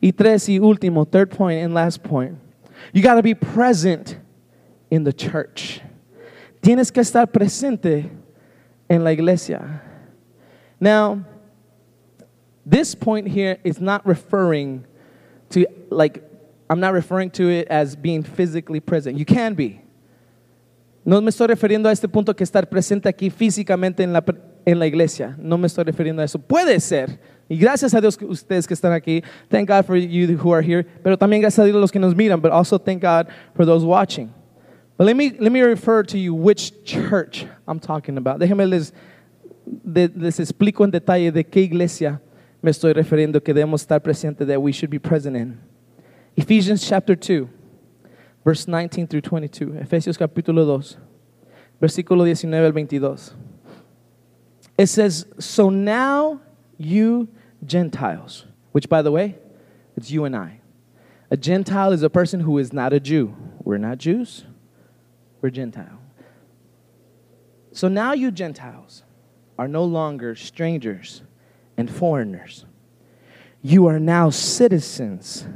Y 0.00 0.12
tres 0.12 0.48
y 0.48 0.58
último, 0.58 1.04
third 1.04 1.28
point 1.28 1.62
and 1.62 1.74
last 1.74 2.02
point. 2.02 2.38
You 2.92 3.02
got 3.02 3.14
to 3.14 3.22
be 3.22 3.34
present 3.34 4.18
in 4.90 5.04
the 5.04 5.12
church. 5.12 5.80
Tienes 6.60 6.90
que 6.90 7.00
estar 7.00 7.30
presente 7.30 8.10
en 8.88 9.04
la 9.04 9.10
iglesia. 9.10 9.82
Now, 10.80 11.24
this 12.66 12.94
point 12.94 13.28
here 13.28 13.58
is 13.62 13.80
not 13.80 14.04
referring 14.06 14.84
to 15.50 15.66
like 15.90 16.22
I'm 16.68 16.80
not 16.80 16.94
referring 16.94 17.30
to 17.32 17.48
it 17.50 17.68
as 17.68 17.94
being 17.94 18.22
physically 18.22 18.80
present. 18.80 19.18
You 19.18 19.24
can 19.24 19.54
be. 19.54 19.82
No 21.04 21.20
me 21.20 21.30
estoy 21.30 21.48
refiriendo 21.48 21.88
a 21.88 21.92
este 21.92 22.08
punto 22.08 22.34
que 22.34 22.44
estar 22.44 22.68
presente 22.68 23.08
aquí 23.08 23.30
físicamente 23.30 24.02
en 24.02 24.12
la, 24.12 24.24
en 24.64 24.78
la 24.78 24.86
iglesia. 24.86 25.36
No 25.38 25.58
me 25.58 25.66
estoy 25.66 25.84
refiriendo 25.84 26.22
a 26.22 26.24
eso. 26.24 26.38
Puede 26.38 26.78
ser. 26.80 27.18
Y 27.48 27.56
gracias 27.56 27.94
a 27.94 28.00
Dios 28.00 28.16
que 28.16 28.24
ustedes 28.24 28.66
que 28.66 28.74
están 28.74 28.92
aquí. 28.92 29.22
Thank 29.48 29.68
God 29.68 29.84
for 29.84 29.96
you 29.96 30.36
who 30.36 30.52
are 30.54 30.62
here. 30.62 30.84
Pero 31.02 31.16
también 31.18 31.42
gracias 31.42 31.58
a 31.60 31.64
Dios 31.64 31.76
los 31.76 31.90
que 31.92 31.98
nos 31.98 32.14
miran. 32.14 32.40
But 32.40 32.52
also 32.52 32.78
thank 32.78 33.02
God 33.02 33.26
for 33.54 33.66
those 33.66 33.84
watching. 33.84 34.30
But 34.96 35.06
let 35.06 35.16
me, 35.16 35.30
let 35.38 35.50
me 35.50 35.62
refer 35.62 36.02
to 36.04 36.18
you 36.18 36.34
which 36.34 36.84
church 36.84 37.46
I'm 37.66 37.80
talking 37.80 38.16
about. 38.16 38.38
Déjenme 38.38 38.68
les, 38.68 38.92
de- 39.66 40.10
les 40.14 40.38
explico 40.38 40.84
en 40.84 40.90
detalle 40.90 41.32
de 41.32 41.44
qué 41.44 41.62
iglesia 41.62 42.20
me 42.62 42.70
estoy 42.70 42.92
refiriendo 42.92 43.42
que 43.42 43.52
debemos 43.52 43.82
estar 43.82 44.00
presente 44.00 44.46
that 44.46 44.60
we 44.60 44.72
should 44.72 44.90
be 44.90 45.00
present 45.00 45.36
in. 45.36 45.58
Ephesians 46.36 46.86
chapter 46.86 47.16
2, 47.16 47.48
verse 48.44 48.66
19 48.66 49.06
through 49.08 49.20
22. 49.20 49.74
Efesios 49.80 50.16
capítulo 50.16 50.64
2, 50.64 50.98
versículo 51.80 52.24
19 52.24 52.64
al 52.64 52.72
22. 52.72 53.34
It 54.78 54.86
says, 54.86 55.26
So 55.38 55.70
now 55.70 56.40
you 56.78 57.28
Gentiles, 57.64 58.46
which 58.72 58.88
by 58.88 59.02
the 59.02 59.10
way, 59.10 59.36
it's 59.96 60.10
you 60.10 60.24
and 60.24 60.34
I. 60.34 60.60
A 61.30 61.36
Gentile 61.36 61.92
is 61.92 62.02
a 62.02 62.10
person 62.10 62.40
who 62.40 62.58
is 62.58 62.72
not 62.72 62.92
a 62.92 63.00
Jew. 63.00 63.34
We're 63.64 63.78
not 63.78 63.98
Jews, 63.98 64.44
we're 65.40 65.50
Gentile. 65.50 65.98
So 67.72 67.88
now 67.88 68.12
you 68.12 68.30
Gentiles 68.30 69.02
are 69.58 69.68
no 69.68 69.84
longer 69.84 70.34
strangers 70.34 71.22
and 71.76 71.90
foreigners. 71.90 72.66
You 73.62 73.86
are 73.86 74.00
now 74.00 74.30
citizens 74.30 75.46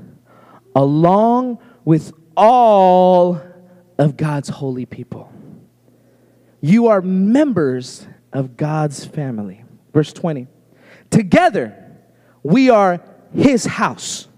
along 0.75 1.59
with 1.85 2.13
all 2.37 3.41
of 3.99 4.17
God's 4.17 4.49
holy 4.49 4.87
people. 4.87 5.33
You 6.61 6.87
are 6.87 7.03
members 7.03 8.07
of 8.37 8.57
God's 8.59 9.03
family. 9.05 9.65
Verse 9.95 10.13
20. 10.13 10.47
Together, 11.09 11.75
we 12.43 12.69
are 12.69 13.03
his 13.35 13.65
house 13.65 14.29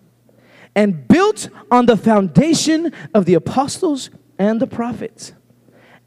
and 0.77 1.09
built 1.09 1.49
on 1.69 1.87
the 1.87 1.97
foundation 1.97 2.93
of 3.13 3.25
the 3.25 3.35
apostles 3.35 4.11
and 4.39 4.61
the 4.61 4.69
prophets. 4.69 5.33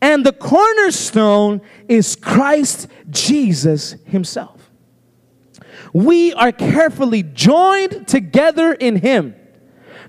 And 0.01 0.25
the 0.25 0.31
cornerstone 0.31 1.59
is 1.89 2.15
Christ 2.15 2.87
Jesus 3.09 3.95
himself. 4.05 4.71
We 5.91 6.33
are 6.33 6.53
carefully 6.53 7.23
joined 7.23 8.07
together 8.07 8.71
in 8.71 8.95
him, 8.95 9.35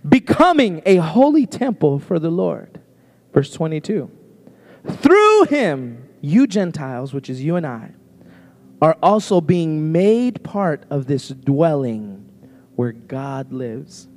becoming 0.08 0.82
a 0.86 0.96
holy 0.96 1.46
temple 1.46 1.98
for 1.98 2.20
the 2.20 2.30
Lord. 2.30 2.80
Verse 3.34 3.52
22. 3.52 4.08
Through 4.86 5.44
him, 5.46 6.08
you 6.22 6.46
Gentiles, 6.46 7.12
which 7.12 7.28
is 7.28 7.42
you 7.42 7.56
and 7.56 7.66
I, 7.66 7.90
are 8.80 8.96
also 9.02 9.40
being 9.40 9.92
made 9.92 10.42
part 10.42 10.84
of 10.90 11.06
this 11.06 11.28
dwelling 11.28 12.24
where 12.76 12.92
God 12.92 13.52
lives 13.52 14.08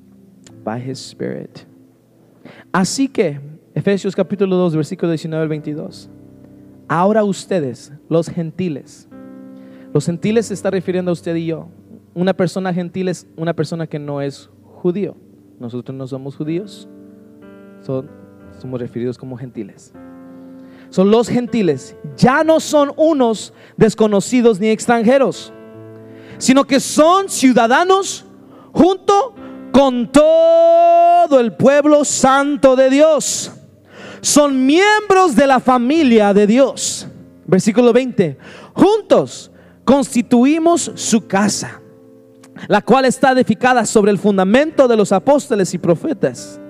by 0.64 0.80
his 0.80 0.99
Spirit. 0.99 1.66
Así 2.72 3.08
que, 3.12 3.39
Efesios 3.74 4.16
capítulo 4.16 4.56
2, 4.56 4.76
versículo 4.76 5.10
19 5.12 5.41
al 5.43 5.49
22. 5.49 6.10
Ahora 6.88 7.24
ustedes, 7.24 7.91
los 8.10 8.30
gentiles, 8.30 9.08
los 9.93 10.06
gentiles 10.06 10.45
se 10.47 10.53
está 10.53 10.70
refiriendo 10.70 11.10
a 11.12 11.14
usted 11.14 11.36
y 11.36 11.47
yo. 11.47 11.68
Una 12.14 12.34
persona 12.34 12.74
gentil 12.74 13.10
es 13.10 13.28
una 13.36 13.53
persona 13.53 13.88
que 13.88 13.99
no 13.99 14.22
es 14.22 14.49
judío. 14.64 15.16
Nosotros 15.60 15.97
no 15.97 16.06
somos 16.08 16.36
judíos, 16.36 16.88
so- 17.82 18.06
somos 18.60 18.80
referidos 18.80 19.18
como 19.18 19.36
gentiles. 19.38 19.93
Son 20.96 21.12
los 21.12 21.28
gentiles, 21.28 21.98
ya 22.16 22.46
no 22.46 22.62
son 22.62 22.93
unos 22.96 23.52
desconocidos 23.76 24.62
ni 24.62 24.70
extranjeros, 24.70 25.52
sino 26.38 26.64
que 26.64 26.80
son 26.80 27.28
ciudadanos 27.28 28.24
junto 28.72 29.36
con 29.74 30.10
todo 30.10 31.38
el 31.41 31.52
pueblo 31.52 32.06
santo 32.06 32.78
de 32.78 32.89
Dios. 32.89 33.52
Son 34.22 34.66
miembros 34.66 35.36
de 35.36 35.48
la 35.48 35.60
familia 35.60 36.34
de 36.34 36.48
Dios. 36.48 37.06
Versículo 37.46 37.91
20. 37.91 38.38
Juntos 38.72 39.52
constituimos 39.84 40.93
su 40.96 41.28
casa, 41.28 41.82
la 42.70 42.82
cual 42.82 43.04
está 43.04 43.34
edificada 43.34 43.86
sobre 43.86 44.12
el 44.12 44.18
fundamento 44.18 44.88
de 44.88 44.96
los 44.96 45.12
apóstoles 45.12 45.74
y 45.74 45.78
profetas. 45.78 46.62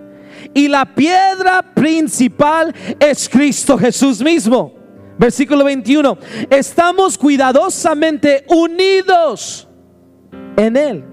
Y 0.55 0.69
la 0.69 0.85
piedra 0.95 1.61
principal 1.75 2.73
es 2.97 3.27
Cristo 3.27 3.77
Jesús 3.77 4.23
mismo. 4.23 4.73
Versículo 5.19 5.65
21. 5.65 6.17
Estamos 6.49 7.17
cuidadosamente 7.17 8.45
unidos 8.47 9.67
en 10.55 10.77
Él 10.77 11.03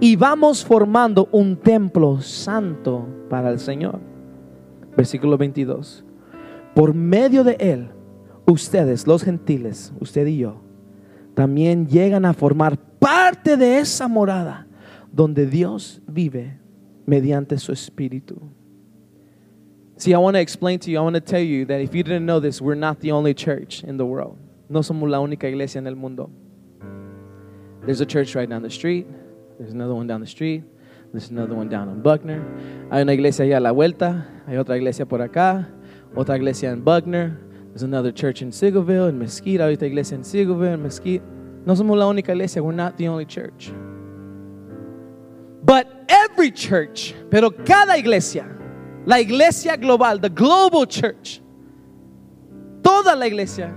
y 0.00 0.16
vamos 0.16 0.64
formando 0.64 1.28
un 1.30 1.56
templo 1.56 2.20
santo 2.20 3.06
para 3.30 3.50
el 3.50 3.60
Señor. 3.60 4.00
Versículo 4.96 5.38
22. 5.38 6.04
Por 6.74 6.92
medio 6.92 7.44
de 7.44 7.56
Él, 7.60 7.88
ustedes, 8.46 9.06
los 9.06 9.22
gentiles, 9.22 9.92
usted 10.00 10.26
y 10.26 10.38
yo, 10.38 10.60
también 11.34 11.86
llegan 11.86 12.24
a 12.24 12.34
formar 12.34 12.76
parte 12.98 13.56
de 13.56 13.78
esa 13.78 14.08
morada 14.08 14.66
donde 15.12 15.46
Dios 15.46 16.02
vive 16.08 16.58
mediante 17.06 17.58
su 17.58 17.72
espíritu. 17.72 18.42
See, 20.02 20.14
I 20.14 20.18
want 20.18 20.34
to 20.34 20.40
explain 20.40 20.80
to 20.80 20.90
you, 20.90 20.98
I 20.98 21.02
want 21.02 21.14
to 21.14 21.20
tell 21.20 21.40
you 21.40 21.64
that 21.66 21.80
if 21.80 21.94
you 21.94 22.02
didn't 22.02 22.26
know 22.26 22.40
this, 22.40 22.60
we're 22.60 22.74
not 22.74 22.98
the 22.98 23.12
only 23.12 23.34
church 23.34 23.84
in 23.84 23.98
the 23.98 24.04
world. 24.04 24.36
No 24.68 24.80
somos 24.80 25.08
la 25.08 25.18
única 25.18 25.44
iglesia 25.44 25.78
en 25.78 25.86
el 25.86 25.94
mundo. 25.94 26.28
There's 27.86 28.00
a 28.00 28.04
church 28.04 28.34
right 28.34 28.50
down 28.50 28.62
the 28.62 28.70
street. 28.70 29.06
There's 29.60 29.72
another 29.72 29.94
one 29.94 30.08
down 30.08 30.20
the 30.20 30.26
street. 30.26 30.64
There's 31.12 31.30
another 31.30 31.54
one 31.54 31.68
down 31.68 31.88
on 31.88 32.02
Buckner. 32.02 32.42
Hay 32.90 33.00
una 33.00 33.12
iglesia 33.12 33.44
allá 33.44 33.58
a 33.58 33.60
la 33.60 33.70
vuelta. 33.70 34.26
Hay 34.48 34.56
otra 34.56 34.76
iglesia 34.76 35.06
por 35.06 35.20
acá. 35.20 35.68
Otra 36.16 36.34
iglesia 36.34 36.72
en 36.72 36.82
Buckner. 36.82 37.38
There's 37.68 37.84
another 37.84 38.10
church 38.10 38.42
in 38.42 38.50
Seagoville, 38.50 39.08
in 39.08 39.20
Mesquite. 39.20 39.60
Hay 39.60 39.76
otra 39.76 39.86
iglesia 39.86 40.16
en 40.16 40.24
Seagoville, 40.24 40.74
in 40.74 40.82
Mesquite. 40.82 41.22
No 41.64 41.76
somos 41.76 41.96
la 41.96 42.06
única 42.06 42.30
iglesia. 42.30 42.60
We're 42.60 42.72
not 42.72 42.96
the 42.96 43.06
only 43.06 43.24
church. 43.24 43.70
But 45.62 45.86
every 46.08 46.50
church, 46.50 47.14
pero 47.30 47.50
cada 47.50 47.96
iglesia, 47.96 48.48
la 49.06 49.16
iglesia 49.18 49.76
global, 49.76 50.18
the 50.18 50.28
global 50.28 50.86
church, 50.86 51.40
toda 52.82 53.16
la 53.16 53.26
iglesia 53.26 53.72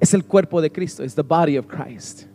es 0.00 0.12
el 0.14 0.22
cuerpo 0.22 0.60
de 0.60 0.68
Cristo, 0.70 1.02
is 1.02 1.14
the 1.14 1.24
body 1.24 1.56
of 1.56 1.66
Christ. 1.66 2.26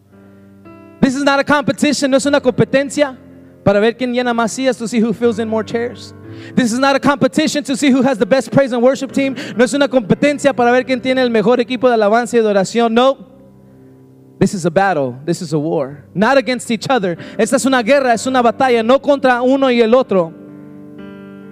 This 1.02 1.16
is 1.16 1.24
not 1.24 1.40
a 1.40 1.44
competition, 1.44 2.12
no 2.12 2.18
es 2.18 2.26
una 2.26 2.40
competencia 2.40 3.18
para 3.64 3.80
ver 3.80 3.94
quién 3.94 4.14
llena 4.14 4.34
más 4.34 4.52
sillas 4.52 4.78
to 4.78 4.88
see 4.88 5.00
who 5.00 5.14
fills 5.14 5.40
in 5.40 5.48
more 5.48 5.64
chairs. 5.64 6.14
This 6.56 6.72
is 6.72 6.80
not 6.80 6.96
a 6.96 7.00
competition 7.00 7.64
to 7.66 7.76
see 7.76 7.92
who 7.92 8.02
has 8.02 8.18
the 8.18 8.26
best 8.26 8.52
praise 8.52 8.72
and 8.72 8.82
worship 8.82 9.12
team. 9.12 9.36
No 9.56 9.64
es 9.64 9.74
una 9.74 9.88
competencia 9.88 10.56
para 10.56 10.72
ver 10.72 10.84
quién 10.86 11.02
tiene 11.02 11.22
el 11.22 11.30
mejor 11.30 11.60
equipo 11.60 11.88
de 11.88 11.96
alabanza 11.96 12.38
y 12.38 12.42
de 12.42 12.48
oración. 12.48 12.94
No. 12.94 13.28
This 14.40 14.54
is 14.54 14.66
a 14.66 14.72
battle. 14.72 15.20
This 15.26 15.42
is 15.42 15.54
a 15.54 15.60
war. 15.60 16.06
Not 16.16 16.38
against 16.38 16.72
each 16.72 16.90
other. 16.90 17.18
Esta 17.38 17.58
es 17.58 17.66
una 17.66 17.84
guerra, 17.84 18.14
es 18.14 18.26
una 18.26 18.42
batalla, 18.42 18.82
no 18.84 19.00
contra 19.00 19.42
uno 19.42 19.70
y 19.70 19.82
el 19.82 19.94
otro, 19.94 20.34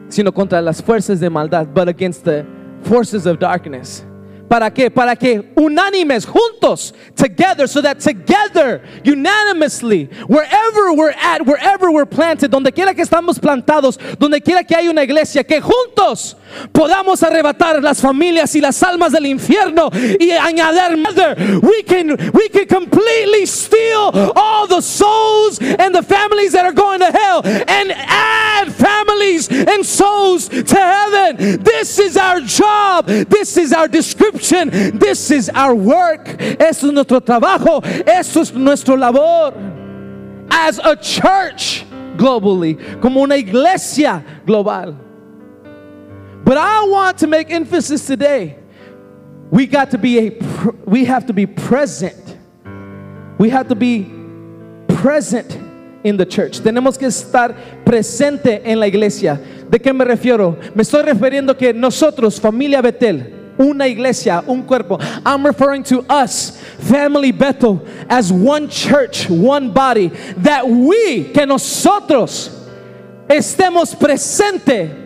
sino 0.09 0.31
contra 0.31 0.61
las 0.61 0.81
fuerzas 0.81 1.19
de 1.19 1.29
maldad, 1.29 1.67
but 1.73 1.87
against 1.87 2.23
the 2.25 2.43
forces 2.83 3.25
of 3.25 3.39
darkness. 3.39 4.05
¿Para 4.49 4.73
qué? 4.73 4.89
Para 4.89 5.15
que 5.15 5.53
unánimes, 5.55 6.25
juntos, 6.25 6.95
together, 7.15 7.67
so 7.67 7.81
that 7.83 7.99
together, 7.99 8.81
unanimously, 9.05 10.09
wherever 10.27 10.91
we're 10.93 11.13
at, 11.21 11.45
wherever 11.45 11.91
we're 11.91 12.07
planted, 12.07 12.49
donde 12.49 12.71
quiera 12.73 12.95
que 12.95 13.03
estamos 13.03 13.39
plantados, 13.39 13.99
donde 14.17 14.41
quiera 14.41 14.63
que 14.63 14.75
hay 14.75 14.87
una 14.87 15.03
iglesia, 15.03 15.43
que 15.43 15.61
juntos 15.61 16.35
podamos 16.73 17.21
arrebatar 17.21 17.79
las 17.83 18.01
familias 18.01 18.55
y 18.55 18.59
las 18.59 18.81
almas 18.81 19.11
del 19.11 19.27
infierno 19.27 19.91
y 20.19 20.31
añadir 20.31 20.97
mother. 20.97 21.35
We 21.61 21.83
can, 21.83 22.17
we 22.33 22.49
can 22.49 22.65
completely 22.65 23.45
steal 23.45 24.33
all 24.35 24.65
the 24.67 24.81
souls 24.81 25.59
and 25.59 25.93
the 25.93 26.01
families 26.01 26.53
that 26.53 26.65
are 26.65 26.73
going 26.73 27.01
to 27.01 27.11
hell 27.11 27.41
and 27.45 27.91
add 27.91 28.73
families 28.73 29.47
and 29.51 29.85
souls 29.85 30.49
to 30.49 30.75
heaven. 30.75 31.61
This 31.61 31.99
is 31.99 32.17
our 32.17 32.41
job. 32.41 33.05
This 33.05 33.55
is 33.55 33.73
our 33.73 33.87
description. 33.87 34.38
This 34.39 35.31
is 35.31 35.49
our 35.49 35.75
work. 35.75 36.27
Esto 36.39 36.87
es 36.87 36.93
nuestro 36.93 37.19
trabajo. 37.19 37.81
Esto 38.07 38.41
es 38.41 38.53
nuestro 38.53 38.95
labor. 38.95 39.53
As 40.51 40.79
a 40.79 40.95
church 40.95 41.85
globally, 42.17 43.01
como 43.01 43.21
una 43.21 43.35
iglesia 43.35 44.23
global. 44.45 44.97
But 46.43 46.57
I 46.57 46.85
want 46.85 47.17
to 47.19 47.27
make 47.27 47.51
emphasis 47.51 48.05
today. 48.05 48.57
We 49.51 49.67
got 49.67 49.91
to 49.91 49.97
be 49.97 50.27
a 50.27 50.31
we 50.85 51.05
have 51.05 51.25
to 51.27 51.33
be 51.33 51.45
present. 51.45 52.37
We 53.37 53.49
have 53.49 53.67
to 53.69 53.75
be 53.75 54.11
present 54.87 55.57
in 56.03 56.17
the 56.17 56.25
church. 56.25 56.59
Tenemos 56.59 56.97
que 56.97 57.07
estar 57.07 57.55
presente 57.85 58.61
en 58.65 58.79
la 58.79 58.87
iglesia. 58.87 59.39
¿De 59.69 59.79
qué 59.79 59.93
me 59.93 60.05
refiero? 60.05 60.57
Me 60.75 60.83
estoy 60.83 61.03
refiriendo 61.03 61.57
que 61.57 61.73
nosotros, 61.73 62.39
familia 62.39 62.81
Betel, 62.81 63.38
una 63.59 63.87
iglesia, 63.87 64.43
un 64.47 64.63
cuerpo. 64.63 64.97
I'm 65.25 65.45
referring 65.45 65.83
to 65.85 66.05
us, 66.09 66.59
family 66.79 67.31
Bethel, 67.31 67.85
as 68.09 68.31
one 68.31 68.69
church, 68.69 69.29
one 69.29 69.71
body, 69.71 70.07
that 70.37 70.67
we, 70.67 71.25
que 71.25 71.45
nosotros 71.45 72.49
estemos 73.27 73.95
presente 73.95 74.98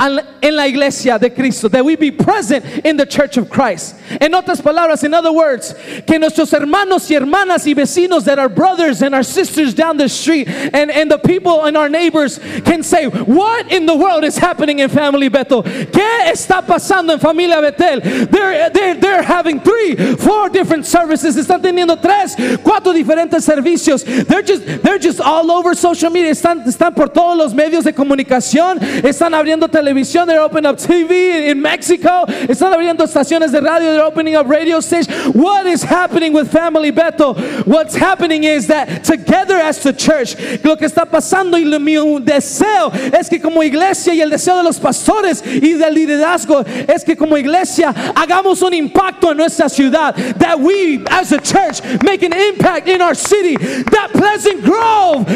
en 0.00 0.56
la 0.56 0.66
iglesia 0.66 1.18
de 1.18 1.30
Cristo, 1.30 1.68
that 1.68 1.84
we 1.84 1.94
be 1.94 2.10
present 2.10 2.64
in 2.86 2.96
the 2.96 3.04
church 3.04 3.36
of 3.36 3.50
Christ. 3.50 3.96
En 4.20 4.32
otras 4.32 4.62
palabras, 4.62 5.04
in 5.04 5.12
other 5.12 5.32
words, 5.32 5.74
que 6.06 6.18
nuestros 6.18 6.52
hermanos 6.52 7.10
y 7.10 7.16
hermanas 7.16 7.66
y 7.66 7.74
vecinos 7.74 8.24
that 8.24 8.38
are 8.38 8.48
brothers 8.48 9.02
and 9.02 9.14
our 9.14 9.22
sisters 9.22 9.74
down 9.74 9.96
the 9.98 10.08
street 10.08 10.48
and, 10.48 10.90
and 10.90 11.10
the 11.10 11.18
people 11.18 11.66
and 11.66 11.76
our 11.76 11.88
neighbors 11.88 12.38
can 12.64 12.82
say, 12.82 13.06
What 13.06 13.70
in 13.70 13.86
the 13.86 13.94
world 13.94 14.24
is 14.24 14.38
happening 14.38 14.78
in 14.78 14.88
Family 14.88 15.28
Bethel? 15.28 15.62
¿Qué 15.62 16.30
está 16.30 16.62
pasando 16.66 17.12
en 17.12 17.18
Familia 17.18 17.60
Betel? 17.60 18.00
They're, 18.00 18.70
they're, 18.70 18.94
they're 18.94 19.22
having 19.22 19.60
three, 19.60 19.96
four 20.16 20.48
different 20.48 20.86
services. 20.86 21.36
Están 21.36 21.60
teniendo 21.60 22.00
tres, 22.00 22.36
cuatro 22.62 22.92
diferentes 22.92 23.44
servicios. 23.44 24.04
They're 24.26 24.42
just, 24.42 24.64
they're 24.82 24.98
just 24.98 25.20
all 25.20 25.50
over 25.50 25.74
social 25.74 26.10
media. 26.10 26.30
Están, 26.30 26.64
están 26.66 26.94
por 26.94 27.08
todos 27.08 27.36
los 27.36 27.54
medios 27.54 27.84
de 27.84 27.92
comunicación. 27.92 28.78
Están 29.04 29.34
abriendo 29.34 29.68
televisión. 29.68 29.89
They're 29.94 30.40
opening 30.40 30.66
up 30.66 30.76
TV 30.76 31.48
in 31.50 31.60
Mexico. 31.60 32.24
Están 32.48 32.72
abriendo 32.72 33.04
estaciones 33.04 33.50
de 33.50 33.60
radio. 33.60 33.92
They're 33.92 34.04
opening 34.04 34.36
up 34.36 34.48
radio 34.48 34.80
stations. 34.80 35.34
What 35.34 35.66
is 35.66 35.82
happening 35.82 36.32
with 36.32 36.50
Family 36.50 36.90
Bethel? 36.90 37.34
What's 37.64 37.96
happening 37.96 38.44
is 38.44 38.66
that 38.68 39.04
together 39.04 39.56
as 39.56 39.82
the 39.82 39.92
church, 39.92 40.36
lo 40.64 40.76
que 40.76 40.86
está 40.86 41.04
pasando 41.06 41.58
y 41.58 41.64
mi 41.64 41.94
deseo 42.20 42.90
es 43.12 43.28
que 43.28 43.40
como 43.40 43.62
iglesia 43.62 44.14
y 44.14 44.20
el 44.20 44.30
deseo 44.30 44.58
de 44.58 44.64
los 44.64 44.78
pastores 44.78 45.42
y 45.44 45.72
del 45.74 45.94
liderazgo 45.94 46.64
es 46.66 47.04
que 47.04 47.16
como 47.16 47.36
iglesia 47.36 47.92
hagamos 48.14 48.62
un 48.62 48.74
impacto 48.74 49.32
en 49.32 49.38
nuestra 49.38 49.68
ciudad. 49.68 50.14
That 50.38 50.60
we 50.60 51.04
as 51.08 51.32
a 51.32 51.38
church 51.38 51.82
make 52.04 52.22
an 52.22 52.32
impact 52.32 52.88
in 52.88 53.02
our 53.02 53.14
city. 53.14 53.56
That 53.56 54.10
Pleasant 54.12 54.62
Grove, 54.62 55.26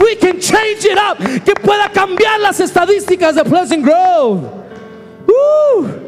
we 0.00 0.16
can 0.16 0.40
change 0.40 0.84
it 0.84 0.98
up. 0.98 1.18
Que 1.18 1.54
pueda 1.54 1.88
cambiar 1.92 2.40
las 2.40 2.60
estadísticas 2.60 3.34
de 3.34 3.44
Pleasant 3.44 3.82
Grove. 3.82 4.01
Woo! 5.26 6.02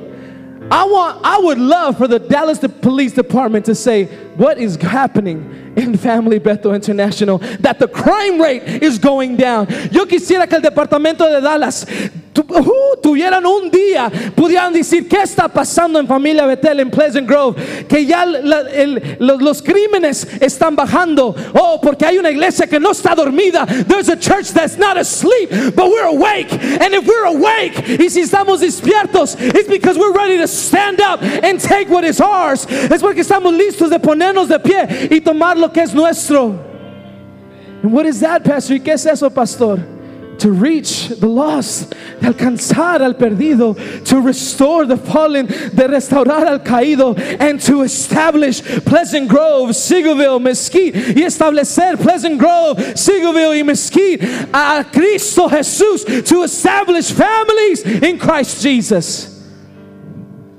I 0.70 0.84
want 0.84 1.20
I 1.24 1.38
would 1.38 1.58
love 1.58 1.98
for 1.98 2.08
the 2.08 2.18
Dallas 2.18 2.58
Police 2.58 3.12
Department 3.12 3.66
to 3.66 3.74
say 3.74 4.06
what 4.36 4.58
is 4.58 4.76
happening 4.76 5.63
in 5.76 5.96
Family 5.98 6.38
Bethel 6.38 6.74
International 6.74 7.38
that 7.60 7.78
the 7.78 7.88
crime 7.88 8.40
rate 8.40 8.62
is 8.82 8.98
going 8.98 9.36
down. 9.36 9.66
Yo 9.90 10.06
quisiera 10.06 10.46
que 10.46 10.56
el 10.56 10.62
departamento 10.62 11.24
de 11.30 11.40
Dallas 11.40 11.86
uh, 12.36 12.96
tuvieran 13.02 13.44
un 13.46 13.70
día 13.70 14.10
pudieran 14.34 14.72
decir 14.72 15.08
qué 15.08 15.22
está 15.22 15.48
pasando 15.48 15.98
en 16.00 16.06
Familia 16.06 16.46
Bethel 16.46 16.80
en 16.80 16.90
Pleasant 16.90 17.28
Grove, 17.28 17.56
que 17.88 18.04
ya 18.06 18.24
la- 18.26 18.68
el- 18.72 19.16
los, 19.20 19.40
los 19.40 19.62
crímenes 19.62 20.26
están 20.40 20.74
bajando. 20.76 21.34
Oh, 21.54 21.78
porque 21.82 22.04
hay 22.04 22.18
una 22.18 22.30
iglesia 22.30 22.66
que 22.66 22.80
no 22.80 22.90
está 22.90 23.14
dormida. 23.14 23.66
There's 23.86 24.08
a 24.08 24.16
church 24.16 24.52
that's 24.52 24.76
not 24.78 24.96
asleep, 24.96 25.50
but 25.74 25.88
we're 25.90 26.06
awake. 26.08 26.52
And 26.52 26.92
if 26.94 27.06
we're 27.06 27.26
awake, 27.26 27.98
y 28.00 28.08
si 28.08 28.20
estamos 28.22 28.60
despiertos, 28.60 29.36
it's 29.40 29.68
because 29.68 29.98
we're 29.98 30.12
ready 30.12 30.38
to 30.38 30.48
stand 30.48 31.00
up 31.00 31.22
and 31.22 31.60
take 31.60 31.88
what 31.88 32.04
is 32.04 32.20
ours. 32.20 32.66
Es 32.66 33.00
porque 33.02 33.20
estamos 33.20 33.54
listos 33.56 33.90
de 33.90 33.98
ponernos 33.98 34.48
de 34.48 34.58
pie 34.58 35.08
y 35.10 35.20
tomar 35.20 35.56
lo 35.64 35.70
que 35.70 35.82
es 35.82 35.94
nuestro. 35.94 36.58
And 37.82 37.92
what 37.92 38.06
is 38.06 38.20
that, 38.20 38.44
Pastor? 38.44 38.74
¿Y 38.74 38.80
qué 38.80 38.94
es 38.94 39.06
eso, 39.06 39.30
Pastor? 39.30 39.78
To 40.38 40.50
reach 40.50 41.08
the 41.20 41.28
lost, 41.28 41.94
de 42.20 42.26
alcanzar 42.26 43.00
al 43.00 43.14
perdido, 43.14 43.76
to 44.04 44.20
restore 44.20 44.84
the 44.84 44.96
fallen, 44.96 45.46
de 45.46 45.86
restaurar 45.86 46.46
al 46.46 46.58
caído, 46.58 47.16
and 47.40 47.60
to 47.60 47.82
establish 47.82 48.60
Pleasant 48.84 49.28
Grove, 49.28 49.70
Seagoville, 49.70 50.42
Mesquite, 50.42 50.94
y 50.94 51.22
establecer 51.22 51.96
Pleasant 51.98 52.38
Grove, 52.38 52.78
Seagoville 52.96 53.60
y 53.60 53.62
Mesquite 53.62 54.22
a 54.52 54.84
Cristo 54.92 55.48
Jesús, 55.48 56.04
to 56.26 56.42
establish 56.42 57.12
families 57.12 57.82
in 58.02 58.18
Christ 58.18 58.60
Jesus. 58.60 59.30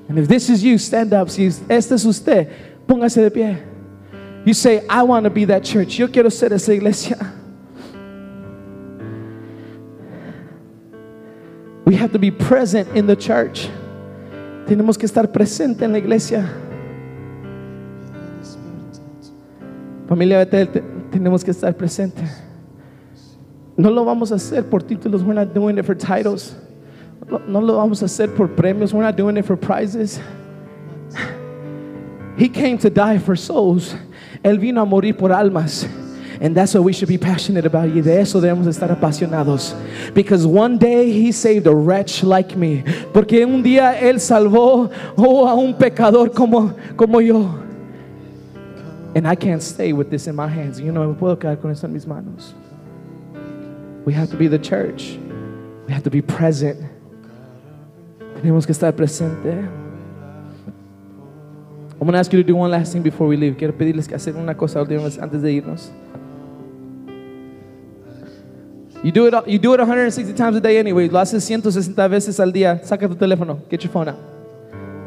And 0.07 0.17
if 0.17 0.27
this 0.27 0.49
is 0.49 0.63
you, 0.63 0.77
stand 0.77 1.13
up. 1.13 1.29
Si 1.29 1.47
este 1.69 1.91
es 1.91 2.05
usted, 2.05 2.49
póngase 2.87 3.21
de 3.21 3.29
pie. 3.29 3.74
You 4.45 4.53
say, 4.53 4.85
I 4.87 5.03
want 5.03 5.23
to 5.23 5.29
be 5.31 5.45
that 5.45 5.63
church. 5.63 5.97
Yo 5.97 6.07
quiero 6.07 6.29
ser 6.29 6.53
esa 6.53 6.71
iglesia. 6.71 7.17
We 11.85 11.95
have 11.95 12.11
to 12.13 12.19
be 12.19 12.31
present 12.31 12.95
in 12.95 13.07
the 13.07 13.15
church. 13.15 13.69
Tenemos 14.67 14.97
que 14.97 15.07
estar 15.07 15.31
presente 15.31 15.81
en 15.83 15.91
la 15.93 15.99
iglesia. 15.99 16.47
Familia 20.07 20.37
Betel, 20.45 20.67
te- 20.67 20.81
tenemos 21.11 21.43
que 21.43 21.51
estar 21.51 21.73
presente. 21.73 22.23
No 23.77 23.89
lo 23.89 24.05
vamos 24.05 24.31
a 24.31 24.35
hacer 24.35 24.63
por 24.69 24.81
títulos. 24.81 25.23
We're 25.23 25.33
not 25.33 25.53
doing 25.53 25.77
it 25.77 25.85
for 25.85 25.95
titles. 25.95 26.55
No, 27.47 27.59
lo 27.59 27.77
vamos 27.77 28.01
a 28.01 28.05
hacer 28.05 28.35
por 28.35 28.47
premios. 28.47 28.93
We're 28.93 29.03
not 29.03 29.15
doing 29.15 29.37
it 29.37 29.45
for 29.45 29.57
prizes. 29.57 30.19
He 32.37 32.49
came 32.49 32.77
to 32.79 32.89
die 32.89 33.17
for 33.17 33.35
souls. 33.35 33.95
Él 34.45 34.59
vino 34.59 34.79
a 34.79 34.85
morir 34.85 35.17
por 35.17 35.31
almas. 35.31 35.87
And 36.39 36.55
that's 36.55 36.75
what 36.75 36.83
we 36.83 36.93
should 36.93 37.09
be 37.09 37.17
passionate 37.17 37.65
about. 37.65 37.89
Y 37.89 38.01
de 38.01 38.21
eso 38.21 38.39
debemos 38.39 38.67
estar 38.67 38.91
apasionados. 38.91 39.73
Because 40.13 40.45
one 40.45 40.77
day 40.77 41.11
he 41.11 41.31
saved 41.31 41.65
a 41.65 41.73
wretch 41.73 42.23
like 42.23 42.55
me. 42.55 42.83
Porque 43.11 43.43
un 43.43 43.63
día 43.63 43.99
él 43.99 44.19
salvó 44.19 44.91
oh, 45.17 45.47
a 45.47 45.55
un 45.55 45.73
pecador 45.73 46.31
como, 46.31 46.75
como 46.95 47.19
yo. 47.21 47.59
And 49.15 49.25
I 49.27 49.33
can't 49.33 49.63
stay 49.63 49.93
with 49.93 50.11
this 50.11 50.27
in 50.27 50.35
my 50.35 50.47
hands. 50.47 50.79
You 50.79 50.91
know, 50.91 51.05
no 51.05 51.15
puedo 51.15 51.39
quedar 51.39 51.59
con 51.59 51.71
esto 51.71 51.87
en 51.87 51.93
mis 51.93 52.05
manos. 52.05 52.53
We 54.05 54.13
have 54.13 54.29
to 54.29 54.37
be 54.37 54.47
the 54.47 54.59
church. 54.59 55.17
We 55.87 55.93
have 55.93 56.03
to 56.03 56.11
be 56.11 56.21
present. 56.21 56.79
Tenemos 58.43 58.67
que 58.67 58.73
estar 58.75 58.95
presente. 58.95 59.84
I'm 61.99 62.05
gonna 62.05 62.19
ask 62.19 62.31
you 62.33 62.41
to 62.43 62.47
do 62.47 62.55
one 62.55 62.69
last 62.71 62.91
thing 62.93 63.01
before 63.01 63.27
we 63.27 63.37
leave. 63.37 63.55
Quiero 63.57 63.73
pedirles 63.73 64.07
que 64.07 64.15
hacer 64.15 64.35
una 64.35 64.55
cosa 64.55 64.79
antes 64.81 65.41
de 65.41 65.51
irnos. 65.53 65.91
You 69.03 69.11
do 69.11 69.27
it. 69.27 69.33
You 69.47 69.59
do 69.59 69.73
it 69.73 69.79
160 69.79 70.33
times 70.33 70.57
a 70.57 70.59
day 70.61 70.77
anyway. 70.77 71.07
Lo 71.07 71.19
haces 71.19 71.43
160 71.43 72.07
veces 72.07 72.39
al 72.39 72.51
día. 72.51 72.79
Saca 72.83 73.07
tu 73.07 73.15
teléfono. 73.15 73.59
Get 73.69 73.81
your 73.83 73.91
phone 73.91 74.09
out. 74.09 74.17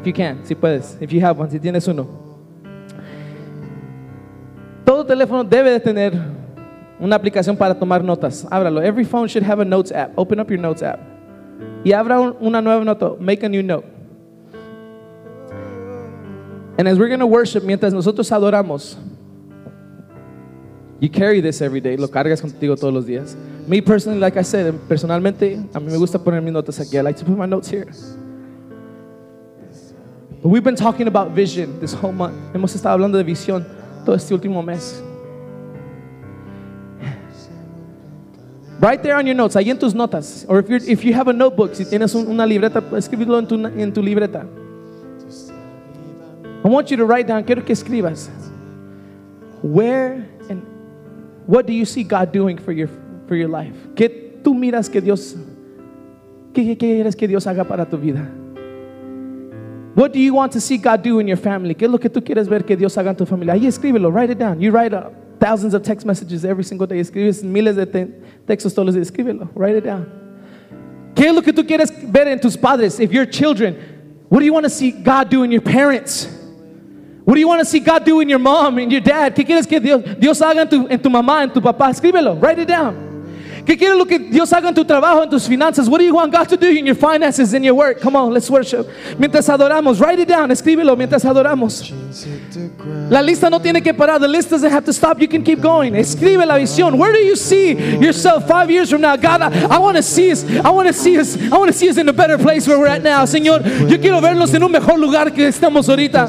If 0.01 0.07
you 0.07 0.13
can, 0.13 0.39
si 0.45 0.55
puedes. 0.55 0.97
If 1.01 1.11
you 1.11 1.19
have 1.21 1.37
one, 1.37 1.49
si 1.51 1.59
tienes 1.59 1.87
uno. 1.87 2.07
Todo 4.85 5.05
teléfono 5.05 5.43
debe 5.43 5.71
de 5.71 5.79
tener 5.79 6.13
una 6.99 7.15
aplicación 7.17 7.55
para 7.57 7.75
tomar 7.77 8.03
notas. 8.03 8.47
Ábralo. 8.49 8.81
Every 8.81 9.03
phone 9.03 9.27
should 9.27 9.43
have 9.45 9.59
a 9.61 9.65
notes 9.65 9.91
app. 9.91 10.11
Open 10.17 10.39
up 10.39 10.49
your 10.49 10.59
notes 10.59 10.81
app. 10.81 10.99
Y 11.83 11.91
abra 11.91 12.19
un- 12.19 12.35
una 12.39 12.61
nueva 12.61 12.83
nota. 12.85 13.11
Make 13.19 13.45
a 13.45 13.49
new 13.49 13.61
note. 13.61 13.85
And 16.79 16.87
as 16.87 16.97
we're 16.97 17.09
going 17.09 17.19
to 17.19 17.27
worship, 17.27 17.61
mientras 17.63 17.93
nosotros 17.93 18.31
adoramos, 18.31 18.95
You 21.01 21.09
carry 21.09 21.39
this 21.39 21.61
every 21.61 21.79
day, 21.79 21.95
lo 21.95 22.07
cargas 22.09 22.41
contigo 22.41 22.75
todos 22.75 22.93
los 22.93 23.05
días. 23.05 23.35
Me 23.67 23.79
personally, 23.81 24.19
like 24.19 24.35
I 24.35 24.41
said, 24.43 24.73
personalmente, 24.89 25.53
a 25.73 25.79
mí 25.79 25.89
me 25.91 25.97
gusta 25.97 26.19
poner 26.19 26.41
mis 26.41 26.51
notas 26.51 26.77
aquí. 26.79 26.97
I 26.97 27.01
like 27.01 27.17
to 27.19 27.25
put 27.25 27.37
my 27.37 27.45
notes 27.45 27.69
here. 27.69 27.85
But 30.41 30.49
we've 30.49 30.63
been 30.63 30.75
talking 30.75 31.07
about 31.07 31.31
vision 31.31 31.79
this 31.79 31.93
whole 31.93 32.11
month. 32.11 32.35
Hemos 32.53 32.75
estado 32.75 32.95
hablando 32.97 33.17
de 33.17 33.23
visión 33.23 33.65
todo 34.05 34.15
este 34.15 34.33
último 34.33 34.61
mes. 34.61 35.01
Right 38.81 39.01
there 39.01 39.15
on 39.15 39.25
your 39.25 39.35
notes, 39.35 39.55
ahí 39.55 39.69
en 39.69 39.77
tus 39.79 39.93
notas. 39.93 40.45
Or 40.49 40.59
if, 40.59 40.69
you're, 40.69 40.83
if 40.85 41.03
you 41.05 41.13
have 41.13 41.27
a 41.29 41.33
notebook, 41.33 41.75
si 41.75 41.85
tienes 41.85 42.13
un- 42.15 42.27
una 42.27 42.45
libreta, 42.45 42.81
escríbelo 42.97 43.37
en 43.39 43.47
tu, 43.47 43.55
en 43.55 43.93
tu 43.93 44.01
libreta. 44.01 44.45
I 46.63 46.67
want 46.67 46.91
you 46.91 46.97
to 46.97 47.05
write 47.05 47.27
down, 47.27 47.43
quiero 47.43 47.61
que 47.61 47.73
escribas. 47.73 48.29
Where 49.61 50.27
and 50.49 50.65
what 51.47 51.65
do 51.65 51.73
you 51.73 51.85
see 51.85 52.03
God 52.03 52.31
doing 52.31 52.57
for 52.57 52.71
your, 52.71 52.89
for 53.27 53.35
your 53.35 53.47
life? 53.47 53.75
¿Qué 53.95 54.41
tú 54.43 54.53
miras 54.53 54.89
que 54.91 55.01
Dios, 55.01 55.35
qué, 56.53 56.77
quieres 56.77 57.15
que 57.15 57.27
Dios 57.27 57.45
haga 57.47 57.63
para 57.63 57.85
tu 57.85 57.97
vida? 57.97 58.29
What 59.95 60.13
do 60.13 60.19
you 60.19 60.33
want 60.33 60.51
to 60.53 60.61
see 60.61 60.77
God 60.77 61.01
do 61.01 61.19
in 61.19 61.27
your 61.27 61.37
family? 61.37 61.73
¿Qué 61.75 61.83
es 61.85 61.91
lo 61.91 61.97
que 61.97 62.09
tú 62.09 62.21
quieres 62.21 62.47
ver 62.47 62.63
que 62.63 62.75
Dios 62.75 62.97
haga 62.97 63.09
en 63.09 63.15
tu 63.15 63.25
familia? 63.25 63.53
Ahí 63.53 63.65
escríbelo, 63.65 64.11
write 64.13 64.31
it 64.31 64.37
down. 64.37 64.61
You 64.61 64.71
write 64.71 64.93
uh, 64.93 65.09
thousands 65.39 65.73
of 65.73 65.83
text 65.83 66.05
messages 66.05 66.45
every 66.45 66.63
single 66.63 66.87
day. 66.87 66.99
Escribes 66.99 67.43
miles 67.43 67.75
de 67.75 67.85
te- 67.85 68.07
textos 68.47 68.73
todos 68.73 68.85
los 68.85 68.95
días. 68.95 69.11
Escríbelo, 69.11 69.49
write 69.55 69.77
it 69.77 69.83
down. 69.85 70.05
¿Qué 71.15 71.27
es 71.27 71.35
lo 71.35 71.41
que 71.41 71.51
tú 71.51 71.65
quieres 71.65 71.91
ver 72.11 72.27
en 72.27 72.39
tus 72.39 72.55
padres? 72.55 72.99
If 72.99 73.11
you're 73.11 73.25
children, 73.25 73.75
what 74.29 74.39
do 74.39 74.45
you 74.45 74.53
want 74.53 74.65
to 74.65 74.69
see 74.69 74.91
God 74.91 75.29
do 75.29 75.43
in 75.43 75.51
your 75.51 75.61
parents? 75.61 76.38
What 77.25 77.35
do 77.35 77.39
you 77.39 77.47
want 77.47 77.59
to 77.59 77.65
see 77.65 77.79
God 77.79 78.05
do 78.05 78.21
in 78.21 78.29
your 78.29 78.39
mom 78.39 78.77
and 78.77 78.91
your 78.91 79.01
dad? 79.01 79.35
¿Qué 79.35 79.45
quieres 79.45 79.67
que 79.67 79.79
Dios, 79.79 80.03
Dios 80.19 80.41
haga 80.41 80.61
en 80.61 80.69
tu, 80.69 80.87
en 80.87 80.99
tu 80.99 81.09
mamá, 81.09 81.43
en 81.43 81.51
tu 81.51 81.61
papá? 81.61 81.89
Escríbelo, 81.89 82.39
write 82.41 82.59
it 82.59 82.67
down. 82.67 83.08
¿Qué 83.69 83.77
quieres 83.77 83.99
lo 83.99 84.05
que 84.07 84.17
Dios 84.17 84.51
haga 84.51 84.69
en 84.69 84.73
tu 84.73 84.83
trabajo, 84.83 85.21
en 85.21 85.29
tus 85.29 85.47
finanzas? 85.47 85.87
What 85.87 85.99
do 85.99 86.03
you 86.03 86.15
want 86.15 86.33
God 86.33 86.47
to 86.47 86.57
do 86.57 86.69
in 86.69 86.87
your 86.87 86.95
finances, 86.95 87.53
in 87.53 87.63
your 87.63 87.75
work? 87.75 88.01
Come 88.01 88.15
on, 88.15 88.33
let's 88.33 88.49
worship. 88.49 88.89
Mientras 89.19 89.47
adoramos, 89.47 89.99
write 89.99 90.19
it 90.19 90.27
down, 90.27 90.49
escríbelo 90.49 90.97
mientras 90.97 91.23
adoramos. 91.23 91.93
La 93.11 93.21
lista 93.21 93.47
no 93.47 93.59
tiene 93.59 93.83
que 93.83 93.93
parar. 93.93 94.19
The 94.19 94.27
list 94.27 94.49
doesn't 94.49 94.71
have 94.71 94.85
to 94.85 94.91
stop. 94.91 95.21
You 95.21 95.27
can 95.27 95.43
keep 95.43 95.61
going. 95.61 95.93
Escribe 95.93 96.47
la 96.47 96.55
visión. 96.55 96.97
Where 96.97 97.13
do 97.13 97.19
you 97.19 97.35
see 97.35 97.73
yourself 97.99 98.47
five 98.47 98.71
years 98.71 98.89
from 98.89 99.01
now? 99.01 99.15
God, 99.15 99.43
I, 99.43 99.75
I 99.75 99.77
want 99.77 99.97
to 99.97 100.01
see 100.01 100.31
us. 100.31 100.43
I 100.65 100.71
want 100.71 100.87
to 100.87 100.93
see 100.93 101.19
us. 101.19 101.37
I 101.37 101.55
want 101.55 101.71
to 101.71 101.77
see 101.77 101.89
us 101.89 101.97
in 101.97 102.09
a 102.09 102.13
better 102.13 102.39
place 102.39 102.67
where 102.67 102.79
we're 102.79 102.87
at 102.87 103.03
now. 103.03 103.23
Señor, 103.25 103.63
yo 103.87 103.99
quiero 103.99 104.19
vernos 104.19 104.51
en 104.51 104.63
un 104.63 104.71
mejor 104.71 104.97
lugar 104.97 105.31
que 105.31 105.47
estamos 105.47 105.87
ahorita. 105.89 106.27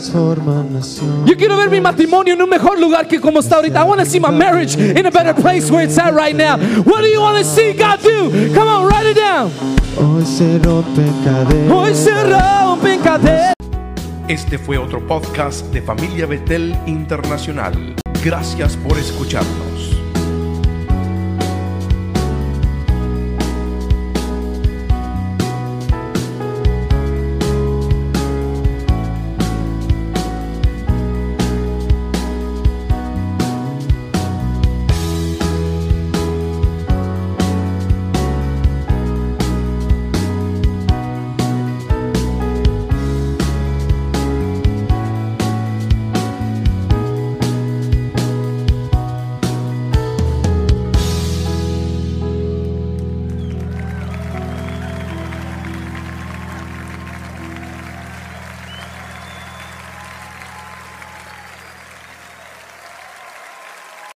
Yo 1.24 1.36
quiero 1.36 1.57
ver 1.57 1.70
mi 1.70 1.80
matrimonio 1.80 2.34
en 2.34 2.43
un 2.43 2.51
mejor 2.51 2.78
lugar 2.78 3.09
que 3.09 3.18
como 3.18 3.41
está 3.41 3.57
ahorita. 3.57 3.76
I 3.76 3.84
want 3.84 4.01
to 4.01 4.07
see 4.07 4.20
my 4.20 4.30
marriage 4.30 4.76
in 4.76 5.07
a 5.07 5.11
better 5.11 5.32
place 5.32 5.70
where 5.70 5.82
it's 5.82 5.97
at 5.97 6.12
right 6.12 6.36
now. 6.36 6.59
What 6.82 7.01
do 7.01 7.07
you 7.07 7.30
want 7.31 7.45
to 7.45 7.51
see 7.51 7.72
God 7.72 8.01
do? 8.03 8.55
Come 8.55 8.68
on, 8.68 8.87
write 8.87 9.07
it 9.07 9.16
down. 9.16 9.51
Hoy 9.97 10.24
se 10.24 10.59
rompen 10.59 11.12
cadenas. 11.24 11.72
Hoy 11.72 11.95
se 11.95 12.24
rompen 12.24 13.01
cadenas. 13.01 13.55
Este 14.28 14.59
fue 14.59 14.78
otro 14.78 15.05
podcast 15.07 15.66
de 15.72 15.83
Familia 15.83 16.26
Betel 16.26 16.76
Internacional. 16.87 17.97
Gracias 18.22 18.76
por 18.76 18.97
escucharnos. 18.99 20.00